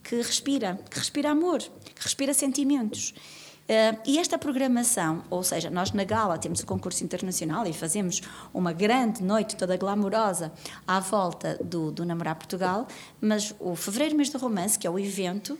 que 0.03 0.17
respira, 0.17 0.79
que 0.91 0.99
respira 0.99 1.31
amor, 1.31 1.61
que 1.61 2.03
respira 2.03 2.35
sentimentos. 2.35 3.15
Uh, 3.63 3.97
e 4.05 4.19
esta 4.19 4.37
programação, 4.37 5.23
ou 5.31 5.43
seja, 5.43 5.71
nós 5.71 5.93
na 5.93 6.03
Gala 6.03 6.37
temos 6.37 6.61
o 6.61 6.67
concurso 6.67 7.05
internacional 7.05 7.65
e 7.65 7.73
fazemos 7.73 8.21
uma 8.53 8.73
grande 8.73 9.23
noite 9.23 9.55
toda 9.55 9.77
glamourosa 9.77 10.53
à 10.87 10.99
volta 10.99 11.59
do, 11.65 11.93
do 11.93 12.05
Namorar 12.05 12.35
Portugal, 12.35 12.89
mas 13.21 13.55
o 13.61 13.77
Fevereiro 13.77 14.17
Mês 14.17 14.31
do 14.31 14.39
Romance, 14.39 14.77
que 14.77 14.87
é 14.87 14.91
o 14.91 14.99
evento, 14.99 15.57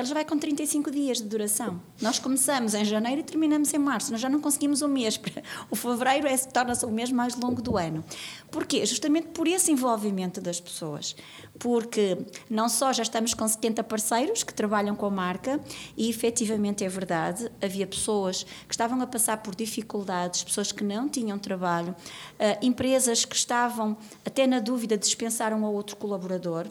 ele 0.00 0.08
já 0.08 0.14
vai 0.14 0.24
com 0.24 0.38
35 0.38 0.90
dias 0.90 1.18
de 1.18 1.24
duração. 1.24 1.80
Nós 2.00 2.18
começamos 2.18 2.74
em 2.74 2.84
janeiro 2.84 3.20
e 3.20 3.22
terminamos 3.24 3.72
em 3.74 3.78
março. 3.78 4.10
Nós 4.10 4.20
já 4.20 4.28
não 4.30 4.40
conseguimos 4.40 4.82
um 4.82 4.88
mês. 4.88 5.20
O 5.70 5.76
fevereiro 5.76 6.26
é, 6.26 6.36
torna-se 6.36 6.84
o 6.84 6.90
mês 6.90 7.12
mais 7.12 7.36
longo 7.36 7.60
do 7.60 7.76
ano. 7.76 8.04
Porquê? 8.50 8.84
Justamente 8.86 9.28
por 9.28 9.46
esse 9.46 9.70
envolvimento 9.70 10.40
das 10.40 10.58
pessoas. 10.58 11.14
Porque 11.58 12.18
não 12.48 12.68
só 12.68 12.92
já 12.92 13.02
estamos 13.02 13.34
com 13.34 13.46
70 13.46 13.84
parceiros 13.84 14.42
que 14.42 14.54
trabalham 14.54 14.96
com 14.96 15.06
a 15.06 15.10
marca, 15.10 15.60
e 15.96 16.08
efetivamente 16.08 16.82
é 16.84 16.88
verdade, 16.88 17.50
havia 17.62 17.86
pessoas 17.86 18.44
que 18.66 18.72
estavam 18.72 19.00
a 19.02 19.06
passar 19.06 19.36
por 19.38 19.54
dificuldades, 19.54 20.42
pessoas 20.42 20.72
que 20.72 20.82
não 20.82 21.08
tinham 21.08 21.38
trabalho, 21.38 21.92
uh, 21.92 22.64
empresas 22.64 23.24
que 23.24 23.36
estavam 23.36 23.96
até 24.24 24.46
na 24.46 24.60
dúvida 24.60 24.96
de 24.96 25.04
dispensar 25.04 25.52
um 25.52 25.62
ou 25.64 25.74
outro 25.74 25.96
colaborador, 25.96 26.66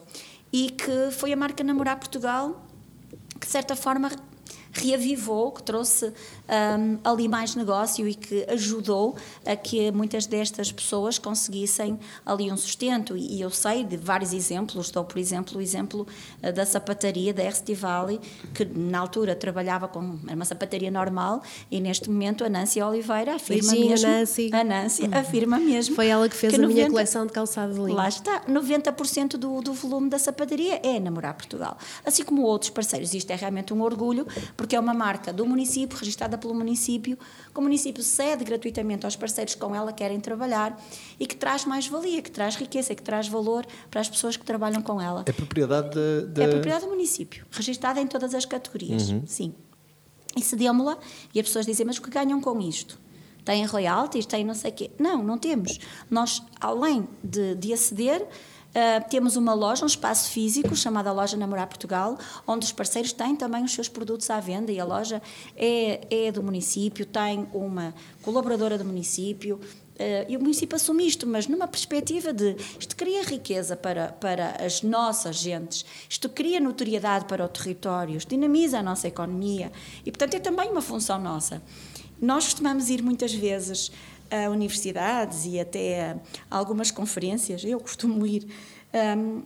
e 0.51 0.71
que 0.71 1.11
foi 1.11 1.31
a 1.31 1.37
marca 1.37 1.63
Namorar 1.63 1.97
Portugal 1.97 2.68
que 3.39 3.47
de 3.47 3.51
certa 3.51 3.75
forma 3.75 4.09
reavivou, 4.71 5.51
que 5.51 5.63
trouxe 5.63 6.05
um, 6.05 6.99
ali 7.03 7.27
mais 7.27 7.55
negócio 7.55 8.07
e 8.07 8.15
que 8.15 8.45
ajudou 8.49 9.15
a 9.45 9.55
que 9.55 9.91
muitas 9.91 10.25
destas 10.25 10.71
pessoas 10.71 11.17
conseguissem 11.17 11.99
ali 12.25 12.51
um 12.51 12.57
sustento. 12.57 13.15
E, 13.15 13.41
eu 13.41 13.49
sei 13.49 13.83
de 13.83 13.97
vários 13.97 14.33
exemplos, 14.33 14.87
estou, 14.87 15.03
por 15.03 15.17
exemplo, 15.17 15.57
o 15.57 15.61
exemplo 15.61 16.07
uh, 16.43 16.53
da 16.53 16.65
sapataria 16.65 17.33
da 17.33 17.47
RCT 17.47 17.73
Valley, 17.75 18.19
que 18.53 18.65
na 18.65 18.99
altura 18.99 19.35
trabalhava 19.35 19.87
com 19.87 19.99
uma 19.99 20.45
sapataria 20.45 20.91
normal 20.91 21.41
e 21.69 21.79
neste 21.79 22.09
momento 22.09 22.43
a 22.43 22.49
Nancy 22.49 22.81
Oliveira 22.81 23.35
afirma 23.35 23.71
Beijinho, 23.71 23.89
mesmo. 23.89 24.09
Nancy. 24.09 24.49
A 24.53 24.63
Nancy 24.63 25.03
uhum. 25.03 25.09
afirma 25.13 25.59
mesmo. 25.59 25.95
Foi 25.95 26.07
ela 26.07 26.27
que 26.27 26.35
fez 26.35 26.53
que 26.53 26.59
a 26.59 26.61
90, 26.61 26.75
minha 26.75 26.89
coleção 26.89 27.25
de 27.25 27.33
calçados 27.33 27.77
lindos. 27.77 27.95
Lá 27.95 28.07
está, 28.07 28.41
90% 28.41 29.37
do, 29.37 29.61
do 29.61 29.73
volume 29.73 30.09
da 30.09 30.19
sapataria 30.19 30.79
é 30.83 30.99
namorar 30.99 31.33
Portugal. 31.33 31.77
Assim 32.05 32.23
como 32.23 32.43
outros 32.43 32.69
parceiros. 32.69 33.13
Isto 33.13 33.31
é 33.31 33.35
realmente 33.35 33.73
um 33.73 33.81
orgulho, 33.81 34.25
porque 34.59 34.75
é 34.75 34.79
uma 34.79 34.93
marca 34.93 35.31
do 35.31 35.45
município, 35.45 35.97
registrada 35.97 36.37
pelo 36.37 36.53
município, 36.53 37.17
que 37.17 37.57
o 37.57 37.61
município 37.61 38.03
cede 38.03 38.43
gratuitamente 38.43 39.05
aos 39.05 39.15
parceiros 39.15 39.55
que 39.55 39.61
com 39.61 39.73
ela 39.73 39.93
querem 39.93 40.19
trabalhar 40.19 40.77
e 41.17 41.25
que 41.25 41.33
traz 41.33 41.63
mais 41.63 41.87
valia, 41.87 42.21
que 42.21 42.29
traz 42.29 42.57
riqueza, 42.57 42.93
que 42.93 43.01
traz 43.01 43.29
valor 43.29 43.65
para 43.89 44.01
as 44.01 44.09
pessoas 44.09 44.35
que 44.35 44.43
trabalham 44.43 44.81
com 44.81 44.99
ela. 44.99 45.23
É 45.25 45.31
propriedade 45.31 45.91
de, 45.91 46.27
de... 46.27 46.41
É 46.41 46.47
propriedade 46.49 46.83
do 46.83 46.91
município, 46.91 47.45
registrada 47.49 48.01
em 48.01 48.07
todas 48.07 48.35
as 48.35 48.43
categorias, 48.43 49.09
uhum. 49.09 49.23
sim. 49.25 49.53
E 50.35 50.41
cedemos-la 50.41 50.97
e 51.33 51.39
as 51.39 51.45
pessoas 51.45 51.65
dizem, 51.65 51.85
mas 51.85 51.97
o 51.97 52.01
que 52.01 52.09
ganham 52.09 52.41
com 52.41 52.59
isto? 52.59 52.99
Têm 53.45 53.65
royalties, 53.65 54.25
têm 54.25 54.43
não 54.43 54.53
sei 54.53 54.71
o 54.71 54.73
quê. 54.73 54.91
Não, 54.99 55.23
não 55.23 55.37
temos. 55.37 55.79
Nós, 56.11 56.43
além 56.59 57.07
de, 57.23 57.55
de 57.55 57.71
aceder, 57.71 58.27
Uh, 58.69 59.09
temos 59.09 59.35
uma 59.35 59.53
loja, 59.53 59.83
um 59.83 59.87
espaço 59.87 60.29
físico 60.29 60.75
chamada 60.75 61.11
Loja 61.11 61.35
Namorar 61.35 61.67
Portugal, 61.67 62.17
onde 62.45 62.65
os 62.65 62.71
parceiros 62.71 63.11
têm 63.11 63.35
também 63.35 63.63
os 63.63 63.73
seus 63.73 63.89
produtos 63.89 64.29
à 64.29 64.39
venda 64.39 64.71
e 64.71 64.79
a 64.79 64.85
loja 64.85 65.21
é, 65.55 66.27
é 66.27 66.31
do 66.31 66.43
município, 66.43 67.03
tem 67.03 67.47
uma 67.51 67.95
colaboradora 68.21 68.77
do 68.77 68.85
município. 68.85 69.59
e 70.27 70.37
o 70.37 70.39
município 70.39 70.75
assume 70.75 71.07
isto, 71.07 71.25
mas 71.25 71.47
numa 71.47 71.67
perspectiva 71.67 72.31
de 72.31 72.55
isto 72.79 72.95
cria 72.95 73.23
riqueza 73.23 73.75
para, 73.75 74.13
para 74.13 74.63
as 74.63 74.83
nossas 74.83 75.37
gentes, 75.37 75.83
isto 76.07 76.29
cria 76.29 76.59
notoriedade 76.59 77.25
para 77.25 77.43
o 77.43 77.47
território, 77.49 78.17
isto 78.17 78.29
dinamiza 78.29 78.79
a 78.79 78.83
nossa 78.83 79.07
economia 79.07 79.71
e, 80.05 80.11
portanto, 80.11 80.35
é 80.35 80.39
também 80.39 80.69
uma 80.69 80.81
função 80.81 81.19
nossa. 81.19 81.61
Nós 82.21 82.45
costumamos 82.45 82.89
ir 82.89 83.01
muitas 83.01 83.33
vezes 83.33 83.91
a 84.31 84.49
universidades 84.49 85.45
e 85.45 85.59
até 85.59 86.17
a 86.49 86.57
algumas 86.57 86.91
conferências, 86.91 87.63
eu 87.63 87.79
costumo 87.79 88.25
ir, 88.25 88.47
um, 89.17 89.43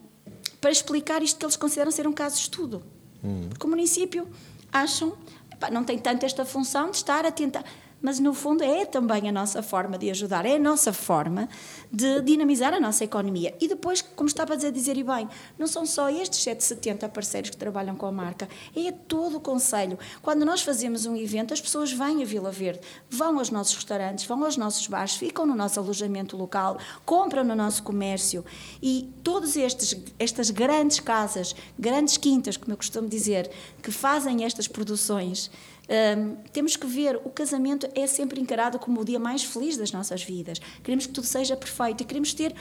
para 0.60 0.72
explicar 0.72 1.22
isto 1.22 1.38
que 1.38 1.46
eles 1.46 1.56
consideram 1.56 1.92
ser 1.92 2.08
um 2.08 2.14
caso 2.14 2.36
de 2.36 2.42
estudo. 2.42 2.84
Hum. 3.24 3.48
Porque 3.50 3.66
o 3.66 3.70
município 3.70 4.28
acham, 4.72 5.14
epá, 5.52 5.70
não 5.70 5.84
tem 5.84 5.98
tanto 5.98 6.26
esta 6.26 6.46
função 6.46 6.92
de 6.92 6.98
estar 6.98 7.26
a 7.26 7.32
tentar 7.32 7.64
mas 8.04 8.20
no 8.20 8.34
fundo 8.34 8.62
é 8.62 8.86
também 8.86 9.30
a 9.30 9.32
nossa 9.32 9.64
forma 9.64 9.98
de 9.98 10.10
ajudar, 10.10 10.46
é 10.46 10.58
a 10.58 10.60
nossa 10.60 10.92
forma 10.92 11.48
de 11.90 12.22
dinamizar 12.22 12.74
a 12.74 12.80
nossa 12.80 13.06
economia. 13.06 13.56
E 13.62 13.68
depois, 13.70 14.02
como 14.02 14.28
estava 14.28 14.56
a 14.56 14.58
dizer 14.58 14.98
e 14.98 15.04
bem, 15.04 15.30
não 15.58 15.66
são 15.66 15.86
só 15.86 16.10
estes 16.10 16.44
770 16.44 17.08
parceiros 17.08 17.50
que 17.50 17.56
trabalham 17.56 17.96
com 17.96 18.06
a 18.06 18.12
marca, 18.12 18.50
é 18.76 18.92
todo 18.92 19.38
o 19.38 19.40
Conselho. 19.40 19.98
Quando 20.22 20.44
nós 20.44 20.62
fazemos 20.62 21.06
um 21.06 21.16
evento, 21.16 21.54
as 21.54 21.62
pessoas 21.62 21.94
vêm 21.94 22.22
a 22.22 22.26
Vila 22.26 22.52
Verde, 22.52 22.82
vão 23.10 23.40
aos 23.40 23.50
nossos 23.50 23.76
restaurantes, 23.76 24.26
vão 24.26 24.44
aos 24.44 24.58
nossos 24.58 24.86
bares, 24.88 25.16
ficam 25.16 25.46
no 25.46 25.56
nosso 25.56 25.80
alojamento 25.80 26.36
local, 26.36 26.78
compram 27.06 27.46
no 27.46 27.56
nosso 27.56 27.84
comércio 27.84 28.44
e 28.82 29.10
todas 29.24 29.56
estas 29.56 30.50
grandes 30.50 31.00
casas, 31.00 31.56
grandes 31.80 32.18
quintas, 32.18 32.58
como 32.58 32.74
eu 32.74 32.78
costumo 32.78 33.08
dizer, 33.08 33.50
que 33.82 33.92
fazem 33.92 34.44
estas 34.44 34.68
produções, 34.68 35.50
um, 35.90 36.36
temos 36.52 36.76
que 36.76 36.88
ver, 36.88 37.18
o 37.24 37.30
casamento 37.30 37.88
é 37.94 38.08
sempre 38.08 38.40
encarado 38.40 38.80
como 38.80 39.02
o 39.02 39.06
dia 39.06 39.20
mais 39.20 39.44
feliz 39.44 39.78
das 39.78 39.92
nossas 39.92 40.24
vidas. 40.24 40.60
Queremos 40.84 41.06
que 41.06 41.14
tudo 41.14 41.26
seja 41.26 41.56
perfeito 41.58 42.02
e 42.02 42.06
queremos 42.06 42.34
ter 42.34 42.56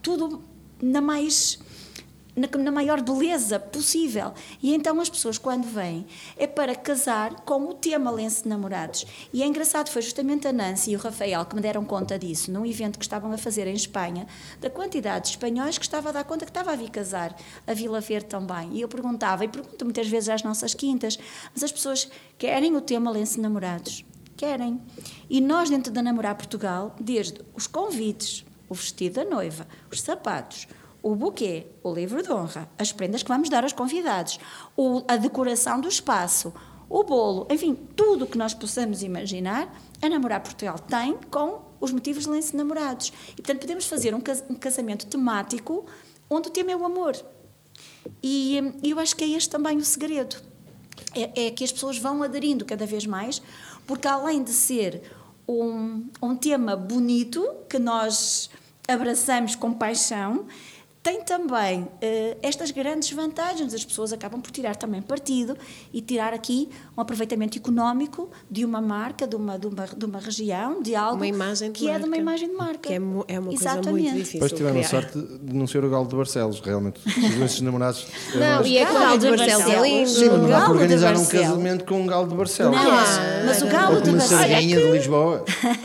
tudo 0.00 0.42
na 0.80 1.00
mais 1.00 1.58
na, 2.38 2.48
na, 2.58 2.70
maior 2.70 3.00
beleza 3.00 3.58
possível. 3.58 4.32
E 4.62 4.74
então 4.74 5.00
as 5.00 5.08
pessoas, 5.08 5.38
quando 5.38 5.64
vêm, 5.64 6.06
é 6.36 6.46
para 6.46 6.74
casar 6.74 7.40
com 7.42 7.68
o 7.68 7.74
tema 7.74 8.10
Lenço 8.10 8.44
de 8.44 8.48
Namorados. 8.48 9.06
E 9.32 9.42
é 9.42 9.46
engraçado, 9.46 9.90
foi 9.90 10.02
justamente 10.02 10.46
a 10.46 10.52
Nancy 10.52 10.92
e 10.92 10.96
o 10.96 10.98
Rafael 10.98 11.44
que 11.44 11.54
me 11.54 11.60
deram 11.60 11.84
conta 11.84 12.18
disso, 12.18 12.50
num 12.50 12.64
evento 12.64 12.98
que 12.98 13.04
estavam 13.04 13.32
a 13.32 13.38
fazer 13.38 13.66
em 13.66 13.74
Espanha, 13.74 14.26
da 14.60 14.70
quantidade 14.70 15.26
de 15.26 15.30
espanhóis 15.30 15.78
que 15.78 15.84
estava 15.84 16.10
a 16.10 16.12
dar 16.12 16.24
conta 16.24 16.44
que 16.44 16.50
estava 16.50 16.72
a 16.72 16.76
vir 16.76 16.90
casar 16.90 17.36
a 17.66 17.74
Vila 17.74 18.00
Verde 18.00 18.26
também. 18.26 18.70
E 18.72 18.80
eu 18.80 18.88
perguntava, 18.88 19.44
e 19.44 19.48
pergunto 19.48 19.84
muitas 19.84 20.08
vezes 20.08 20.28
às 20.28 20.42
nossas 20.42 20.74
quintas, 20.74 21.18
mas 21.52 21.62
as 21.62 21.72
pessoas 21.72 22.08
querem 22.36 22.76
o 22.76 22.80
tema 22.80 23.10
Lenço 23.10 23.34
de 23.34 23.40
Namorados? 23.40 24.04
Querem. 24.36 24.80
E 25.28 25.40
nós, 25.40 25.68
dentro 25.68 25.92
da 25.92 26.00
Namorar 26.00 26.36
Portugal, 26.36 26.94
desde 27.00 27.40
os 27.54 27.66
convites, 27.66 28.46
o 28.68 28.74
vestido 28.74 29.14
da 29.14 29.24
noiva, 29.24 29.66
os 29.90 30.00
sapatos, 30.00 30.68
o 31.10 31.16
buquê, 31.16 31.66
o 31.82 31.90
livro 31.94 32.22
de 32.22 32.30
honra, 32.30 32.68
as 32.78 32.92
prendas 32.92 33.22
que 33.22 33.28
vamos 33.28 33.48
dar 33.48 33.62
aos 33.62 33.72
convidados, 33.72 34.38
o, 34.76 35.02
a 35.08 35.16
decoração 35.16 35.80
do 35.80 35.88
espaço, 35.88 36.52
o 36.86 37.02
bolo, 37.02 37.46
enfim, 37.50 37.74
tudo 37.96 38.26
o 38.26 38.28
que 38.28 38.36
nós 38.36 38.52
possamos 38.52 39.02
imaginar, 39.02 39.74
a 40.02 40.08
Namorar 40.10 40.42
Portugal 40.42 40.78
tem 40.78 41.16
com 41.30 41.62
os 41.80 41.92
motivos 41.92 42.24
de 42.24 42.30
lenço 42.30 42.54
namorados. 42.54 43.10
E, 43.32 43.36
portanto, 43.36 43.60
podemos 43.60 43.86
fazer 43.86 44.14
um 44.14 44.20
casamento 44.20 45.06
temático 45.06 45.86
onde 46.28 46.48
o 46.48 46.50
tema 46.50 46.72
é 46.72 46.76
o 46.76 46.84
amor. 46.84 47.16
E 48.22 48.58
eu 48.82 48.98
acho 48.98 49.16
que 49.16 49.24
é 49.24 49.28
este 49.28 49.48
também 49.48 49.78
o 49.78 49.84
segredo. 49.84 50.36
É, 51.14 51.46
é 51.46 51.50
que 51.50 51.64
as 51.64 51.72
pessoas 51.72 51.96
vão 51.96 52.22
aderindo 52.22 52.66
cada 52.66 52.84
vez 52.84 53.06
mais, 53.06 53.40
porque 53.86 54.06
além 54.06 54.42
de 54.42 54.52
ser 54.52 55.02
um, 55.48 56.06
um 56.20 56.36
tema 56.36 56.76
bonito, 56.76 57.42
que 57.66 57.78
nós 57.78 58.50
abraçamos 58.88 59.54
com 59.54 59.72
paixão, 59.72 60.46
tem 61.08 61.22
também 61.22 61.80
uh, 61.80 61.88
estas 62.42 62.70
grandes 62.70 63.10
vantagens. 63.12 63.72
As 63.72 63.82
pessoas 63.82 64.12
acabam 64.12 64.42
por 64.42 64.50
tirar 64.50 64.76
também 64.76 65.00
partido 65.00 65.56
e 65.90 66.02
tirar 66.02 66.34
aqui 66.34 66.68
um 66.96 67.00
aproveitamento 67.00 67.56
económico 67.56 68.28
de 68.50 68.62
uma 68.62 68.82
marca, 68.82 69.26
de 69.26 69.34
uma, 69.34 69.58
de 69.58 69.66
uma, 69.68 69.86
de 69.86 70.04
uma 70.04 70.18
região, 70.18 70.82
de 70.82 70.94
algo 70.94 71.22
que 71.22 71.32
marca. 71.32 71.64
é 71.64 71.98
de 71.98 72.04
uma 72.04 72.16
imagem 72.16 72.48
de 72.50 72.54
marca. 72.54 72.88
Que 72.88 72.92
é, 72.92 72.96
é 72.96 73.40
uma 73.40 73.52
Exatamente. 73.54 73.88
coisa 73.88 73.90
muito 73.90 74.12
difícil. 74.12 74.32
Depois 74.34 74.52
tiveram 74.52 74.74
criar. 74.74 74.88
sorte 74.88 75.18
de 75.18 75.54
não 75.54 75.66
ser 75.66 75.82
o 75.82 75.88
Galo 75.88 76.06
de 76.06 76.14
Barcelos, 76.14 76.60
realmente. 76.60 77.00
Os 77.06 77.40
esses 77.40 77.60
namorados. 77.62 78.06
Não, 78.34 78.66
e 78.66 78.76
é 78.76 78.84
que 78.84 78.92
o 78.92 78.98
Galo 78.98 79.18
de 79.18 79.30
Barcelos 79.30 79.66
é 79.66 79.80
lindo. 79.80 80.10
Sim, 80.10 80.28
mas 80.28 80.40
não 80.42 80.48
dá 80.48 80.60
para 80.60 80.70
organizar 80.72 81.16
um 81.16 81.24
casamento 81.24 81.84
com 81.86 82.02
um 82.02 82.06
Galo 82.06 82.28
de 82.28 82.34
Barcelos. 82.34 82.76
Não, 82.76 83.46
mas 83.46 83.62
o 83.62 83.66
Galo 83.66 84.02
de 84.02 84.10
Barcelos. 84.10 84.44
Uma 84.44 84.82
de 84.82 84.90
Lisboa. 84.90 85.44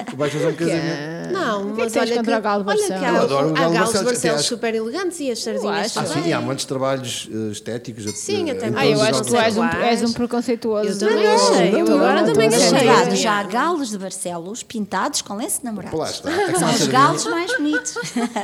Tu 0.09 0.17
vais 0.17 0.33
fazer 0.33 0.47
um 0.47 0.55
casamento. 0.55 1.12
Não, 1.33 1.65
mas 1.75 1.95
olha 1.95 2.23
que, 2.23 2.31
o 2.31 2.41
Galo 2.41 2.63
de 2.63 2.65
Barcelos. 2.67 2.91
Olha 2.91 2.99
que 2.99 3.05
há, 3.05 3.21
adoro 3.21 3.49
o 3.49 3.53
Galo 3.53 3.71
há 3.71 3.79
Galos 3.79 3.99
de 3.99 4.05
Barcelos 4.05 4.45
super 4.45 4.75
elegantes 4.75 5.19
e 5.19 5.31
as 5.31 5.43
sardinhas 5.43 5.97
Ah, 5.97 6.05
sim, 6.05 6.31
há 6.31 6.41
muitos 6.41 6.65
trabalhos 6.65 7.27
uh, 7.31 7.51
estéticos. 7.51 8.03
Sim, 8.17 8.51
até 8.51 8.71
Ah, 8.75 8.85
eu 8.85 9.01
acho 9.01 9.23
que 9.23 9.29
tu 9.29 9.35
és 9.35 9.57
um, 9.57 9.63
és 9.65 10.03
um 10.03 10.13
preconceituoso. 10.13 10.89
Eu 10.89 10.99
também 10.99 11.27
achei. 11.27 11.81
Eu 11.81 11.95
agora 11.95 12.23
também 12.23 12.47
achei. 12.47 13.15
Já 13.15 13.39
há 13.39 13.43
galos 13.43 13.89
de 13.89 13.97
Barcelos 13.97 14.63
pintados 14.63 15.21
com 15.21 15.35
lenço 15.35 15.59
de 15.59 15.65
namorado. 15.65 15.95
Lá 15.95 16.09
está. 16.09 16.29
São 16.57 16.69
os 16.69 16.87
galos 16.87 17.25
mais 17.25 17.51
bonitos. 17.57 17.95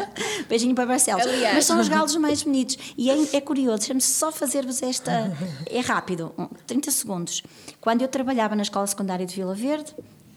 Beijinho 0.48 0.76
para 0.76 0.86
Barcelos. 0.86 1.26
Aliás. 1.26 1.56
Mas 1.56 1.66
são 1.66 1.80
os 1.80 1.88
galos 1.88 2.16
mais 2.16 2.44
bonitos. 2.44 2.78
E 2.98 3.10
é, 3.10 3.38
é 3.38 3.42
curioso, 3.42 3.80
deixa-me 3.80 4.02
só 4.02 4.32
fazer-vos 4.32 4.82
esta. 4.82 5.32
É 5.66 5.80
rápido, 5.80 6.34
30 6.68 6.92
segundos. 6.92 7.44
Quando 7.80 8.02
eu 8.02 8.08
trabalhava 8.08 8.56
na 8.56 8.64
escola 8.64 8.86
secundária 8.88 9.26
de 9.26 9.36
Vila 9.36 9.56
Verde, 9.56 9.94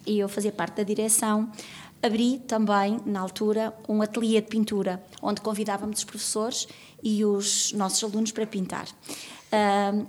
e 0.06 0.18
eu 0.18 0.28
fazia 0.28 0.52
parte 0.52 0.76
da 0.76 0.82
direção, 0.82 1.48
abri 2.02 2.38
também, 2.40 3.00
na 3.06 3.20
altura, 3.20 3.74
um 3.88 4.02
ateliê 4.02 4.40
de 4.40 4.48
pintura, 4.48 5.02
onde 5.20 5.40
convidávamos 5.40 5.98
os 5.98 6.04
professores 6.04 6.66
e 7.02 7.24
os 7.24 7.72
nossos 7.72 8.02
alunos 8.02 8.32
para 8.32 8.46
pintar. 8.46 8.86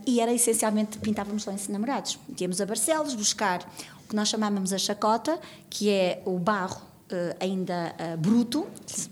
E 0.05 0.19
era 0.19 0.33
essencialmente 0.33 0.97
pintávamos 0.99 1.45
lenços 1.45 1.67
namorados. 1.67 2.17
Íamos 2.39 2.59
a 2.61 2.65
Barcelos 2.65 3.13
buscar 3.13 3.61
o 4.03 4.07
que 4.07 4.15
nós 4.15 4.29
chamávamos 4.29 4.73
a 4.73 4.77
chacota, 4.77 5.39
que 5.69 5.89
é 5.89 6.21
o 6.25 6.39
barro 6.39 6.92
ainda 7.39 7.95
uh, 7.99 8.18
bruto, 8.18 8.68
se, 8.86 9.09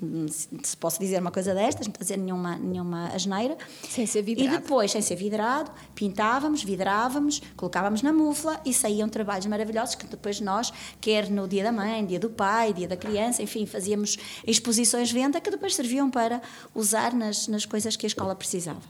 se, 0.63 0.77
posso 0.77 0.99
dizer 0.99 1.19
uma 1.19 1.31
coisa 1.31 1.53
destas, 1.53 1.87
não 1.87 1.93
fazer 1.93 2.17
nenhuma, 2.17 2.57
nenhuma 2.57 3.07
asneira. 3.07 3.57
Sem 3.89 4.05
ser 4.05 4.21
vidrado. 4.21 4.55
E 4.55 4.57
depois, 4.57 4.91
sem 4.91 5.01
ser 5.01 5.15
vidrado, 5.15 5.71
pintávamos, 5.95 6.63
vidrávamos, 6.63 7.41
colocávamos 7.55 8.01
na 8.01 8.11
mufla 8.11 8.59
e 8.65 8.73
saíam 8.73 9.07
trabalhos 9.09 9.45
maravilhosos 9.45 9.95
que 9.95 10.05
depois 10.05 10.39
nós, 10.39 10.71
quer 10.99 11.29
no 11.29 11.47
dia 11.47 11.63
da 11.63 11.71
mãe, 11.71 12.05
dia 12.05 12.19
do 12.19 12.29
pai, 12.29 12.73
dia 12.73 12.87
da 12.87 12.97
criança, 12.97 13.41
enfim, 13.41 13.65
fazíamos 13.65 14.17
exposições 14.45 15.11
venda 15.11 15.39
que 15.39 15.49
depois 15.49 15.75
serviam 15.75 16.09
para 16.09 16.41
usar 16.73 17.13
nas, 17.13 17.47
nas 17.47 17.65
coisas 17.65 17.95
que 17.95 18.05
a 18.05 18.07
escola 18.07 18.35
precisava. 18.35 18.81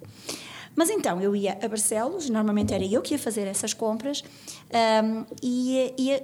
Mas 0.76 0.90
então 0.90 1.22
eu 1.22 1.36
ia 1.36 1.58
a 1.62 1.68
Barcelos, 1.68 2.30
normalmente 2.30 2.74
era 2.74 2.86
eu 2.86 3.02
que 3.02 3.14
ia 3.14 3.20
fazer 3.20 3.46
essas 3.48 3.74
compras, 3.74 4.24
um, 5.04 5.26
e, 5.42 5.94
e 5.98 6.24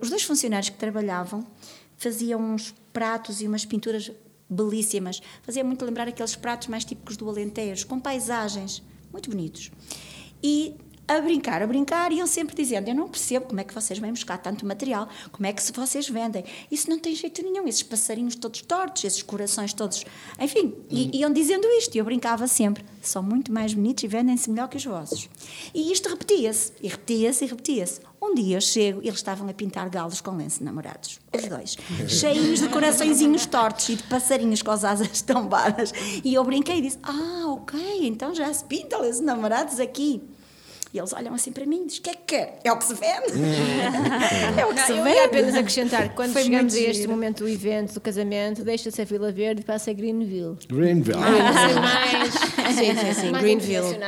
os 0.00 0.10
dois 0.10 0.22
funcionários 0.22 0.70
que 0.70 0.76
trabalhavam 0.76 1.46
fazia 1.96 2.36
uns 2.36 2.74
pratos 2.92 3.40
e 3.40 3.46
umas 3.46 3.64
pinturas 3.64 4.10
belíssimas. 4.48 5.20
Fazia 5.42 5.64
muito 5.64 5.84
lembrar 5.84 6.08
aqueles 6.08 6.36
pratos 6.36 6.68
mais 6.68 6.84
típicos 6.84 7.16
do 7.16 7.28
Alentejo, 7.28 7.86
com 7.86 7.98
paisagens 7.98 8.82
muito 9.12 9.30
bonitos. 9.30 9.70
E 10.42 10.74
a 11.08 11.20
brincar, 11.20 11.62
a 11.62 11.66
brincar, 11.66 12.10
iam 12.10 12.26
sempre 12.26 12.56
dizendo: 12.56 12.88
Eu 12.88 12.94
não 12.94 13.08
percebo 13.08 13.46
como 13.46 13.60
é 13.60 13.64
que 13.64 13.72
vocês 13.72 13.98
vêm 13.98 14.10
buscar 14.10 14.38
tanto 14.38 14.66
material, 14.66 15.08
como 15.30 15.46
é 15.46 15.52
que 15.52 15.62
vocês 15.72 16.08
vendem. 16.08 16.44
Isso 16.70 16.90
não 16.90 16.98
tem 16.98 17.14
jeito 17.14 17.42
nenhum, 17.42 17.68
esses 17.68 17.84
passarinhos 17.84 18.34
todos 18.34 18.60
tortos, 18.62 19.04
esses 19.04 19.22
corações 19.22 19.72
todos. 19.72 20.04
Enfim, 20.40 20.74
uhum. 20.90 21.10
iam 21.12 21.32
dizendo 21.32 21.66
isto 21.68 21.94
e 21.94 21.98
eu 21.98 22.04
brincava 22.04 22.48
sempre: 22.48 22.84
São 23.00 23.22
muito 23.22 23.52
mais 23.52 23.72
bonitos 23.72 24.02
e 24.02 24.08
vendem-se 24.08 24.50
melhor 24.50 24.68
que 24.68 24.76
os 24.76 24.84
vossos. 24.84 25.28
E 25.72 25.92
isto 25.92 26.08
repetia-se, 26.08 26.72
e 26.82 26.88
repetia-se, 26.88 27.44
e 27.44 27.48
repetia-se. 27.48 28.00
Um 28.28 28.34
dia 28.34 28.56
eu 28.56 28.60
chego 28.60 29.00
e 29.02 29.06
eles 29.06 29.20
estavam 29.20 29.48
a 29.48 29.54
pintar 29.54 29.88
galos 29.88 30.20
com 30.20 30.32
lenço 30.32 30.64
namorados, 30.64 31.20
os 31.32 31.48
dois, 31.48 31.76
cheios 32.08 32.58
de 32.58 32.68
coraçõezinhos 32.68 33.46
tortos 33.46 33.88
e 33.88 33.94
de 33.94 34.02
passarinhos 34.02 34.62
com 34.62 34.72
as 34.72 34.84
asas 34.84 35.22
tombadas. 35.22 35.92
E 36.24 36.34
eu 36.34 36.42
brinquei 36.42 36.78
e 36.78 36.82
disse: 36.82 36.98
Ah, 37.04 37.44
ok, 37.46 37.78
então 38.02 38.34
já 38.34 38.52
se 38.52 38.64
pinta 38.64 38.98
lenço 38.98 39.22
namorados 39.22 39.78
aqui. 39.78 40.20
E 40.92 40.98
eles 40.98 41.12
olham 41.12 41.34
assim 41.34 41.52
para 41.52 41.66
mim 41.66 41.82
e 41.82 41.86
dizem: 41.86 42.00
o 42.00 42.02
que 42.02 42.10
é 42.10 42.14
que 42.14 42.22
quer? 42.26 42.58
É 42.64 42.72
o 42.72 42.78
que 42.78 42.84
se 42.84 42.94
vende. 42.94 43.32
é 44.58 44.64
o 44.64 44.68
que 44.68 44.74
não, 44.74 44.86
se 44.86 44.92
vende. 44.94 45.18
Eu 45.18 45.24
apenas 45.26 45.54
acrescentar 45.54 46.14
quando 46.14 46.32
Foi 46.32 46.42
chegamos 46.44 46.74
a 46.74 46.78
este 46.78 46.94
giro. 46.94 47.10
momento 47.10 47.44
do 47.44 47.48
evento, 47.48 47.92
do 47.92 48.00
casamento, 48.00 48.64
deixa-se 48.64 49.02
a 49.02 49.04
Vila 49.04 49.30
Verde 49.30 49.60
e 49.60 49.64
passa 49.64 49.90
a 49.90 49.94
Greenville. 49.94 50.56
Greenville. 50.68 51.18
Ah, 51.18 51.80
mais, 51.80 52.34
sim, 52.74 52.96
sim, 52.96 53.20
sim, 53.20 53.30
mais 53.30 53.44
Greenville. 53.44 53.98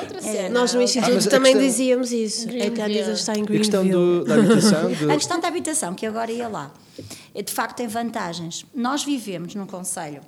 Outra 0.00 0.18
é. 0.18 0.20
cena. 0.20 0.38
É, 0.38 0.48
Nós 0.48 0.74
no 0.74 0.82
Instituto 0.82 1.26
ah, 1.26 1.30
também 1.30 1.52
questão, 1.52 1.68
dizíamos 1.68 2.12
isso. 2.12 2.46
Greenville. 2.46 2.74
A 2.74 2.84
Tadisa 2.84 3.12
está 3.12 3.32
em 3.32 3.44
Greenville. 3.44 3.56
A 3.56 3.60
questão 3.60 3.86
do, 3.86 4.24
da 4.24 4.34
habitação? 4.34 4.92
De... 4.92 5.10
A 5.10 5.14
questão 5.14 5.40
da 5.40 5.48
habitação, 5.48 5.94
que 5.94 6.06
agora 6.06 6.30
ia 6.30 6.48
lá, 6.48 6.72
é, 7.34 7.42
de 7.42 7.52
facto 7.52 7.76
tem 7.76 7.86
vantagens. 7.86 8.64
Nós 8.74 9.04
vivemos 9.04 9.54
num 9.54 9.66
conselho 9.66 10.20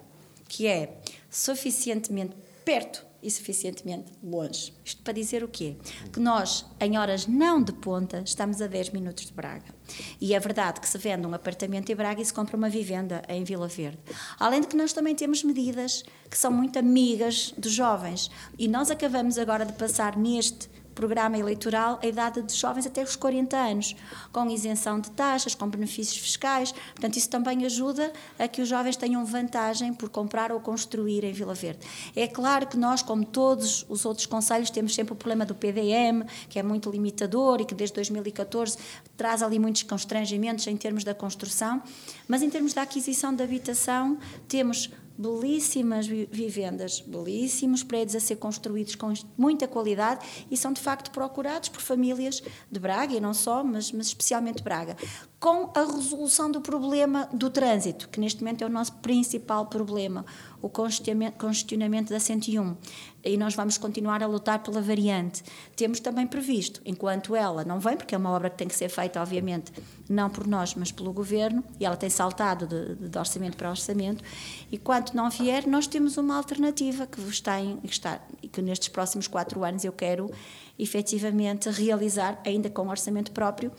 que 0.49 0.66
é 0.66 0.99
suficientemente 1.31 2.35
perto 2.64 3.10
e 3.23 3.31
suficientemente 3.31 4.12
longe. 4.23 4.73
Isto 4.85 5.03
para 5.03 5.12
dizer 5.12 5.45
o 5.45 5.49
quê? 5.49 5.77
Que 6.12 6.21
nós, 6.21 6.66
em 6.81 6.99
horas 6.99 7.27
não 7.27 7.62
de 7.62 7.73
ponta, 7.73 8.23
estamos 8.25 8.61
a 8.61 8.66
10 8.66 8.91
minutos 8.91 9.27
de 9.27 9.33
Braga. 9.33 9.75
E 10.21 10.35
é 10.35 10.41
verdade 10.41 10.81
que 10.81 10.89
se 10.89 10.99
vende 10.99 11.27
um 11.27 11.35
apartamento 11.35 11.91
em 11.91 11.97
Braga 11.97 12.21
e 12.21 12.25
se 12.25 12.33
compra 12.33 12.57
uma 12.57 12.68
vivenda 12.68 13.23
em 13.29 13.45
Vila 13.45 13.68
Verde. 13.68 13.99
Além 14.39 14.61
de 14.61 14.66
que 14.66 14.77
nós 14.77 14.93
também 14.93 15.14
temos 15.14 15.43
medidas 15.43 16.05
que 16.29 16.39
são 16.39 16.53
muito 16.53 16.79
amigas 16.79 17.53
dos 17.59 17.73
jovens. 17.73 18.31
E 18.59 18.68
nós 18.68 18.91
acabamos 18.91 19.37
agora 19.37 19.64
de 19.64 19.73
passar 19.73 20.16
neste 20.16 20.68
programa 20.95 21.38
eleitoral 21.38 21.99
a 22.03 22.07
idade 22.07 22.43
de 22.43 22.55
jovens 22.55 22.86
até 22.86 23.03
os 23.03 23.16
40 23.16 23.57
anos, 23.57 23.97
com 24.32 24.49
isenção 24.51 25.01
de 25.01 25.11
taxas, 25.11 25.55
com 25.55 25.68
benefícios 25.68 26.18
fiscais. 26.18 26.72
Portanto, 26.72 27.16
isso 27.16 27.28
também 27.28 27.64
ajuda 27.64 28.12
a 28.38 28.49
que 28.49 28.61
os 28.61 28.68
jovens 28.68 28.97
tenham 28.97 29.24
vantagem 29.24 29.93
por 29.93 30.09
comprar 30.09 30.53
ou 30.53 30.61
construir 30.61 31.24
em 31.24 31.32
Vila 31.32 31.55
Verde. 31.55 31.86
É 32.14 32.26
claro 32.26 32.66
que 32.66 32.76
nós, 32.76 33.03
como 33.03 33.24
todos 33.24 33.84
os 33.88 34.05
outros 34.05 34.26
conselhos, 34.26 34.70
temos 34.70 34.95
sempre 34.95 35.12
o 35.12 35.16
problema 35.16 35.45
do 35.45 35.55
PDM, 35.55 36.24
que 36.49 36.59
é 36.59 36.62
muito 36.62 36.91
limitador 36.91 37.61
e 37.61 37.64
que 37.64 37.74
desde 37.74 37.95
2014 37.95 38.78
traz 39.16 39.43
ali 39.43 39.59
muitos 39.59 39.82
constrangimentos 39.82 40.66
em 40.66 40.76
termos 40.76 41.05
da 41.05 41.14
construção, 41.14 41.82
mas 42.28 42.43
em 42.43 42.51
termos 42.51 42.72
da 42.72 42.82
aquisição 42.82 43.34
de 43.34 43.43
habitação, 43.43 44.18
temos 44.49 44.91
belíssimas 45.21 46.07
vivendas, 46.07 47.01
belíssimos 47.01 47.83
prédios 47.83 48.16
a 48.16 48.21
ser 48.21 48.37
construídos 48.37 48.95
com 48.95 49.12
muita 49.37 49.68
qualidade 49.68 50.47
e 50.51 50.57
são 50.57 50.73
de 50.73 50.81
facto 50.81 51.11
procurados 51.11 51.68
por 51.68 51.83
famílias 51.83 52.43
de 52.71 52.81
Braga 52.81 53.14
e 53.14 53.21
não 53.21 53.35
só, 53.35 53.62
mas, 53.62 53.93
mas 53.93 54.07
especialmente 54.07 54.62
Braga, 54.62 54.97
com 55.41 55.72
a 55.74 55.80
resolução 55.80 56.51
do 56.51 56.61
problema 56.61 57.26
do 57.32 57.49
trânsito, 57.49 58.11
que 58.11 58.20
neste 58.20 58.45
momento 58.45 58.62
é 58.62 58.66
o 58.66 58.70
nosso 58.70 58.93
principal 58.97 59.66
problema 59.66 60.26
o 60.62 60.68
congestionamento 60.68 62.11
da 62.11 62.20
101 62.20 62.76
e 63.24 63.36
nós 63.36 63.55
vamos 63.55 63.78
continuar 63.78 64.22
a 64.22 64.26
lutar 64.26 64.62
pela 64.62 64.80
variante. 64.80 65.43
Temos 65.76 66.01
também 66.01 66.26
previsto, 66.26 66.80
enquanto 66.84 67.34
ela 67.34 67.64
não 67.64 67.78
vem, 67.78 67.97
porque 67.97 68.14
é 68.14 68.18
uma 68.18 68.30
obra 68.30 68.49
que 68.49 68.57
tem 68.57 68.68
que 68.68 68.74
ser 68.74 68.88
feita, 68.88 69.20
obviamente, 69.20 69.72
não 70.09 70.30
por 70.30 70.47
nós, 70.47 70.74
mas 70.74 70.91
pelo 70.91 71.12
governo, 71.12 71.62
e 71.78 71.84
ela 71.84 71.97
tem 71.97 72.09
saltado 72.09 72.66
de, 72.66 73.09
de 73.09 73.18
orçamento 73.18 73.57
para 73.57 73.70
orçamento, 73.70 74.24
e 74.70 74.78
quando 74.78 75.12
não 75.12 75.28
vier, 75.28 75.66
nós 75.66 75.86
temos 75.86 76.16
uma 76.16 76.36
alternativa 76.36 77.07
que 77.07 77.20
está 77.28 77.61
em, 77.61 77.76
que 77.78 77.93
está, 77.93 78.20
e 78.43 78.49
que 78.49 78.62
nestes 78.62 78.88
próximos 78.88 79.26
quatro 79.26 79.64
anos 79.64 79.84
eu 79.84 79.93
quero 79.93 80.30
efetivamente 80.78 81.68
realizar, 81.68 82.41
ainda 82.45 82.70
com 82.70 82.88
orçamento 82.88 83.32
próprio, 83.32 83.70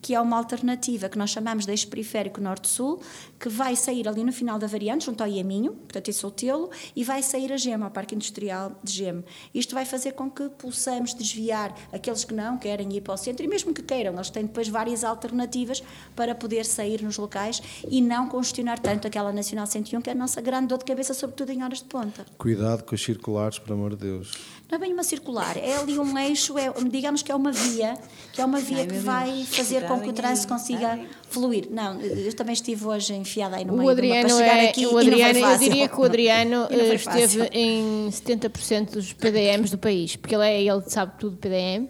que 0.00 0.14
é 0.14 0.20
uma 0.20 0.36
alternativa 0.36 1.08
que 1.08 1.18
nós 1.18 1.30
chamamos 1.30 1.64
de 1.64 1.72
eixo 1.72 1.88
periférico 1.88 2.40
norte-sul, 2.40 3.00
que 3.38 3.48
vai 3.48 3.76
sair 3.76 4.08
ali 4.08 4.24
no 4.24 4.32
final 4.32 4.58
da 4.58 4.66
variante, 4.66 5.06
junto 5.06 5.22
ao 5.22 5.28
Iaminho, 5.28 5.72
portanto 5.72 6.08
em 6.08 6.12
Soltelo, 6.12 6.70
e 6.94 7.04
vai 7.04 7.22
sair 7.22 7.52
a 7.52 7.56
Gema, 7.56 7.86
ao 7.86 7.90
Parque 7.90 8.14
Industrial 8.14 8.72
de 8.82 8.92
Gema. 8.92 9.24
Isto 9.54 9.74
vai 9.74 9.84
fazer 9.84 10.12
com 10.12 10.30
que 10.30 10.48
possamos 10.50 11.14
desviar 11.14 11.74
aqueles 11.92 12.24
que 12.24 12.34
não 12.34 12.58
querem 12.58 12.92
ir 12.94 13.00
para 13.00 13.14
o 13.14 13.16
centro, 13.16 13.44
e 13.44 13.48
mesmo 13.48 13.72
que 13.72 13.82
queiram, 13.82 14.14
eles 14.14 14.30
têm 14.30 14.44
depois 14.44 14.68
várias 14.68 15.04
alternativas 15.04 15.82
para 16.16 16.34
poder 16.34 16.64
sair 16.64 17.02
nos 17.02 17.16
locais 17.16 17.62
e 17.88 18.00
não 18.00 18.28
congestionar 18.28 18.78
tanto 18.78 19.06
aquela 19.06 19.32
Nacional 19.32 19.66
101, 19.66 20.00
que 20.00 20.10
é 20.10 20.12
a 20.12 20.16
nossa 20.16 20.40
grande 20.40 20.68
dor 20.68 20.78
de 20.78 20.84
cabeça, 20.84 21.14
sobretudo 21.14 21.50
em 21.50 21.62
horas 21.62 21.78
de 21.78 21.84
ponta. 21.84 22.26
Cuidado 22.36 22.82
com 22.84 22.94
os 22.94 23.02
circulares, 23.02 23.58
por 23.58 23.72
amor 23.72 23.90
de 23.90 24.04
Deus. 24.04 24.32
Não 24.70 24.76
é 24.76 24.80
bem 24.80 24.92
uma 24.92 25.02
circular, 25.02 25.56
é 25.56 25.76
ali 25.76 25.98
um 25.98 26.18
eixo, 26.18 26.58
é, 26.58 26.70
digamos 26.90 27.22
que 27.22 27.32
é 27.32 27.34
uma 27.34 27.50
via, 27.50 27.96
que 28.34 28.40
é 28.40 28.44
uma 28.44 28.60
via 28.60 28.80
Ai, 28.80 28.86
que 28.86 28.98
vai 28.98 29.44
fazer 29.46 29.86
com 29.86 29.98
que 30.00 30.10
o 30.10 30.12
trânsito 30.12 30.48
consiga 30.48 30.98
fluir. 31.28 31.68
Não, 31.70 32.00
eu 32.00 32.32
também 32.34 32.52
estive 32.52 32.86
hoje 32.86 33.14
enfiada 33.14 33.56
aí 33.56 33.64
no 33.64 33.74
meio 33.74 33.88
o 33.88 33.90
Adriano 33.90 34.28
de 34.28 34.42
é, 34.42 34.68
aqui 34.68 34.86
o 34.86 34.98
Adriano, 34.98 35.38
Eu 35.38 35.58
diria 35.58 35.88
que 35.88 36.00
o 36.00 36.04
Adriano 36.04 36.66
eh, 36.70 36.94
esteve 36.94 37.48
em 37.52 38.08
70% 38.10 38.92
dos 38.92 39.12
PDMs 39.12 39.70
do 39.70 39.78
país, 39.78 40.16
porque 40.16 40.34
ele, 40.34 40.46
é, 40.46 40.62
ele 40.62 40.82
sabe 40.86 41.12
tudo 41.18 41.36
do 41.36 41.38
PDM, 41.38 41.88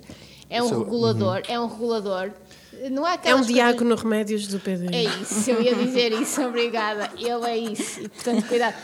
é 0.50 0.62
um 0.62 0.68
regulador, 0.68 1.36
uhum. 1.36 1.54
é 1.54 1.60
um 1.60 1.66
regulador. 1.66 2.30
Não 2.90 3.04
há 3.04 3.18
é 3.24 3.34
um 3.34 3.42
diácono 3.42 3.90
coisas... 3.90 4.04
remédios 4.04 4.46
do 4.46 4.60
PDM. 4.60 4.94
É 4.94 5.04
isso, 5.04 5.50
eu 5.50 5.60
ia 5.60 5.74
dizer 5.74 6.12
isso, 6.12 6.40
obrigada. 6.46 7.10
Ele 7.16 7.46
é 7.46 7.56
isso, 7.58 8.00
e 8.00 8.08
portanto, 8.08 8.46
cuidado. 8.46 8.76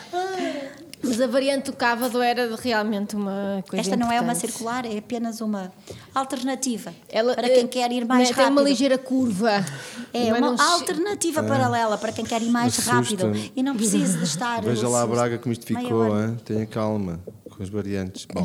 Mas 1.05 1.21
a 1.21 1.27
variante 1.27 1.71
do 1.71 1.77
Cávado 1.77 2.23
era 2.23 2.55
realmente 2.57 3.15
uma 3.17 3.63
coisa 3.69 3.81
Esta 3.81 3.97
não 3.97 4.07
importante. 4.07 4.19
é 4.19 4.21
uma 4.21 4.35
circular, 4.35 4.87
é 4.87 4.99
apenas 4.99 5.41
uma 5.41 5.73
alternativa 6.15 6.93
Ela, 7.09 7.35
para 7.35 7.49
quem 7.49 7.65
uh, 7.65 7.69
quer 7.69 7.93
ir 7.93 8.05
mais 8.05 8.29
né, 8.29 8.35
rápido. 8.35 8.45
Tem 8.45 8.53
uma 8.53 8.63
ligeira 8.63 8.99
curva. 8.99 9.65
É 10.13 10.33
uma 10.33 10.57
alternativa 10.73 11.41
é. 11.41 11.49
paralela 11.49 11.99
para 11.99 12.13
quem 12.13 12.25
quer 12.25 12.43
ir 12.43 12.51
mais 12.51 12.77
rápido 12.79 13.33
e 13.55 13.63
não 13.63 13.77
precisa 13.77 14.19
de 14.19 14.25
estar... 14.25 14.63
Veja 14.63 14.89
lá 14.89 15.03
a 15.03 15.07
Braga 15.07 15.39
como 15.39 15.53
isto 15.53 15.67
ficou, 15.67 16.11
tenha 16.45 16.67
calma 16.67 17.21
com 17.57 17.63
as 17.63 17.69
variantes. 17.69 18.27
Bom, 18.33 18.45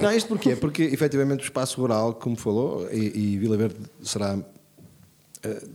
não, 0.00 0.12
isto 0.12 0.28
porquê? 0.28 0.54
Porque 0.54 0.82
efetivamente 0.82 1.40
o 1.40 1.44
espaço 1.44 1.80
rural, 1.80 2.14
como 2.14 2.36
falou, 2.36 2.88
e, 2.92 3.32
e 3.34 3.38
Vila 3.38 3.56
Verde 3.56 3.78
será 4.02 4.38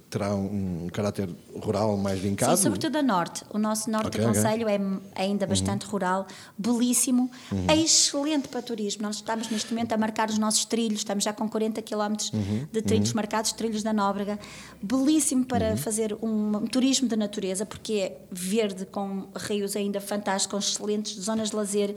terá 0.09 0.35
um 0.35 0.87
caráter 0.91 1.29
rural 1.55 1.97
mais 1.97 2.19
vincado? 2.19 2.55
Sim, 2.55 2.63
sobretudo 2.63 2.97
a 2.97 3.01
norte. 3.01 3.43
O 3.49 3.57
nosso 3.57 3.89
norte 3.89 4.07
okay, 4.07 4.21
do 4.21 4.27
Conselho 4.27 4.63
okay. 4.63 5.01
é 5.15 5.21
ainda 5.23 5.47
bastante 5.47 5.85
uhum. 5.85 5.91
rural, 5.91 6.27
belíssimo, 6.57 7.29
uhum. 7.51 7.65
é 7.67 7.75
excelente 7.75 8.47
para 8.47 8.61
turismo. 8.61 9.03
Nós 9.03 9.17
estamos 9.17 9.49
neste 9.49 9.73
momento 9.73 9.93
a 9.93 9.97
marcar 9.97 10.29
os 10.29 10.37
nossos 10.37 10.65
trilhos, 10.65 10.99
estamos 10.99 11.23
já 11.23 11.33
com 11.33 11.47
40 11.47 11.81
km 11.81 12.15
uhum. 12.33 12.67
de 12.71 12.81
trilhos 12.81 13.09
uhum. 13.09 13.15
marcados, 13.15 13.51
trilhos 13.53 13.83
da 13.83 13.93
Nóbrega. 13.93 14.39
Belíssimo 14.81 15.45
para 15.45 15.71
uhum. 15.71 15.77
fazer 15.77 16.13
um, 16.21 16.57
um, 16.57 16.67
turismo 16.67 17.07
de 17.07 17.15
natureza, 17.15 17.65
porque 17.65 17.93
é 17.93 18.17
verde, 18.31 18.85
com 18.85 19.27
rios 19.35 19.75
ainda 19.75 19.99
fantásticos, 19.99 20.51
com 20.51 20.85
excelentes 20.85 21.19
zonas 21.19 21.49
de 21.49 21.55
lazer, 21.55 21.95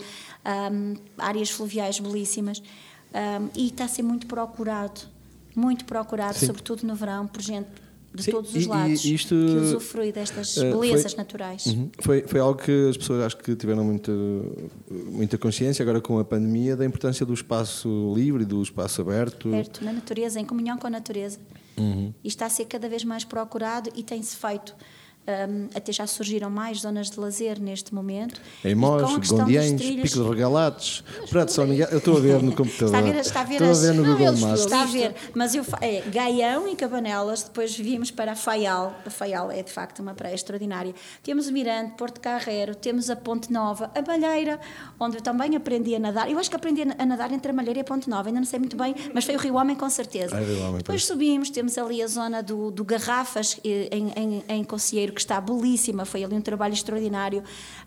um, 0.72 0.94
áreas 1.18 1.50
fluviais 1.50 1.98
belíssimas. 1.98 2.62
Um, 3.14 3.48
e 3.54 3.68
está 3.68 3.84
a 3.84 3.88
ser 3.88 4.02
muito 4.02 4.26
procurado 4.26 5.13
muito 5.54 5.84
procurado, 5.84 6.38
Sim. 6.38 6.46
sobretudo 6.46 6.86
no 6.86 6.94
verão, 6.94 7.26
por 7.26 7.42
gente 7.42 7.68
de 8.14 8.22
Sim, 8.22 8.30
todos 8.30 8.54
os 8.54 8.66
lados 8.66 9.04
e 9.04 9.14
isto, 9.14 9.34
que 9.34 9.56
usufrui 9.56 10.12
destas 10.12 10.56
uh, 10.56 10.60
belezas 10.78 11.12
foi, 11.12 11.18
naturais. 11.18 11.66
Uh 11.66 11.90
foi, 11.98 12.22
foi 12.22 12.38
algo 12.38 12.62
que 12.62 12.88
as 12.88 12.96
pessoas 12.96 13.24
acho 13.24 13.36
que 13.38 13.56
tiveram 13.56 13.82
muita, 13.82 14.12
muita 14.88 15.36
consciência 15.36 15.82
agora 15.82 16.00
com 16.00 16.18
a 16.20 16.24
pandemia 16.24 16.76
da 16.76 16.84
importância 16.84 17.26
do 17.26 17.34
espaço 17.34 18.14
livre, 18.14 18.44
do 18.44 18.62
espaço 18.62 19.00
aberto. 19.00 19.48
Aberto, 19.48 19.84
na 19.84 19.92
natureza, 19.92 20.38
em 20.38 20.44
comunhão 20.44 20.78
com 20.78 20.86
a 20.86 20.90
natureza. 20.90 21.40
Uhum. 21.76 22.14
E 22.22 22.28
está 22.28 22.46
a 22.46 22.50
ser 22.50 22.66
cada 22.66 22.88
vez 22.88 23.02
mais 23.02 23.24
procurado 23.24 23.90
e 23.96 24.04
tem-se 24.04 24.36
feito 24.36 24.76
um, 25.26 25.68
até 25.74 25.92
já 25.92 26.06
surgiram 26.06 26.50
mais 26.50 26.80
zonas 26.80 27.10
de 27.10 27.18
lazer 27.18 27.60
neste 27.60 27.94
momento. 27.94 28.40
Em 28.64 28.74
Mós, 28.74 29.02
Gondiães. 29.28 29.80
Pico 29.80 30.22
de 30.22 30.28
Regalates, 30.28 31.02
Prato 31.30 31.52
São 31.52 31.66
Miguel. 31.66 31.88
Eu 31.90 31.98
estou 31.98 32.16
a 32.16 32.20
ver 32.20 32.42
no 32.42 32.54
computador. 32.54 32.86
Está 32.86 32.98
a 32.98 33.02
ver, 33.02 33.20
está 33.20 33.40
a 33.40 33.44
ver, 33.44 33.54
estou 33.54 33.70
as... 33.70 33.84
a 33.84 33.92
ver 33.92 33.94
no 33.94 34.04
Google 34.04 34.36
Maps. 34.36 34.60
Está 34.60 34.82
a 34.82 34.86
ver, 34.86 35.14
mas 35.34 35.54
eu 35.54 35.64
é, 35.80 36.02
Gaião 36.02 36.68
e 36.68 36.76
Cabanelas, 36.76 37.42
depois 37.42 37.76
vimos 37.76 38.10
para 38.10 38.32
a 38.32 38.36
Faial. 38.36 38.94
A 39.04 39.10
Faial 39.10 39.50
é 39.50 39.62
de 39.62 39.72
facto 39.72 40.00
uma 40.00 40.14
praia 40.14 40.34
extraordinária. 40.34 40.94
Temos 41.22 41.48
o 41.48 41.52
Mirante, 41.52 41.94
Porto 41.96 42.20
Carreiro, 42.20 42.74
temos 42.74 43.08
a 43.08 43.16
Ponte 43.16 43.52
Nova, 43.52 43.90
a 43.94 44.02
Balheira, 44.02 44.60
onde 45.00 45.16
eu 45.16 45.22
também 45.22 45.56
aprendi 45.56 45.94
a 45.94 45.98
nadar. 45.98 46.30
Eu 46.30 46.38
acho 46.38 46.50
que 46.50 46.56
aprendi 46.56 46.82
a 46.82 47.06
nadar 47.06 47.32
entre 47.32 47.50
a 47.50 47.54
Malheira 47.54 47.80
e 47.80 47.82
a 47.82 47.84
Ponte 47.84 48.08
Nova, 48.08 48.28
ainda 48.28 48.40
não 48.40 48.46
sei 48.46 48.58
muito 48.58 48.76
bem, 48.76 48.94
mas 49.14 49.24
foi 49.24 49.36
o 49.36 49.38
Rio 49.38 49.54
Homem 49.54 49.76
com 49.76 49.88
certeza. 49.88 50.36
É 50.36 50.40
Homem, 50.40 50.78
depois 50.78 51.04
subimos, 51.04 51.50
temos 51.50 51.78
ali 51.78 52.02
a 52.02 52.06
zona 52.06 52.42
do, 52.42 52.70
do 52.70 52.84
Garrafas, 52.84 53.58
eh, 53.64 53.88
em, 53.90 54.12
em, 54.16 54.44
em 54.48 54.64
Concieiro, 54.64 55.13
que 55.14 55.20
está 55.20 55.40
belíssima 55.40 56.04
foi 56.04 56.24
ali 56.24 56.34
um 56.34 56.40
trabalho 56.40 56.74
extraordinário. 56.74 57.42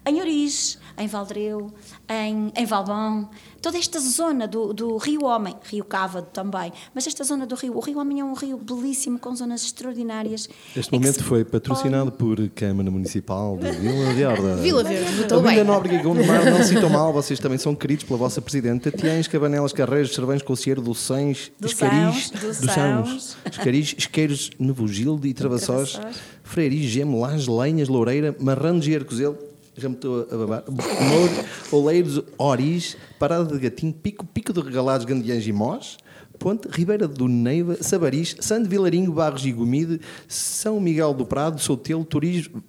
Em 0.05 0.19
Oriz, 0.19 0.79
em 0.97 1.07
Valdreu, 1.07 1.71
em, 2.09 2.51
em 2.55 2.65
Valbão, 2.65 3.29
toda 3.67 3.77
esta 3.77 3.99
zona 3.99 4.47
do, 4.47 4.71
do 4.71 4.95
Rio 4.95 5.25
Homem, 5.25 5.53
Rio 5.69 5.83
Cávado 5.83 6.27
também, 6.31 6.71
mas 6.95 7.05
esta 7.05 7.21
zona 7.25 7.45
do 7.45 7.53
Rio, 7.53 7.75
o 7.75 7.81
Rio 7.81 7.99
Homem 7.99 8.21
é 8.21 8.23
um 8.23 8.33
rio 8.33 8.57
belíssimo, 8.57 9.19
com 9.19 9.35
zonas 9.35 9.61
extraordinárias. 9.61 10.47
Este 10.73 10.95
é 10.95 10.97
momento 10.97 11.21
foi 11.21 11.43
patrocinado 11.43 12.09
por 12.13 12.37
Câmara 12.55 12.89
Municipal 12.89 13.57
de 13.57 13.69
Vila 13.71 14.13
Verde. 14.15 14.61
Vila 14.61 14.83
Verde, 14.85 15.11
muito 15.15 15.41
bem. 15.41 15.55
Vila 15.55 15.63
Nóbrega 15.65 15.95
e 15.97 16.01
Gondomar 16.01 16.45
não 16.45 16.63
citam 16.63 16.89
mal, 16.89 17.11
vocês 17.11 17.41
também 17.41 17.57
são 17.57 17.75
queridos 17.75 18.05
pela 18.05 18.17
vossa 18.17 18.41
Presidente. 18.41 18.89
Tatiães, 18.89 19.27
Cabanelas, 19.27 19.73
Carreiros, 19.73 20.15
Cervães, 20.15 20.41
Conselheiro, 20.41 20.81
Docens, 20.81 21.51
Escaris, 21.61 22.29
Doçãos, 22.29 23.37
Escaris, 23.51 23.95
Isqueiros, 23.97 24.49
Nevogilde 24.57 25.27
e 25.27 25.33
Travassós, 25.33 25.99
Freiris, 26.41 26.85
Gemelás, 26.85 27.47
Lenhas, 27.47 27.89
Loureira, 27.89 28.33
Marrano 28.39 28.79
de 28.79 28.95
Arcozelo, 28.95 29.37
já 29.77 29.89
me 29.89 29.95
estou 29.95 30.27
a 30.31 30.37
babar. 30.37 30.63
Mouro, 30.69 31.33
Oleiros, 31.71 32.23
Oris, 32.37 32.97
Parada 33.19 33.45
de 33.45 33.59
Gatinho, 33.59 33.93
Pico, 33.93 34.25
Pico 34.25 34.51
de 34.51 34.59
Regalados, 34.59 35.05
Gandiães 35.05 35.45
e 35.45 35.51
Mós, 35.51 35.97
Ponte, 36.39 36.67
Ribeira 36.67 37.07
do 37.07 37.27
Neiva, 37.27 37.77
Sabaris, 37.81 38.35
Sande 38.39 38.67
Vilarinho, 38.67 39.11
Barros 39.11 39.45
e 39.45 39.51
Gomide, 39.51 39.99
São 40.27 40.79
Miguel 40.79 41.13
do 41.13 41.25
Prado, 41.25 41.59
Soutelo, 41.59 42.03
Turismo. 42.03 42.63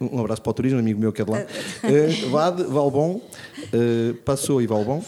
Um 0.00 0.18
abraço 0.20 0.42
para 0.42 0.50
o 0.50 0.54
turismo, 0.54 0.78
amigo 0.78 1.00
meu 1.00 1.12
que 1.12 1.22
é 1.22 1.24
de 1.24 1.30
lá. 1.30 1.38
Uh, 1.38 2.30
Vade, 2.30 2.64
Valbom, 2.64 3.16
uh, 3.16 4.14
Passou 4.24 4.60
e 4.60 4.66
Valbom, 4.66 5.02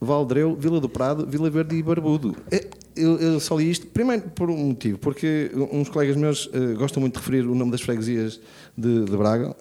Valdreu, 0.00 0.56
Vila 0.56 0.80
do 0.80 0.88
Prado, 0.88 1.26
Vila 1.26 1.48
Verde 1.48 1.76
e 1.76 1.82
Barbudo. 1.82 2.30
Uh, 2.30 2.84
eu, 2.96 3.18
eu, 3.18 3.40
só 3.40 3.56
li 3.56 3.70
isto, 3.70 3.86
primeiro 3.86 4.22
por 4.30 4.50
um 4.50 4.56
motivo, 4.56 4.98
porque 4.98 5.50
uns 5.72 5.88
colegas 5.88 6.16
meus 6.16 6.46
uh, 6.46 6.76
gostam 6.76 7.00
muito 7.00 7.14
de 7.14 7.20
referir 7.20 7.46
o 7.46 7.54
nome 7.54 7.70
das 7.70 7.80
freguesias 7.80 8.40
de, 8.76 9.04
de 9.04 9.16
Braga 9.16 9.54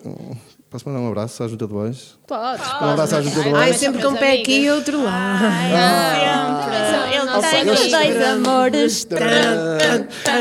Posso 0.74 0.89
mandar 0.89 1.01
um 1.01 1.07
abraço 1.09 1.43
à 1.43 1.47
Junta 1.47 1.67
de 1.67 1.71
Bois? 1.71 2.17
Pode. 2.26 2.63
Um 2.63 2.89
abraço 2.89 3.15
à 3.15 3.21
Junta 3.21 3.43
de 3.43 3.49
Bois. 3.51 3.61
Ai, 3.61 3.74
sempre 3.74 4.01
com 4.01 4.07
um 4.07 4.15
pé 4.15 4.34
aqui 4.41 4.61
e 4.61 4.71
outro 4.71 5.03
lá. 5.03 5.39
Sempre. 7.41 7.59
Ele 7.59 7.63
tem 7.63 7.71
os 7.71 7.91
dois 7.91 8.26
amores. 8.26 9.07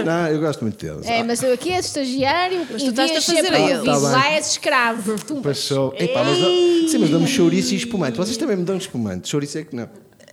Não, 0.07 0.29
eu 0.29 0.41
gosto 0.41 0.63
muito 0.63 0.83
deles. 0.83 1.07
É, 1.07 1.23
mas 1.23 1.43
eu 1.43 1.53
aqui 1.53 1.71
és 1.71 1.85
estagiário 1.85 2.67
Mas 2.71 2.83
tu 2.83 2.89
estás 2.89 3.11
a 3.11 3.21
fazer 3.21 3.53
ele. 3.53 3.85
Tá. 3.85 3.97
Lá 3.99 4.29
és 4.33 4.53
escravo. 4.53 5.17
Passou. 5.43 5.95
Epá, 5.99 6.25
mas, 6.25 6.39
dá- 6.39 6.89
sim, 6.89 6.99
mas 6.99 7.11
damos 7.11 7.29
chouriço 7.29 7.75
e 7.75 7.77
espumante. 7.77 8.17
Vocês 8.17 8.39
também 8.39 8.57
me 8.57 8.65
dão 8.65 8.79
espumante. 8.79 9.29
Chouriço 9.29 9.59
é 9.59 9.65
que 9.65 9.77
não. 9.77 9.87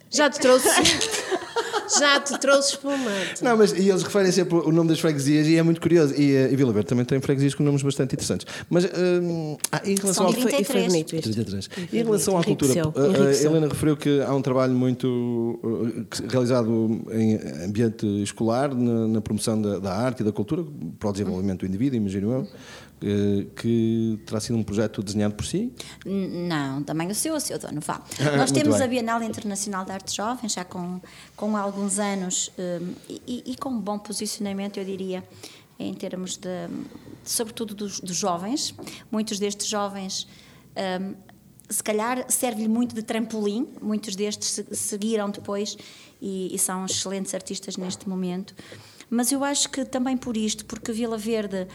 Já 0.10 0.30
te 0.30 0.40
trouxe. 0.40 0.68
Já 2.00 2.20
te 2.20 2.38
trouxe 2.40 2.72
espumante. 2.74 3.44
Não, 3.44 3.58
mas 3.58 3.72
e 3.72 3.90
eles 3.90 4.04
referem 4.04 4.32
sempre 4.32 4.56
o 4.56 4.72
nome 4.72 4.90
das 4.90 5.00
freguesias 5.00 5.48
e 5.48 5.56
é 5.58 5.64
muito 5.64 5.82
curioso. 5.82 6.14
E, 6.16 6.36
eh, 6.36 6.52
e 6.52 6.56
Vila 6.56 6.72
Verde 6.72 6.88
também 6.90 7.04
tem 7.04 7.20
freguesias 7.20 7.56
com 7.56 7.64
nomes 7.64 7.82
bastante 7.82 8.14
interessantes. 8.14 8.46
mas 8.70 8.86
hum, 8.86 9.58
ah, 9.72 9.82
em 9.84 9.96
relação 9.96 10.14
São 10.14 10.26
ao. 10.28 10.32
E 10.32 10.36
foi, 10.36 10.52
e 10.52 10.64
foi 10.64 10.84
33. 10.84 10.86
bonito 10.88 11.16
isto. 11.16 11.24
33. 11.34 11.70
E 11.92 11.98
em 12.00 12.04
relação 12.04 12.38
à 12.38 12.44
cultura, 12.44 12.74
a- 12.74 13.08
enriqueceu. 13.08 13.50
Helena 13.52 13.68
referiu 13.68 13.98
que 13.98 14.22
há 14.22 14.34
um 14.36 14.42
trabalho 14.42 14.74
muito 14.74 15.60
realizado 16.30 16.70
em 17.12 17.66
ambiente 17.66 18.06
escolar, 18.22 18.74
na, 18.76 19.08
na 19.08 19.22
promoção 19.22 19.60
da, 19.60 19.80
da 19.80 19.92
arte 19.92 20.20
e 20.22 20.24
da 20.24 20.32
cultura, 20.32 20.64
para 21.00 21.10
o 21.10 21.12
desenvolvimento 21.12 21.62
do 21.62 21.66
indivíduo, 21.66 21.98
imagino 21.98 22.32
eu, 22.32 22.42
eh, 22.42 22.46
que 23.56 24.20
terá 24.26 24.40
sido 24.40 24.58
um 24.58 24.64
projeto 24.64 25.02
desenhado 25.02 25.36
por 25.36 25.46
si. 25.46 25.72
Não, 26.06 26.84
também 26.84 27.08
o 27.10 27.16
seu, 27.16 27.36
o 27.36 27.40
seu 27.40 27.58
dono, 27.58 27.82
vá. 27.82 28.02
Nós 28.38 28.52
temos 28.52 28.76
bem. 28.76 28.84
a 28.84 28.88
Bienal 28.88 29.24
Internacional 29.24 29.86
de 29.86 29.92
Arte 29.92 30.16
Jovem, 30.16 30.50
já 30.50 30.64
com, 30.66 31.00
com 31.36 31.56
alguns 31.58 32.00
anos 32.00 32.52
hum, 32.58 32.94
e, 33.08 33.44
e 33.46 33.56
com 33.56 33.70
um 33.70 33.80
bom 33.80 33.98
posicionamento, 34.00 34.78
eu 34.78 34.86
diria, 34.86 35.24
em 35.78 35.94
termos 35.94 36.36
de, 36.38 36.48
sobretudo 37.24 37.74
dos, 37.74 38.00
dos 38.00 38.16
jovens. 38.16 38.76
Muitos 39.12 39.40
destes 39.40 39.68
jovens, 39.68 40.28
hum, 41.02 41.14
se 41.70 41.84
calhar, 41.84 42.26
serve-lhe 42.30 42.68
muito 42.68 42.94
de 42.96 43.04
trampolim, 43.04 43.68
muitos 43.82 44.16
destes 44.16 44.50
se- 44.50 44.76
seguiram 44.76 45.30
depois 45.30 45.78
e, 46.22 46.54
e 46.54 46.60
são 46.60 46.86
excelentes 46.86 47.34
artistas 47.34 47.78
neste 47.78 48.10
momento. 48.10 48.54
Mas 49.12 49.32
eu 49.32 49.44
acho 49.44 49.70
que 49.70 49.86
também 49.86 50.16
por 50.18 50.36
isto, 50.38 50.66
porque 50.66 50.92
Vila 50.92 51.18
Verde 51.18 51.68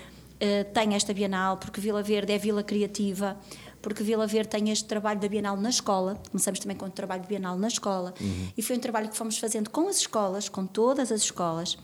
eh, 0.45 0.65
tem 0.65 0.95
esta 0.95 1.15
Bienal, 1.15 1.57
porque 1.57 1.81
Vila 1.81 2.03
Verde 2.03 2.31
é 2.31 2.37
Vila 2.37 2.63
Criativa, 2.63 3.35
porque 3.81 4.03
Vila 4.03 4.27
Verde 4.27 4.51
tem 4.51 4.69
este 4.71 4.85
trabalho 4.85 5.19
da 5.19 5.27
Bienal 5.27 5.57
na 5.57 5.71
escola. 5.71 6.21
Começamos 6.31 6.61
também 6.61 6.77
com 6.77 6.85
o 6.85 6.91
trabalho 6.91 7.23
de 7.23 7.29
Bienal 7.29 7.57
na 7.57 7.69
escola. 7.69 8.13
E 8.55 8.61
foi 8.61 8.77
um 8.77 8.79
trabalho 8.79 9.09
que 9.09 9.17
fomos 9.17 9.39
fazendo 9.39 9.71
com 9.71 9.89
as 9.89 9.97
escolas, 9.99 10.49
com 10.49 10.67
todas 10.67 11.11
as 11.11 11.23
escolas. 11.23 11.79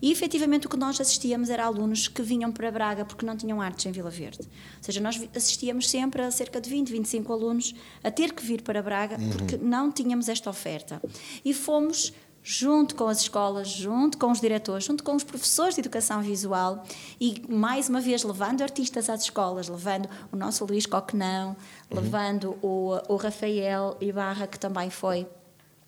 E 0.00 0.12
efetivamente 0.12 0.66
o 0.68 0.70
que 0.70 0.76
nós 0.76 1.00
assistíamos 1.00 1.50
era 1.50 1.64
alunos 1.64 2.06
que 2.06 2.22
vinham 2.22 2.52
para 2.52 2.70
Braga 2.70 3.04
porque 3.04 3.26
não 3.26 3.36
tinham 3.36 3.60
artes 3.60 3.86
em 3.86 3.90
Vila 3.90 4.10
Verde. 4.10 4.42
Ou 4.42 4.82
seja, 4.82 5.00
nós 5.00 5.20
assistíamos 5.34 5.90
sempre 5.90 6.22
a 6.22 6.30
cerca 6.30 6.60
de 6.60 6.70
20, 6.70 6.90
25 6.92 7.32
alunos 7.32 7.74
a 8.02 8.10
ter 8.12 8.32
que 8.32 8.44
vir 8.44 8.62
para 8.62 8.80
Braga 8.80 9.16
porque 9.36 9.56
não 9.56 9.90
tínhamos 9.90 10.28
esta 10.28 10.48
oferta. 10.48 11.02
E 11.44 11.52
fomos 11.52 12.12
junto 12.46 12.94
com 12.94 13.08
as 13.08 13.22
escolas, 13.22 13.68
junto 13.68 14.18
com 14.18 14.30
os 14.30 14.38
diretores, 14.38 14.84
junto 14.84 15.02
com 15.02 15.16
os 15.16 15.24
professores 15.24 15.74
de 15.74 15.80
educação 15.80 16.20
visual 16.20 16.84
e, 17.18 17.42
mais 17.48 17.88
uma 17.88 18.02
vez, 18.02 18.22
levando 18.22 18.60
artistas 18.60 19.08
às 19.08 19.22
escolas, 19.22 19.66
levando 19.66 20.06
o 20.30 20.36
nosso 20.36 20.62
Luís 20.66 20.84
Coquenão, 20.84 21.56
levando 21.90 22.58
o, 22.62 23.00
o 23.08 23.16
Rafael 23.16 23.96
Ibarra, 23.98 24.46
que 24.46 24.58
também 24.58 24.90
foi 24.90 25.26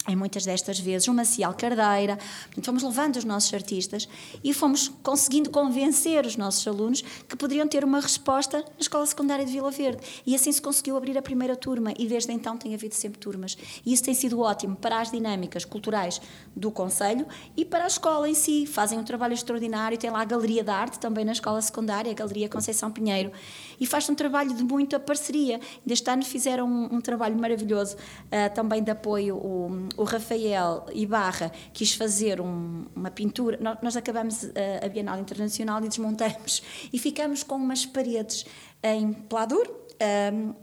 em 0.09 0.16
muitas 0.16 0.44
destas 0.44 0.78
vezes, 0.78 1.09
o 1.09 1.14
Maciel 1.14 1.52
Cardeira. 1.54 2.18
Portanto, 2.46 2.64
fomos 2.64 2.82
levando 2.82 3.16
os 3.16 3.24
nossos 3.24 3.52
artistas 3.52 4.09
e 4.42 4.52
fomos 4.52 4.88
conseguindo 5.02 5.50
convencer 5.50 6.24
os 6.24 6.36
nossos 6.36 6.66
alunos 6.66 7.02
que 7.28 7.36
poderiam 7.36 7.66
ter 7.66 7.84
uma 7.84 8.00
resposta 8.00 8.59
na 8.59 8.80
Escola 8.80 9.07
Secundária 9.07 9.44
de 9.44 9.52
Vila 9.52 9.70
Verde. 9.70 10.02
E 10.26 10.34
assim 10.34 10.52
se 10.52 10.62
conseguiu 10.62 10.96
abrir 10.96 11.16
a 11.18 11.22
primeira 11.22 11.57
turma 11.57 11.92
e 11.98 12.07
desde 12.07 12.32
então 12.32 12.57
tem 12.57 12.74
havido 12.74 12.94
sempre 12.94 13.18
turmas. 13.18 13.57
E 13.84 13.92
isso 13.92 14.02
tem 14.02 14.14
sido 14.14 14.40
ótimo 14.40 14.76
para 14.76 15.00
as 15.00 15.11
dinâmicas 15.11 15.64
culturais 15.64 16.20
do 16.54 16.70
Conselho 16.70 17.26
e 17.57 17.64
para 17.64 17.84
a 17.84 17.86
escola 17.86 18.28
em 18.28 18.34
si. 18.34 18.66
Fazem 18.66 18.98
um 18.98 19.04
trabalho 19.04 19.34
extraordinário, 19.34 19.98
tem 19.98 20.11
lá 20.11 20.20
a 20.20 20.24
Galeria 20.24 20.62
de 20.62 20.70
Arte 20.70 20.98
também 20.98 21.24
na 21.24 21.32
Escola 21.32 21.61
Secundária, 21.61 22.11
a 22.11 22.14
Galeria 22.14 22.48
Conceição 22.48 22.90
Pinheiro. 22.90 23.32
E 23.80 23.86
faz 23.86 24.09
um 24.09 24.14
trabalho 24.14 24.54
de 24.54 24.62
muita 24.62 24.98
parceria. 24.98 25.61
Este 25.86 26.11
ano 26.11 26.24
fizeram 26.24 26.66
um, 26.66 26.96
um 26.96 27.00
trabalho 27.00 27.36
maravilhoso 27.36 27.96
ah, 28.30 28.48
também 28.50 28.82
de 28.82 28.90
apoio. 28.90 29.36
O, 29.36 29.88
o 29.97 30.05
Rafael 30.05 30.86
Ibarra 30.94 31.51
quis 31.72 31.94
fazer 31.94 32.40
um- 32.40 32.84
uma 32.94 33.11
pintura. 33.11 33.59
Nós, 33.61 33.78
nós 33.82 33.97
acabamos 33.97 34.44
ah, 34.44 34.84
a 34.86 34.88
Bienal 34.88 35.18
Internacional 35.18 35.82
e 35.84 35.88
desmontamos 35.88 36.62
e 36.92 36.99
ficamos 36.99 37.42
com 37.42 37.57
umas 37.57 37.84
paredes 37.86 38.44
em 38.82 39.12
pladur. 39.12 39.66
ah, 40.01 40.55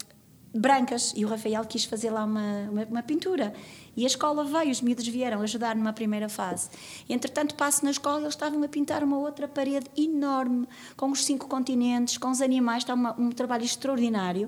brancas 0.55 1.13
e 1.15 1.25
o 1.25 1.27
Rafael 1.27 1.65
quis 1.65 1.83
fazer 1.85 2.11
lá 2.11 2.23
uma, 2.23 2.69
uma, 2.69 2.83
uma 2.83 3.01
pintura 3.01 3.55
e 3.97 4.03
a 4.03 4.07
escola 4.07 4.43
veio, 4.43 4.69
os 4.69 4.81
miúdos 4.81 5.07
vieram 5.07 5.41
ajudar 5.41 5.75
numa 5.75 5.91
primeira 5.91 6.29
fase 6.29 6.69
entretanto 7.09 7.55
passo 7.55 7.83
na 7.83 7.89
escola 7.89 8.19
eles 8.21 8.35
estavam 8.35 8.61
a 8.61 8.67
pintar 8.67 9.03
uma 9.03 9.17
outra 9.17 9.47
parede 9.47 9.87
enorme 9.97 10.67
com 10.95 11.09
os 11.09 11.25
cinco 11.25 11.47
continentes, 11.47 12.19
com 12.19 12.29
os 12.29 12.39
animais 12.39 12.83
está 12.83 12.93
uma- 12.93 13.19
um 13.19 13.31
trabalho 13.31 13.63
extraordinário 13.65 14.47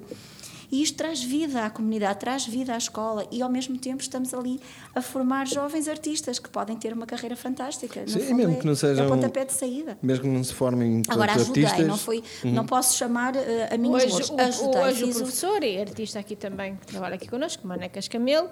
e 0.72 0.82
isto 0.82 0.98
traz 0.98 1.24
vida 1.24 1.66
à 1.66 1.70
comunidade, 1.70 2.20
traz 2.20 2.46
vida 2.46 2.74
à 2.74 2.78
escola 2.78 3.26
e 3.32 3.42
ao 3.42 3.50
mesmo 3.50 3.78
tempo 3.78 4.02
estamos 4.02 4.34
ali 4.34 4.60
a 4.94 5.02
formar 5.02 5.48
jovens 5.48 5.88
artistas 5.88 6.40
que 6.40 6.50
podem 6.50 6.76
ter 6.78 6.94
uma 6.94 7.06
carreira 7.06 7.36
fantástica. 7.36 8.02
No 8.02 8.08
Sim, 8.10 8.20
fundo, 8.20 8.36
mesmo 8.36 8.54
é, 8.54 8.56
que 8.60 8.66
não 8.66 8.76
sejam- 8.76 9.04
é 9.04 9.08
o 9.08 9.12
pontapé 9.12 9.46
de 9.46 9.54
saída. 9.54 9.98
Mesmo 10.02 10.24
que 10.24 10.30
não 10.30 10.44
se 10.44 10.54
formem 10.54 11.02
Agora 11.08 11.34
ajudei, 11.34 11.64
artistas. 11.66 11.88
não, 11.88 11.98
foi, 11.98 12.24
não 12.44 12.66
posso 12.66 12.98
chamar 12.98 13.36
eh, 13.36 13.70
a 13.74 13.78
mim 13.78 13.90
Hoje, 13.90 14.08
o, 14.08 14.40
ajudei, 14.42 14.82
hoje 14.82 15.04
o 15.06 15.14
professor 15.14 15.64
e 15.64 15.80
artista 15.80 16.20
aqui 16.20 16.36
também, 16.36 16.76
que 16.76 16.88
trabalha 16.88 17.16
aqui 17.16 17.28
connosco, 17.28 17.68
Manecas 17.68 18.08
Camelo, 18.08 18.50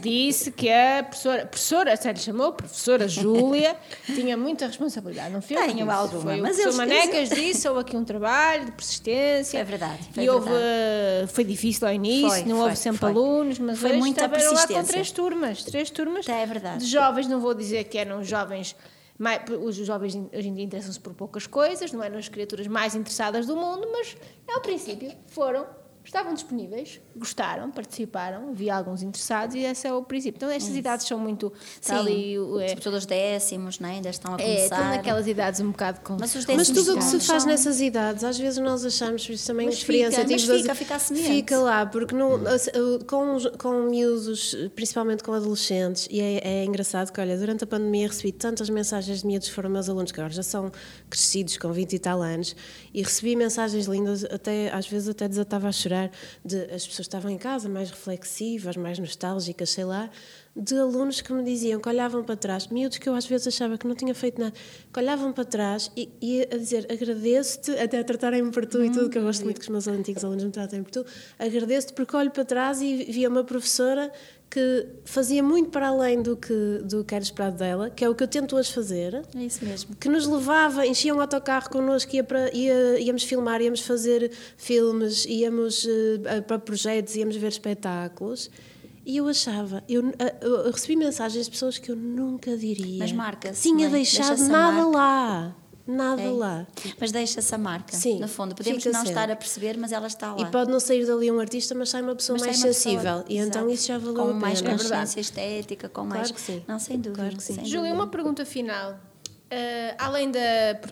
disse 0.00 0.50
que 0.50 0.68
a 0.70 1.02
professora, 1.04 1.46
professora, 1.46 1.94
até 1.94 2.12
lhe 2.12 2.18
chamou, 2.18 2.52
professora 2.52 3.06
Júlia, 3.06 3.76
tinha 4.06 4.36
muita 4.36 4.66
responsabilidade, 4.66 5.32
não 5.32 5.40
foi? 5.42 5.56
eu 5.56 5.66
Tenho 5.66 5.90
alguma, 5.90 6.22
Foi 6.22 6.40
o 6.40 6.42
mas 6.42 6.56
professor 6.56 6.68
eles- 6.68 6.76
Manecas 6.76 7.28
disse, 7.30 7.68
houve 7.68 7.80
aqui 7.80 7.96
um 7.96 8.04
trabalho 8.04 8.64
de 8.66 8.72
persistência. 8.72 9.58
É 9.58 9.64
verdade, 9.64 9.98
foi 10.12 10.24
e 10.24 10.30
houve, 10.30 10.48
verdade. 10.48 10.64
eh, 10.66 11.26
foi 11.28 11.44
difícil 11.44 11.86
ao 11.86 11.94
início, 11.94 12.28
Foi, 12.30 12.42
não 12.44 12.56
foi, 12.56 12.64
houve 12.64 12.76
sempre 12.76 12.98
foi. 13.00 13.10
alunos, 13.10 13.58
mas 13.58 13.78
Foi 13.78 13.90
hoje 13.90 13.98
muita 13.98 14.24
estavam 14.24 14.52
lá 14.54 14.66
com 14.66 14.84
três 14.84 15.10
turmas, 15.10 15.62
três 15.64 15.90
turmas 15.90 16.28
É 16.28 16.46
verdade. 16.46 16.84
de 16.84 16.90
jovens, 16.90 17.26
não 17.28 17.40
vou 17.40 17.54
dizer 17.54 17.84
que 17.84 17.98
eram 17.98 18.24
jovens, 18.24 18.74
mais, 19.18 19.42
os 19.62 19.76
jovens 19.76 20.14
hoje 20.32 20.48
em 20.48 20.54
dia 20.54 20.64
interessam-se 20.64 20.98
por 20.98 21.12
poucas 21.14 21.46
coisas, 21.46 21.92
não 21.92 22.02
eram 22.02 22.18
as 22.18 22.28
criaturas 22.28 22.66
mais 22.66 22.94
interessadas 22.94 23.46
do 23.46 23.54
mundo, 23.54 23.86
mas 23.92 24.16
ao 24.52 24.60
princípio 24.62 25.12
foram, 25.28 25.66
estavam 26.10 26.34
disponíveis, 26.34 27.00
gostaram, 27.16 27.70
participaram, 27.70 28.50
havia 28.50 28.74
alguns 28.74 29.00
interessados 29.00 29.54
e 29.54 29.60
esse 29.60 29.86
é 29.86 29.92
o 29.92 30.02
princípio. 30.02 30.38
Então 30.38 30.50
estas 30.50 30.74
idades 30.74 31.06
são 31.06 31.18
muito... 31.18 31.52
Sim, 31.80 31.80
está 31.80 31.98
ali, 32.00 32.34
é, 32.34 32.68
sobretudo 32.68 32.96
os 32.96 33.06
décimos, 33.06 33.78
né? 33.78 33.90
ainda 33.92 34.10
estão 34.10 34.34
a 34.34 34.36
é, 34.40 34.42
começar. 34.42 34.64
estão 34.64 34.88
naquelas 34.90 35.26
idades 35.28 35.60
um 35.60 35.70
bocado 35.70 36.00
com... 36.00 36.16
Mas 36.18 36.34
Mas 36.34 36.68
tudo 36.68 36.94
o 36.94 36.98
que 36.98 37.04
se 37.04 37.20
faz 37.20 37.42
são- 37.42 37.50
nessas 37.50 37.80
idades, 37.80 38.24
às 38.24 38.36
vezes 38.36 38.58
nós 38.58 38.84
achamos, 38.84 39.28
isso 39.28 39.46
também 39.46 39.66
Mas 39.66 39.76
experiência 39.76 40.22
fica, 40.22 40.32
mas 40.32 40.42
tive 40.42 40.58
fica, 40.58 40.74
fica 40.74 40.94
a 40.96 40.98
semelhante. 40.98 41.30
Fica 41.32 41.58
lá, 41.58 41.86
porque 41.86 42.14
não, 42.14 42.40
com, 43.06 43.36
com 43.56 43.82
miúdos, 43.84 44.56
principalmente 44.74 45.22
com 45.22 45.32
adolescentes, 45.32 46.08
e 46.10 46.20
é, 46.20 46.40
é 46.42 46.64
engraçado 46.64 47.12
que, 47.12 47.20
olha, 47.20 47.36
durante 47.38 47.62
a 47.62 47.66
pandemia 47.68 48.08
recebi 48.08 48.32
tantas 48.32 48.68
mensagens 48.68 49.20
de 49.20 49.26
miúdos 49.26 49.48
que 49.48 49.54
foram 49.54 49.70
meus 49.70 49.88
alunos, 49.88 50.10
que 50.10 50.20
agora 50.20 50.34
já 50.34 50.42
são 50.42 50.72
crescidos, 51.08 51.56
com 51.56 51.70
20 51.72 51.92
e 51.92 51.98
tal 52.00 52.20
anos, 52.20 52.56
e 52.92 53.00
recebi 53.00 53.36
mensagens 53.36 53.86
lindas, 53.86 54.24
até, 54.24 54.72
às 54.72 54.88
vezes 54.88 55.08
até 55.08 55.28
desatava 55.28 55.68
a 55.68 55.72
chorar, 55.72 55.99
de 56.44 56.62
as 56.72 56.86
pessoas 56.86 57.00
estavam 57.00 57.30
em 57.30 57.36
casa 57.36 57.68
mais 57.68 57.90
reflexivas, 57.90 58.76
mais 58.76 58.98
nostálgicas, 58.98 59.70
sei 59.70 59.84
lá, 59.84 60.08
de 60.56 60.76
alunos 60.76 61.20
que 61.20 61.32
me 61.32 61.42
diziam 61.42 61.80
que 61.80 61.88
olhavam 61.88 62.22
para 62.22 62.36
trás, 62.36 62.66
miúdos 62.68 62.98
que 62.98 63.08
eu 63.08 63.14
às 63.14 63.26
vezes 63.26 63.48
achava 63.48 63.76
que 63.76 63.86
não 63.86 63.94
tinha 63.94 64.14
feito 64.14 64.40
nada, 64.40 64.52
que 64.92 65.00
olhavam 65.00 65.32
para 65.32 65.44
trás 65.44 65.90
e, 65.96 66.08
e 66.20 66.42
a 66.42 66.56
dizer 66.56 66.86
agradeço-te, 66.90 67.70
até 67.72 67.98
a 67.98 68.04
tratarem-me 68.04 68.50
por 68.50 68.66
tu 68.66 68.84
e 68.84 68.90
tudo, 68.90 69.10
que 69.10 69.18
eu 69.18 69.22
gosto 69.22 69.44
muito 69.44 69.58
que 69.58 69.62
os 69.62 69.68
meus 69.68 69.88
antigos 69.88 70.24
alunos 70.24 70.44
me 70.44 70.50
tratem 70.50 70.82
por 70.82 70.90
tu, 70.90 71.04
agradeço-te 71.38 71.92
porque 71.92 72.16
olho 72.16 72.30
para 72.30 72.44
trás 72.44 72.80
e 72.80 73.04
via 73.04 73.28
uma 73.28 73.44
professora 73.44 74.12
que 74.50 74.86
fazia 75.04 75.42
muito 75.44 75.70
para 75.70 75.86
além 75.88 76.20
do 76.20 76.36
que, 76.36 76.80
do 76.84 77.04
que 77.04 77.14
era 77.14 77.22
esperado 77.22 77.56
dela, 77.56 77.88
que 77.88 78.04
é 78.04 78.08
o 78.08 78.14
que 78.16 78.24
eu 78.24 78.26
tento 78.28 78.56
hoje 78.56 78.72
fazer, 78.72 79.22
É 79.36 79.44
isso 79.44 79.64
mesmo. 79.64 79.94
que 79.94 80.08
nos 80.08 80.26
levava, 80.26 80.84
enchia 80.84 81.14
um 81.14 81.20
autocarro 81.20 81.70
connosco, 81.70 82.14
ia 82.16 82.24
para, 82.24 82.52
ia, 82.52 82.98
íamos 82.98 83.22
filmar, 83.22 83.62
íamos 83.62 83.80
fazer 83.82 84.32
filmes, 84.56 85.24
íamos 85.24 85.86
eh, 86.26 86.40
para 86.40 86.58
projetos, 86.58 87.14
íamos 87.14 87.36
ver 87.36 87.46
espetáculos. 87.48 88.50
E 89.06 89.16
eu 89.16 89.28
achava, 89.28 89.82
eu, 89.88 90.12
eh, 90.18 90.34
eu 90.42 90.70
recebi 90.70 90.96
mensagens 90.96 91.44
de 91.44 91.50
pessoas 91.52 91.78
que 91.78 91.90
eu 91.90 91.96
nunca 91.96 92.56
diria. 92.56 92.98
Mas 92.98 93.12
marca-se, 93.12 93.62
Tinha 93.62 93.86
é? 93.86 93.90
deixado 93.90 94.28
Deixa-se 94.30 94.50
a 94.50 94.52
nada 94.52 94.82
marca. 94.82 94.96
lá. 94.98 95.56
Nada 95.96 96.22
É. 96.22 96.30
lá. 96.30 96.66
Mas 97.00 97.10
deixa-se 97.12 97.54
a 97.54 97.58
marca, 97.58 97.96
Sim, 97.96 98.18
no 98.20 98.28
fundo. 98.28 98.54
Podemos 98.54 98.82
fica 98.82 98.92
não 98.92 99.04
sempre. 99.04 99.20
estar 99.20 99.30
a 99.32 99.36
perceber, 99.36 99.76
mas 99.76 99.92
ela 99.92 100.06
está 100.06 100.34
lá. 100.34 100.40
E 100.40 100.46
pode 100.50 100.70
não 100.70 100.78
sair 100.80 101.04
dali 101.06 101.30
um 101.30 101.40
artista, 101.40 101.74
mas 101.74 101.88
sai 101.90 102.02
uma 102.02 102.14
pessoa 102.14 102.38
Mas 102.38 102.46
mais 102.46 102.58
uma 102.58 102.66
pessoa- 102.68 102.82
sensível. 102.92 103.24
e 103.28 103.38
então 103.38 103.62
Exato. 103.62 103.70
isso 103.70 103.86
já 103.88 103.98
valeu 103.98 104.14
Com 104.14 104.22
a 104.22 104.26
pena. 104.26 104.38
mais 104.40 104.60
É 104.60 104.62
verdade. 104.62 104.82
consciência 104.88 105.20
estética, 105.20 105.88
com 105.88 106.04
mais... 106.04 106.30
que 106.30 106.40
sim. 106.40 106.62
Não, 106.68 106.78
sem 106.78 106.96
dúvida. 106.98 107.22
Claro 107.22 107.36
que 107.36 107.42
sim. 107.42 107.54
sem 107.54 107.64
Júlia, 107.64 107.80
dúvida. 107.90 107.94
uma 107.94 108.06
pergunta 108.08 108.44
final. 108.44 108.98
Uh, 109.50 109.94
além 109.98 110.30
da 110.30 110.40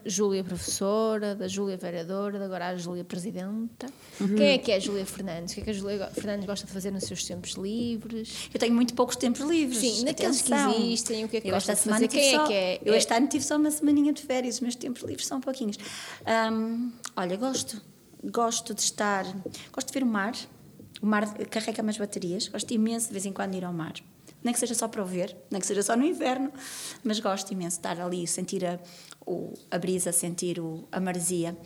Júlia 0.05 0.43
professora, 0.43 1.33
da 1.37 1.47
Júlia 1.47 1.77
vereadora, 1.77 2.45
agora 2.45 2.71
a 2.71 2.77
Júlia 2.77 3.05
presidenta, 3.05 3.87
uhum. 4.21 4.35
quem 4.35 4.47
é 4.49 4.59
que 4.59 4.73
é 4.73 4.75
a 4.75 4.81
Júlia 4.81 5.07
Fernandes? 5.07 5.53
O 5.53 5.55
que 5.55 5.61
é 5.61 5.65
que 5.65 5.71
a 5.71 5.73
Júlia 5.73 6.11
Fernandes 6.13 6.45
gosta 6.45 6.67
de 6.67 6.73
fazer 6.73 6.91
nos 6.91 7.05
seus 7.05 7.23
tempos 7.23 7.53
livres? 7.53 8.51
Eu 8.53 8.59
tenho 8.59 8.75
muito 8.75 8.95
poucos 8.95 9.15
tempos 9.15 9.43
livres. 9.43 9.79
Sim, 9.79 10.05
naqueles 10.05 10.43
que 10.43 10.53
existem, 10.53 11.25
o 11.25 11.29
que 11.29 11.37
é 11.37 11.41
que 11.41 11.47
eu 11.47 11.53
gosta 11.53 11.73
de 11.73 11.83
fazer? 11.83 12.09
Quem 12.09 12.35
é 12.35 12.47
que 12.47 12.53
é? 12.53 12.81
Eu 12.85 12.95
este 12.95 13.15
ano 13.15 13.29
tive 13.29 13.45
só 13.45 13.57
uma 13.57 13.71
semaninha 13.71 14.13
de 14.13 14.23
férias, 14.23 14.57
os 14.57 14.61
meus 14.61 14.75
tempos 14.75 15.03
livres 15.05 15.25
são 15.29 15.41
pouquinhos. 15.41 15.77
Um, 16.53 16.91
olha, 17.15 17.37
gosto, 17.37 17.81
gosto 18.25 18.75
de 18.75 18.81
estar, 18.81 19.25
gosto 19.73 19.87
de 19.87 19.93
ver 19.93 20.03
o 20.03 20.07
mar, 20.07 20.35
o 21.01 21.07
mar 21.07 21.33
carrega 21.45 21.81
umas 21.81 21.97
baterias, 21.97 22.49
gosto 22.49 22.69
imenso 22.73 23.07
de 23.07 23.13
vez 23.13 23.25
em 23.25 23.33
quando 23.33 23.55
ir 23.55 23.65
ao 23.65 23.73
mar 23.73 23.95
nem 24.43 24.53
que 24.53 24.61
seja 24.61 24.75
só 24.75 24.89
para 24.89 25.03
o 25.03 25.07
ver, 25.07 25.37
nem 25.51 25.61
que 25.61 25.67
seja 25.67 25.83
só 25.83 25.97
no 25.97 26.05
inverno, 26.05 26.53
mas 27.03 27.19
gosto 27.21 27.53
imenso 27.53 27.77
de 27.77 27.79
estar 27.81 28.01
ali, 28.01 28.27
sentir 28.27 28.65
a, 28.65 28.79
o, 29.27 29.53
a 29.71 29.79
brisa, 29.79 30.13
sentir 30.13 30.61
o, 30.61 30.87
a 30.91 31.01
maresia. 31.01 31.57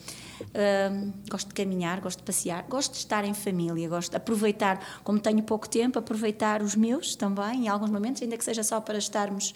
Um, 0.90 1.12
gosto 1.30 1.48
de 1.48 1.54
caminhar, 1.54 2.00
gosto 2.00 2.18
de 2.18 2.24
passear, 2.24 2.64
gosto 2.68 2.92
de 2.92 2.98
estar 2.98 3.24
em 3.24 3.34
família, 3.34 3.88
gosto 3.88 4.10
de 4.10 4.16
aproveitar, 4.16 5.00
como 5.04 5.20
tenho 5.20 5.42
pouco 5.42 5.68
tempo, 5.68 5.98
aproveitar 5.98 6.62
os 6.62 6.74
meus 6.74 7.14
também, 7.14 7.66
em 7.66 7.68
alguns 7.68 7.90
momentos, 7.90 8.22
ainda 8.22 8.36
que 8.36 8.44
seja 8.44 8.62
só 8.62 8.80
para 8.80 8.98
estarmos 8.98 9.54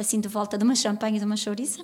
assim 0.00 0.18
de 0.18 0.28
volta 0.28 0.56
de 0.56 0.64
uma 0.64 0.74
champanhe 0.74 1.16
e 1.16 1.18
de 1.18 1.26
uma 1.26 1.36
chouriça. 1.36 1.82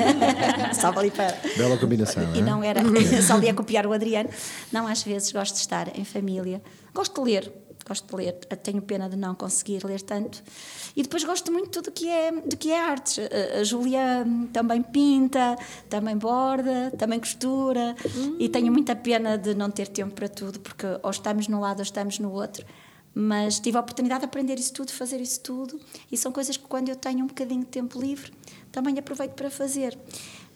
só 0.80 0.88
ali 0.98 1.10
para. 1.10 1.38
Bela 1.56 1.76
combinação. 1.76 2.34
E 2.34 2.40
não 2.40 2.62
era 2.64 2.80
só 3.22 3.34
ali 3.34 3.48
a 3.48 3.54
copiar 3.54 3.86
o 3.86 3.92
Adriano. 3.92 4.30
Não, 4.72 4.86
às 4.86 5.02
vezes 5.02 5.30
gosto 5.32 5.54
de 5.54 5.60
estar 5.60 5.96
em 5.96 6.04
família. 6.04 6.62
Gosto 6.94 7.22
de 7.22 7.30
ler, 7.30 7.52
gosto 7.86 8.06
de 8.08 8.16
ler, 8.16 8.32
tenho 8.32 8.82
pena 8.82 9.08
de 9.08 9.16
não 9.16 9.34
conseguir 9.34 9.84
ler 9.84 10.00
tanto. 10.02 10.42
E 10.94 11.02
depois 11.02 11.22
gosto 11.24 11.52
muito 11.52 11.80
do 11.80 11.90
que 11.92 12.08
é, 12.08 12.32
do 12.32 12.56
que 12.56 12.70
é 12.70 12.80
artes. 12.80 13.18
A, 13.18 13.60
a 13.60 13.64
Julia 13.64 14.26
também 14.52 14.82
pinta, 14.82 15.56
também 15.88 16.16
borda, 16.16 16.92
também 16.98 17.20
costura, 17.20 17.94
hum. 18.16 18.36
e 18.38 18.48
tenho 18.48 18.72
muita 18.72 18.96
pena 18.96 19.38
de 19.38 19.54
não 19.54 19.70
ter 19.70 19.88
tempo 19.88 20.14
para 20.14 20.28
tudo, 20.28 20.60
porque 20.60 20.86
ou 21.02 21.10
estamos 21.10 21.48
num 21.48 21.60
lado 21.60 21.78
ou 21.78 21.84
estamos 21.84 22.18
no 22.18 22.32
outro. 22.32 22.66
Mas 23.14 23.58
tive 23.58 23.78
a 23.78 23.80
oportunidade 23.80 24.20
de 24.20 24.26
aprender 24.26 24.58
isso 24.58 24.74
tudo, 24.74 24.92
fazer 24.92 25.20
isso 25.20 25.40
tudo, 25.40 25.80
e 26.12 26.16
são 26.16 26.30
coisas 26.30 26.56
que 26.56 26.64
quando 26.64 26.90
eu 26.90 26.96
tenho 26.96 27.24
um 27.24 27.26
bocadinho 27.26 27.60
de 27.60 27.66
tempo 27.66 27.98
livre, 27.98 28.30
também 28.70 28.98
aproveito 28.98 29.32
para 29.32 29.50
fazer 29.50 29.96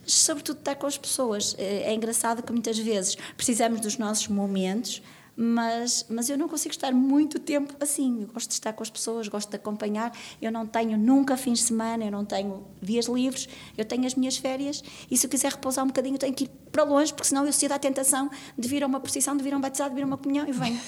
sobretudo 0.06 0.58
estar 0.58 0.74
com 0.74 0.86
as 0.86 0.98
pessoas. 0.98 1.54
É, 1.58 1.90
é 1.90 1.94
engraçado 1.94 2.42
que 2.42 2.52
muitas 2.52 2.78
vezes 2.78 3.16
precisamos 3.36 3.80
dos 3.80 3.96
nossos 3.96 4.28
momentos 4.28 5.02
mas, 5.42 6.04
mas 6.10 6.28
eu 6.28 6.36
não 6.36 6.46
consigo 6.46 6.74
estar 6.74 6.92
muito 6.92 7.38
tempo 7.38 7.74
assim. 7.80 8.20
Eu 8.20 8.26
gosto 8.26 8.48
de 8.48 8.52
estar 8.52 8.74
com 8.74 8.82
as 8.82 8.90
pessoas, 8.90 9.26
gosto 9.26 9.48
de 9.48 9.56
acompanhar. 9.56 10.12
Eu 10.40 10.52
não 10.52 10.66
tenho 10.66 10.98
nunca 10.98 11.34
fins 11.34 11.60
de 11.60 11.64
semana, 11.64 12.04
eu 12.04 12.10
não 12.10 12.26
tenho 12.26 12.66
dias 12.82 13.06
livres, 13.06 13.48
eu 13.74 13.86
tenho 13.86 14.06
as 14.06 14.14
minhas 14.14 14.36
férias 14.36 14.84
e 15.10 15.16
se 15.16 15.24
eu 15.24 15.30
quiser 15.30 15.52
repousar 15.52 15.82
um 15.82 15.88
bocadinho, 15.88 16.18
tenho 16.18 16.34
que 16.34 16.44
ir 16.44 16.50
para 16.70 16.84
longe, 16.84 17.12
porque 17.12 17.28
senão 17.28 17.44
eu 17.44 17.52
cedo 17.52 17.72
à 17.72 17.78
tentação 17.78 18.30
de 18.56 18.68
vir 18.68 18.82
a 18.82 18.86
uma 18.86 19.00
procissão, 19.00 19.36
de 19.36 19.42
vir 19.42 19.54
a 19.54 19.56
um 19.56 19.60
batizado, 19.60 19.90
de 19.90 19.96
vir 19.96 20.02
a 20.02 20.06
uma 20.06 20.16
comunhão 20.16 20.46
e 20.48 20.52
venho. 20.52 20.80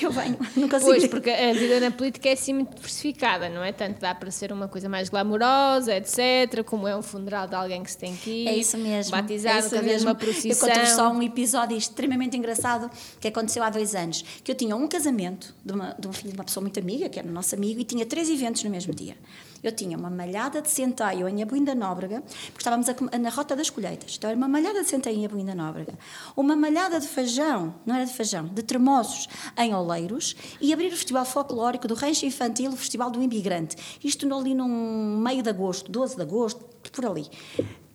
eu 0.00 0.10
venho, 0.10 0.38
não 0.56 0.68
consigo. 0.68 0.90
Pois, 0.90 1.06
porque 1.06 1.30
a 1.30 1.52
vida 1.52 1.80
na 1.80 1.90
política 1.90 2.28
é 2.28 2.32
assim 2.32 2.52
muito 2.52 2.74
diversificada, 2.74 3.48
não 3.48 3.62
é? 3.62 3.72
Tanto 3.72 4.00
dá 4.00 4.14
para 4.14 4.30
ser 4.30 4.52
uma 4.52 4.68
coisa 4.68 4.88
mais 4.88 5.08
glamourosa, 5.08 5.94
etc., 5.96 6.64
como 6.64 6.86
é 6.88 6.96
um 6.96 7.02
funeral 7.02 7.46
de 7.46 7.54
alguém 7.54 7.82
que 7.82 7.90
se 7.90 7.98
tem 7.98 8.16
que 8.16 8.30
ir. 8.30 8.48
É 8.48 8.56
isso 8.56 8.76
mesmo. 8.76 9.12
Batizado, 9.12 9.56
é 9.56 9.66
isso 9.66 9.82
mesmo. 9.82 10.08
uma 10.08 10.14
procissão. 10.14 10.68
Eu 10.68 10.74
conto 10.74 10.86
só 10.88 11.10
um 11.10 11.22
episódio 11.22 11.76
extremamente 11.76 12.36
engraçado 12.36 12.90
que 13.20 13.28
aconteceu 13.28 13.62
há 13.62 13.70
dois 13.70 13.94
anos, 13.94 14.24
que 14.42 14.50
eu 14.50 14.54
tinha 14.54 14.76
um 14.76 14.88
casamento 14.88 15.54
de, 15.64 15.72
uma, 15.72 15.94
de 15.98 16.08
um 16.08 16.12
filho 16.12 16.30
de 16.30 16.36
uma 16.36 16.44
pessoa 16.44 16.62
muito 16.62 16.78
amiga, 16.78 17.08
que 17.08 17.18
era 17.18 17.30
nosso 17.30 17.54
amigo, 17.54 17.80
e 17.80 17.84
tinha 17.84 18.04
três 18.04 18.28
eventos 18.28 18.62
no 18.64 18.70
mesmo 18.70 18.94
dia. 18.94 19.16
Eu 19.62 19.72
tinha 19.72 19.96
uma 19.96 20.10
malhada 20.10 20.60
de 20.60 20.68
centeio 20.68 21.28
em 21.28 21.42
Abuinda 21.42 21.74
Nóbrega, 21.74 22.20
porque 22.20 22.58
estávamos 22.58 22.88
a, 22.88 23.18
na 23.18 23.30
rota 23.30 23.54
das 23.54 23.70
colheitas. 23.70 24.16
Então 24.16 24.28
era 24.28 24.36
uma 24.36 24.48
malhada 24.48 24.82
de 24.82 24.88
centeio 24.88 25.16
em 25.16 25.24
Abuinda 25.24 25.54
Nóbrega, 25.54 25.96
uma 26.36 26.56
malhada 26.56 26.98
de 26.98 27.06
feijão, 27.06 27.74
não 27.86 27.94
era 27.94 28.04
de 28.04 28.12
feijão, 28.12 28.46
de 28.46 28.62
tremoços 28.62 29.28
em 29.56 29.74
Oleiros 29.74 30.34
e 30.60 30.72
abrir 30.72 30.88
o 30.88 30.96
Festival 30.96 31.24
Folclórico 31.24 31.86
do 31.86 31.94
Rancho 31.94 32.26
Infantil, 32.26 32.72
o 32.72 32.76
Festival 32.76 33.10
do 33.10 33.22
Imigrante. 33.22 33.76
Isto 34.02 34.32
ali 34.34 34.54
num 34.54 35.18
meio 35.18 35.42
de 35.42 35.50
agosto, 35.50 35.90
12 35.90 36.16
de 36.16 36.22
agosto, 36.22 36.64
por 36.90 37.06
ali. 37.06 37.26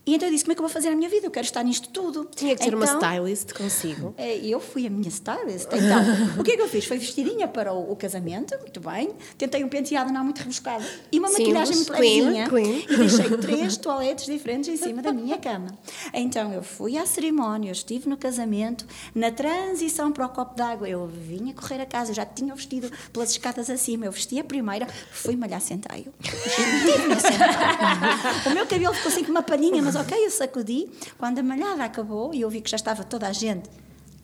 E 0.07 0.15
então 0.15 0.29
eu 0.29 0.31
disse: 0.31 0.45
como 0.45 0.53
é 0.53 0.55
que 0.55 0.61
eu 0.61 0.65
vou 0.65 0.73
fazer 0.73 0.87
a 0.87 0.95
minha 0.95 1.09
vida? 1.09 1.27
Eu 1.27 1.31
quero 1.31 1.45
estar 1.45 1.61
nisto 1.63 1.89
tudo. 1.89 2.29
Tinha 2.33 2.55
que 2.55 2.61
ter 2.61 2.73
então, 2.73 2.79
uma 2.79 2.85
stylist 2.85 3.51
consigo. 3.53 4.15
É, 4.17 4.37
eu 4.37 4.61
fui 4.61 4.87
a 4.87 4.89
minha 4.89 5.09
stylist. 5.09 5.67
Então, 5.67 6.39
o 6.39 6.43
que 6.45 6.51
é 6.51 6.55
que 6.55 6.61
eu 6.61 6.69
fiz? 6.69 6.85
Foi 6.85 6.97
vestidinha 6.97 7.45
para 7.45 7.73
o, 7.73 7.91
o, 7.91 7.95
casamento, 7.95 8.57
muito 8.61 8.79
bem. 8.79 9.11
Tentei 9.37 9.65
um 9.65 9.67
penteado 9.67 10.13
não 10.13 10.23
muito 10.23 10.39
rebuscado 10.39 10.85
e 11.11 11.19
uma 11.19 11.27
Simples, 11.27 11.47
maquilhagem 11.47 11.75
muito 11.75 11.91
levinha. 11.91 12.47
E 12.89 12.95
deixei 12.95 13.37
três 13.37 13.75
toaletes 13.75 14.25
diferentes 14.25 14.69
em 14.69 14.77
cima 14.77 15.01
da 15.01 15.11
minha 15.11 15.37
cama. 15.37 15.77
Então 16.13 16.53
eu 16.53 16.63
fui 16.63 16.97
à 16.97 17.05
cerimónia, 17.05 17.67
eu 17.67 17.73
estive 17.73 18.07
no 18.07 18.15
casamento, 18.15 18.85
na 19.13 19.29
transição 19.29 20.13
para 20.13 20.25
o 20.25 20.29
copo 20.29 20.55
d'água. 20.55 20.87
Eu 20.87 21.05
vinha 21.05 21.53
correr 21.53 21.81
a 21.81 21.85
casa, 21.85 22.11
eu 22.11 22.15
já 22.15 22.25
tinha 22.25 22.53
o 22.53 22.55
vestido 22.55 22.89
pelas 23.11 23.31
escadas 23.31 23.69
acima. 23.69 24.05
Eu 24.05 24.13
vesti 24.13 24.39
a 24.39 24.43
primeira, 24.43 24.87
fui 25.11 25.35
malhar 25.35 25.59
centeio. 25.59 26.13
o 28.45 28.49
meu 28.51 28.65
cabelo 28.65 28.93
ficou 28.93 29.11
assim 29.11 29.25
com 29.25 29.31
uma 29.31 29.43
palhinha, 29.43 29.81
mas 29.81 29.96
ok, 30.01 30.25
eu 30.25 30.31
sacudi. 30.31 30.89
Quando 31.17 31.39
a 31.39 31.43
malhada 31.43 31.83
acabou 31.83 32.33
e 32.33 32.41
eu 32.41 32.49
vi 32.49 32.61
que 32.61 32.69
já 32.69 32.75
estava 32.75 33.03
toda 33.03 33.27
a 33.27 33.33
gente 33.33 33.69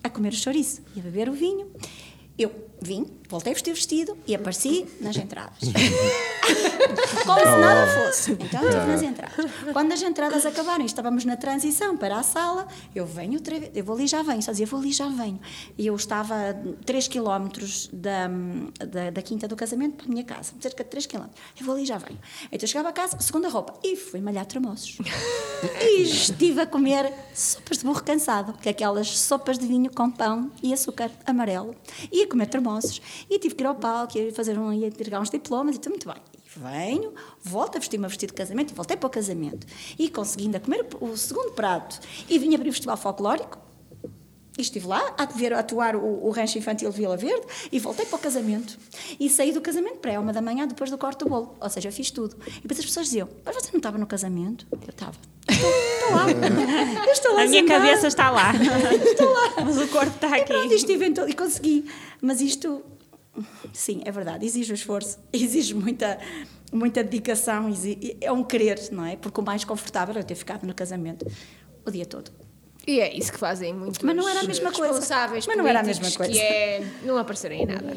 a 0.03 0.09
comer 0.09 0.33
o 0.33 0.35
chouriço 0.35 0.81
e 0.95 0.99
a 0.99 1.03
beber 1.03 1.29
o 1.29 1.33
vinho, 1.33 1.71
eu 2.37 2.51
vim, 2.81 3.05
voltei 3.33 3.51
vestir 3.51 3.71
o 3.71 3.75
vestido 3.75 4.17
e 4.27 4.35
apareci 4.35 4.85
nas 5.01 5.17
entradas. 5.17 5.57
Como 7.25 7.39
se 7.39 7.45
nada 7.45 7.87
fosse. 7.87 8.31
Então, 8.33 8.61
estive 8.63 8.85
nas 8.85 9.01
entradas. 9.01 9.51
Quando 9.71 9.91
as 9.91 10.01
entradas 10.03 10.45
acabaram 10.45 10.83
e 10.83 10.85
estávamos 10.85 11.25
na 11.25 11.35
transição 11.35 11.97
para 11.97 12.19
a 12.19 12.23
sala, 12.23 12.67
eu 12.93 13.07
venho 13.07 13.35
outra 13.35 13.59
vez, 13.59 13.71
eu 13.73 13.83
vou 13.83 13.95
ali 13.95 14.05
já 14.05 14.21
venho, 14.21 14.41
só 14.43 14.51
dizia, 14.51 14.67
vou 14.67 14.79
ali 14.79 14.91
já 14.91 15.07
venho. 15.07 15.39
E 15.77 15.87
eu 15.87 15.95
estava 15.95 16.35
a 16.35 16.53
3 16.85 17.07
km 17.07 17.47
da, 17.91 18.27
da, 18.85 19.09
da, 19.09 19.21
quinta 19.21 19.47
do 19.47 19.55
casamento 19.55 19.95
para 19.95 20.05
a 20.05 20.09
minha 20.09 20.23
casa, 20.23 20.53
cerca 20.59 20.83
de 20.83 20.89
3 20.91 21.07
km. 21.07 21.25
Eu 21.59 21.65
vou 21.65 21.75
ali 21.75 21.85
já 21.85 21.97
venho. 21.97 22.19
Então 22.51 22.59
eu 22.61 22.67
chegava 22.67 22.89
a 22.89 22.93
casa, 22.93 23.19
segunda 23.19 23.49
roupa, 23.49 23.73
e 23.83 23.95
fui 23.95 24.21
malhar 24.21 24.45
tramoços. 24.45 24.97
e 25.81 26.03
estive 26.03 26.61
a 26.61 26.67
comer 26.67 27.11
sopas 27.33 27.79
de 27.79 27.83
burro 27.83 28.03
cansado, 28.03 28.53
que 28.53 28.69
é 28.69 28.71
aquelas 28.71 29.07
sopas 29.17 29.57
de 29.57 29.65
vinho 29.65 29.89
com 29.91 30.11
pão 30.11 30.51
e 30.61 30.71
açúcar 30.71 31.09
amarelo. 31.25 31.75
E 32.11 32.21
a 32.21 32.27
comer 32.27 32.47
tramoços. 32.47 33.01
E 33.29 33.39
tive 33.39 33.55
que 33.55 33.63
ir 33.63 33.67
ao 33.67 33.75
palco, 33.75 34.17
ia 34.17 34.33
fazer 34.33 34.57
um, 34.57 34.71
ia 34.73 34.87
entregar 34.87 35.19
uns 35.19 35.29
diplomas 35.29 35.75
e 35.75 35.79
tudo 35.79 35.91
muito 35.91 36.07
bem 36.07 36.21
venho, 36.55 37.13
volto 37.41 37.77
a 37.77 37.79
vestir 37.79 37.97
o 37.97 38.01
meu 38.01 38.09
vestido 38.09 38.29
de 38.29 38.35
casamento 38.35 38.71
e 38.71 38.75
voltei 38.75 38.97
para 38.97 39.07
o 39.07 39.09
casamento. 39.09 39.65
E 39.97 40.09
consegui 40.09 40.45
ainda 40.45 40.59
comer 40.59 40.85
o 40.99 41.15
segundo 41.17 41.51
prato 41.51 41.99
e 42.29 42.37
vim 42.37 42.53
abrir 42.55 42.69
o 42.69 42.73
festival 42.73 42.97
folclórico. 42.97 43.57
E 44.55 44.61
estive 44.61 44.85
lá 44.85 45.15
a 45.17 45.25
ver 45.25 45.51
atuar 45.51 45.95
o, 45.95 46.27
o 46.27 46.29
rancho 46.29 46.59
infantil 46.59 46.91
de 46.91 46.97
Vila 46.97 47.17
Verde 47.17 47.41
e 47.71 47.79
voltei 47.79 48.05
para 48.05 48.17
o 48.17 48.19
casamento. 48.19 48.77
E 49.19 49.27
saí 49.27 49.51
do 49.51 49.59
casamento 49.59 49.97
para 49.97 50.19
uma 50.19 50.31
da 50.31 50.43
manhã 50.43 50.67
depois 50.67 50.91
do 50.91 50.97
corte 50.97 51.19
do 51.19 51.29
bolo. 51.29 51.55
Ou 51.59 51.69
seja, 51.71 51.89
eu 51.89 51.91
fiz 51.91 52.11
tudo. 52.11 52.37
E 52.57 52.61
depois 52.61 52.77
as 52.77 52.85
pessoas 52.85 53.07
diziam: 53.07 53.27
Mas 53.43 53.55
você 53.55 53.71
não 53.71 53.77
estava 53.77 53.97
no 53.97 54.05
casamento? 54.05 54.67
Eu 54.71 54.89
estava. 54.89 55.15
Estou, 55.49 55.69
estou 55.69 56.15
lá. 56.15 56.25
Eu 57.03 57.11
estou 57.11 57.33
lá. 57.33 57.41
A 57.41 57.47
minha 57.47 57.65
cabeça 57.65 58.07
está 58.07 58.29
lá. 58.29 58.51
estou 59.03 59.29
lá. 59.31 59.65
Mas 59.65 59.77
o 59.77 59.87
corpo 59.87 60.13
está 60.13 60.27
aqui. 60.27 60.41
E 60.41 60.45
pronto, 60.45 60.73
estive 60.73 61.05
em 61.07 61.13
todo, 61.13 61.29
e 61.29 61.33
consegui. 61.33 61.89
Mas 62.21 62.39
isto 62.39 62.83
sim, 63.71 64.01
é 64.05 64.11
verdade, 64.11 64.45
exige 64.45 64.71
um 64.71 64.75
esforço, 64.75 65.19
exige 65.33 65.73
muita, 65.73 66.19
muita 66.71 67.03
dedicação, 67.03 67.69
é 68.21 68.31
um 68.31 68.43
querer, 68.43 68.79
não 68.91 69.05
é? 69.05 69.15
Porque 69.15 69.39
o 69.39 69.43
mais 69.43 69.63
confortável 69.63 70.17
é 70.17 70.23
ter 70.23 70.35
ficado 70.35 70.65
no 70.65 70.73
casamento 70.73 71.25
o 71.85 71.91
dia 71.91 72.05
todo. 72.05 72.31
E 72.85 72.99
é 72.99 73.15
isso 73.15 73.31
que 73.31 73.37
fazem 73.37 73.73
muito. 73.73 74.05
Mas 74.05 74.15
não 74.15 74.27
era 74.27 74.41
a 74.41 74.43
mesma 74.43 74.71
coisa. 74.71 74.99
Mas 75.47 75.57
não 75.57 75.67
era 75.67 75.79
a 75.79 75.83
mesma 75.83 76.11
coisa. 76.11 76.33
Que 76.33 76.39
é 76.39 76.85
não 77.03 77.17
aparecerem 77.17 77.63
em 77.63 77.65
nada. 77.65 77.95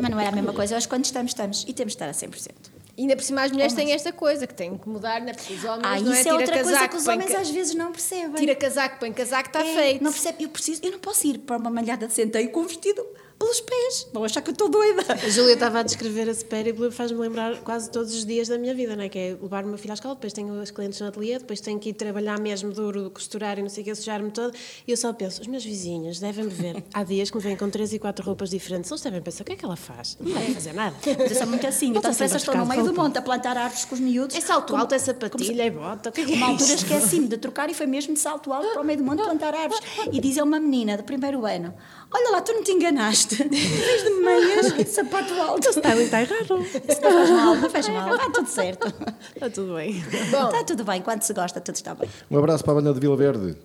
Mas 0.00 0.10
não 0.10 0.20
era 0.20 0.30
a 0.30 0.32
mesma 0.32 0.52
coisa. 0.52 0.76
Acho 0.76 0.86
que 0.86 0.94
quando 0.94 1.04
estamos, 1.04 1.32
estamos. 1.32 1.64
E 1.66 1.72
temos 1.72 1.96
de 1.96 1.96
estar 1.96 2.08
a 2.08 2.12
100%. 2.12 2.50
E 2.96 3.02
ainda 3.02 3.16
por 3.16 3.22
cima 3.22 3.42
as 3.42 3.50
mulheres 3.50 3.72
têm 3.72 3.92
esta 3.92 4.12
coisa 4.12 4.46
que 4.46 4.54
têm 4.54 4.76
que 4.76 4.88
mudar, 4.88 5.20
né? 5.22 5.32
porque 5.32 5.54
os 5.54 5.64
homens 5.64 5.84
ah, 5.84 6.00
não 6.00 6.12
é, 6.12 6.20
é 6.20 6.22
tira 6.22 6.34
outra 6.34 6.62
coisa 6.62 6.88
que 6.88 6.96
os 6.96 7.08
homens 7.08 7.34
às 7.34 7.50
vezes 7.50 7.74
não 7.74 7.92
percebem. 7.92 8.34
Tira 8.34 8.54
casaco, 8.54 9.00
põe 9.00 9.12
casaco, 9.12 9.48
está 9.48 9.66
é, 9.66 9.74
feito. 9.74 10.04
Não 10.04 10.12
percebe, 10.12 10.44
eu 10.44 10.48
preciso, 10.50 10.82
eu 10.84 10.92
não 10.92 10.98
posso 10.98 11.26
ir 11.26 11.38
para 11.38 11.56
uma 11.56 11.70
malhada 11.70 12.06
de 12.06 12.12
centeio 12.12 12.50
com 12.50 12.60
um 12.60 12.66
vestido 12.66 13.04
pelos 13.40 13.58
pés. 13.58 14.06
Vão 14.12 14.22
achar 14.22 14.42
que 14.42 14.50
eu 14.50 14.52
estou 14.52 14.68
doida. 14.68 15.02
A 15.14 15.28
Júlia 15.30 15.54
estava 15.54 15.80
a 15.80 15.82
descrever 15.82 16.28
esse 16.28 16.44
périplo 16.44 16.86
e 16.86 16.90
faz-me 16.90 17.18
lembrar 17.18 17.56
quase 17.62 17.90
todos 17.90 18.14
os 18.14 18.26
dias 18.26 18.48
da 18.48 18.58
minha 18.58 18.74
vida, 18.74 18.94
não 18.94 19.02
é? 19.02 19.08
Que 19.08 19.18
é 19.18 19.36
levar 19.40 19.64
uma 19.64 19.78
filha 19.78 19.92
à 19.92 19.94
escola, 19.94 20.14
depois 20.14 20.34
tenho 20.34 20.52
os 20.60 20.70
clientes 20.70 21.00
no 21.00 21.06
ateliê, 21.06 21.38
depois 21.38 21.58
tenho 21.60 21.78
que 21.78 21.88
ir 21.88 21.94
trabalhar 21.94 22.38
mesmo 22.38 22.70
duro, 22.70 23.10
costurar 23.10 23.58
e 23.58 23.62
não 23.62 23.70
sei 23.70 23.82
o 23.82 23.86
que, 23.86 23.94
sujar-me 23.94 24.30
todo. 24.30 24.54
E 24.86 24.90
eu 24.90 24.96
só 24.96 25.10
penso, 25.14 25.40
os 25.40 25.46
meus 25.46 25.64
vizinhos 25.64 26.20
devem-me 26.20 26.50
ver. 26.50 26.84
Há 26.92 27.02
dias 27.02 27.30
que 27.30 27.36
me 27.38 27.42
vêm 27.42 27.56
com 27.56 27.70
três 27.70 27.94
e 27.94 27.98
quatro 27.98 28.24
roupas 28.24 28.50
diferentes. 28.50 28.90
Eles 28.90 29.02
devem 29.02 29.22
pensar, 29.22 29.42
o 29.42 29.46
que 29.46 29.52
é 29.52 29.56
que 29.56 29.64
ela 29.64 29.76
faz? 29.76 30.18
Não 30.20 30.32
vai 30.32 30.52
fazer 30.52 30.74
nada. 30.74 30.94
Mas 31.18 31.30
eu 31.30 31.36
sou 31.38 31.46
muito 31.46 31.66
assim. 31.66 31.88
Então, 31.88 32.10
depressa 32.10 32.36
estou 32.36 32.54
no 32.54 32.66
meio 32.66 32.84
do 32.84 32.92
monte 32.92 33.18
a 33.18 33.22
plantar 33.22 33.56
árvores 33.56 33.86
com 33.86 33.94
os 33.94 34.00
miúdos. 34.00 34.36
É 34.36 34.40
salto 34.40 34.76
alto, 34.76 34.94
é 34.94 34.98
sapatilha, 34.98 35.62
é 35.62 35.70
bota. 35.70 36.12
Que 36.12 36.20
é 36.20 36.26
uma 36.26 36.48
altura 36.48 36.74
esqueci-me 36.74 37.26
de 37.26 37.38
trocar 37.38 37.70
e 37.70 37.74
foi 37.74 37.86
mesmo 37.86 38.12
de 38.12 38.20
salto 38.20 38.52
alto 38.52 38.68
para 38.68 38.82
o 38.82 38.84
meio 38.84 38.98
do 38.98 39.04
monte 39.04 39.22
plantar 39.22 39.54
árvores. 39.54 39.82
E 40.12 40.20
diz 40.20 40.36
uma 40.36 40.60
menina 40.60 40.98
do 40.98 41.04
primeiro 41.04 41.46
ano: 41.46 41.74
Olha 42.12 42.30
lá, 42.32 42.40
tu 42.42 42.52
não 42.52 42.62
te 42.62 42.72
enganaste. 42.72 43.29
Vês 43.36 44.02
de 44.04 44.10
meias, 44.22 44.88
sapato 44.88 45.32
alto. 45.34 45.66
O 45.66 45.70
styling 45.70 46.04
está 46.04 46.22
errado. 46.22 46.60
Isso 46.88 47.00
não 47.00 47.10
faz 47.12 47.30
mal, 47.30 47.54
não 47.56 47.70
faz 47.70 47.88
mal. 47.90 48.14
Está 48.14 48.30
tudo 48.30 48.48
certo. 48.48 48.86
Está 49.34 49.50
tudo 49.50 49.74
bem. 49.74 50.04
Bom, 50.30 50.46
está 50.46 50.64
tudo 50.64 50.84
bem. 50.84 51.02
Quando 51.02 51.22
se 51.22 51.32
gosta, 51.32 51.60
tudo 51.60 51.74
está 51.76 51.94
bem. 51.94 52.08
Um 52.30 52.38
abraço 52.38 52.64
para 52.64 52.72
a 52.72 52.76
banda 52.76 52.92
de 52.94 53.00
Vila 53.00 53.16
Verde. 53.16 53.56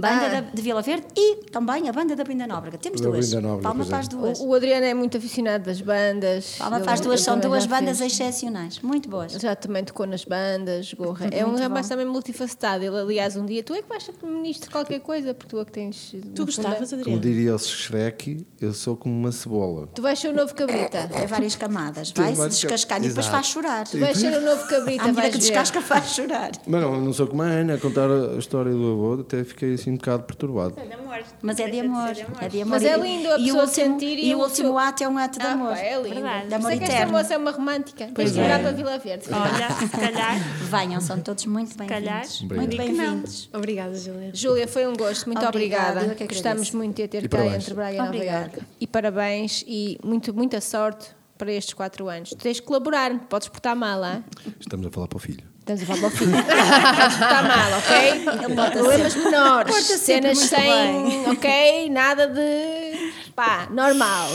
Banda 0.00 0.38
ah. 0.38 0.40
de 0.54 0.62
Vila 0.62 0.82
Verde 0.82 1.06
e 1.16 1.36
também 1.50 1.88
a 1.88 1.92
banda 1.92 2.16
da 2.16 2.24
Brinda 2.24 2.46
Nóbrega. 2.46 2.78
Temos 2.78 3.00
da 3.00 3.10
duas. 3.10 3.32
Nóbrega, 3.32 3.62
Palma 3.62 3.84
as 3.84 4.06
é. 4.06 4.08
duas. 4.08 4.40
O, 4.40 4.48
o, 4.48 4.54
Adriano 4.54 4.86
é 4.86 4.94
muito 4.94 5.16
aficionado 5.16 5.64
das 5.64 5.80
bandas. 5.80 6.56
Palma 6.58 6.80
para 6.80 6.92
as 6.92 7.00
duas, 7.00 7.20
são 7.20 7.38
duas 7.38 7.66
bandas 7.66 7.98
fez. 7.98 8.12
excepcionais, 8.12 8.80
muito 8.80 9.08
boas. 9.08 9.32
Já 9.32 9.54
também 9.54 9.84
tocou 9.84 10.06
nas 10.06 10.24
bandas, 10.24 10.94
gorra. 10.94 11.28
é 11.30 11.44
um 11.44 11.56
rapaz 11.56 11.88
também 11.88 12.06
multifacetado. 12.06 12.82
Ele, 12.82 12.98
aliás, 12.98 13.36
um 13.36 13.44
dia, 13.44 13.62
tu 13.62 13.74
é 13.74 13.82
que 13.82 13.88
vais 13.88 14.02
ser 14.02 14.14
ministro 14.22 14.68
de 14.68 14.72
qualquer 14.72 15.00
coisa, 15.00 15.34
porque 15.34 15.50
tu 15.50 15.60
é 15.60 15.64
que 15.64 15.72
tens. 15.72 16.14
Tu 16.34 16.46
gostavas, 16.46 16.92
Adriano? 16.92 17.04
Como 17.04 17.20
diria 17.20 17.54
o 17.54 17.58
Shrek, 17.58 18.46
eu 18.60 18.72
sou 18.72 18.96
como 18.96 19.14
uma 19.14 19.32
cebola. 19.32 19.86
Tu 19.94 20.00
vais 20.00 20.18
ser 20.18 20.28
o 20.28 20.32
novo 20.32 20.54
cabrita. 20.54 21.10
É 21.12 21.26
várias 21.26 21.56
camadas. 21.56 22.12
Vai-se 22.16 22.48
descascar 22.48 23.04
e 23.04 23.08
depois 23.08 23.26
faz 23.26 23.46
chorar. 23.46 23.86
Tu 23.86 23.98
vais 23.98 24.16
ser 24.16 24.36
o 24.36 24.40
novo 24.40 24.66
cabrita. 24.66 25.04
À 25.04 25.30
que 25.30 25.38
descasca 25.38 25.80
faz 25.82 26.14
chorar. 26.14 26.52
Mas 26.66 26.80
não, 26.80 27.00
não 27.00 27.12
sou 27.12 27.26
como 27.26 27.42
a 27.42 27.46
Ana, 27.46 27.74
a 27.74 27.78
contar 27.78 28.08
a 28.10 28.38
história 28.38 28.72
do 28.72 28.92
avô, 28.92 29.20
até 29.20 29.44
fiquei 29.44 29.74
assim 29.74 29.89
um 29.90 29.96
bocado 29.96 30.22
perturbado 30.24 30.74
é 30.78 30.86
de 30.86 30.92
amor. 30.92 31.24
Mas 31.42 31.58
é 31.58 31.68
de 31.68 31.80
amor. 31.80 32.08
É 32.40 32.48
de 32.48 32.62
amor. 32.62 32.70
Mas 32.70 32.84
é 32.84 32.96
lindo 32.96 33.32
a 33.32 33.36
pessoa 33.36 33.66
sentir. 33.66 34.18
E, 34.18 34.34
o 34.34 34.38
último 34.38 34.78
ato 34.78 35.04
é 35.04 35.08
um 35.08 35.18
ato 35.18 35.38
de 35.38 35.46
ah, 35.46 35.52
amor. 35.52 35.76
é 35.76 35.96
lindo. 35.96 36.14
Verdade. 36.14 36.48
De 36.48 36.54
amor 36.54 36.72
eterno. 36.72 36.94
esta 36.94 37.06
moça 37.06 37.34
é 37.34 37.38
uma 37.38 37.50
romântica. 37.50 38.06
Tens 38.14 38.32
de 38.32 38.40
virar 38.40 38.60
para 38.60 38.72
Vila 38.72 38.98
Verde. 38.98 39.26
Olha, 39.30 39.70
se 39.70 39.88
calhar. 39.88 40.38
Venham, 40.70 41.00
são 41.00 41.20
todos 41.20 41.44
muito 41.46 41.76
bem-vindos. 41.76 42.42
Muito 42.42 42.76
bem-vindos. 42.76 43.50
Obrigada, 43.52 43.94
Júlia. 43.94 44.30
Júlia, 44.32 44.68
foi 44.68 44.86
um 44.86 44.94
gosto. 44.94 45.26
Muito 45.26 45.44
obrigada. 45.44 46.00
obrigada. 46.00 46.26
Gostamos 46.26 46.70
muito 46.72 46.96
de 46.96 47.08
ter 47.08 47.28
cá 47.28 47.46
entre 47.46 47.74
Braga 47.74 47.94
e 47.94 47.98
Nova 47.98 48.16
Iorque. 48.16 48.60
E 48.80 48.86
parabéns 48.86 49.64
e 49.66 49.98
muito, 50.04 50.32
muita 50.34 50.60
sorte 50.60 51.08
para 51.36 51.52
estes 51.52 51.74
quatro 51.74 52.08
anos. 52.08 52.30
Tu 52.30 52.36
tens 52.36 52.56
de 52.56 52.62
colaborar, 52.62 53.18
podes 53.28 53.48
portar 53.48 53.74
mal, 53.74 54.04
hein? 54.04 54.22
Estamos 54.60 54.86
a 54.86 54.90
falar 54.90 55.08
para 55.08 55.16
o 55.16 55.20
filho. 55.20 55.49
Para 55.76 56.06
o 56.06 56.10
filho. 56.10 56.32
podes 56.32 57.16
portar 57.16 57.42
mal, 57.44 57.78
ok? 57.78 58.24
Problemas 58.72 59.14
menores, 59.14 59.86
cenas 60.00 60.38
sem, 60.38 60.60
bem. 60.60 61.24
ok? 61.30 61.90
Nada 61.90 62.26
de. 62.26 63.12
pá, 63.36 63.68
normal. 63.70 64.30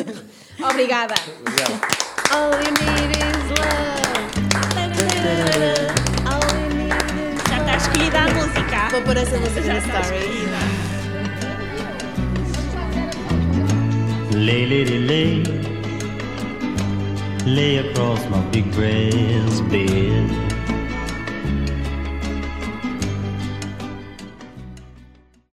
Obrigada. 0.70 1.14
Obrigado. 1.40 1.80
All 2.32 2.52
you 2.52 2.70
need 2.70 3.16
is 3.16 3.50
love. 3.58 4.20
All 6.26 6.42
you 6.56 6.68
need 6.76 6.94
is 6.94 7.40
Já 7.50 7.58
está 7.58 7.76
escolhida 7.76 8.18
a 8.20 8.28
música. 8.28 8.88
Vou 8.90 9.02
pôr 9.02 9.16
essa 9.18 9.38
música 9.38 9.74
na 9.74 9.80
story. 9.80 10.50
Lay, 14.34 14.64
lady, 14.66 14.98
lay 14.98 15.42
lay 17.46 17.78
across 17.78 18.24
my 18.30 18.40
big 18.50 18.70
brass 18.72 19.60
bed. 19.62 20.49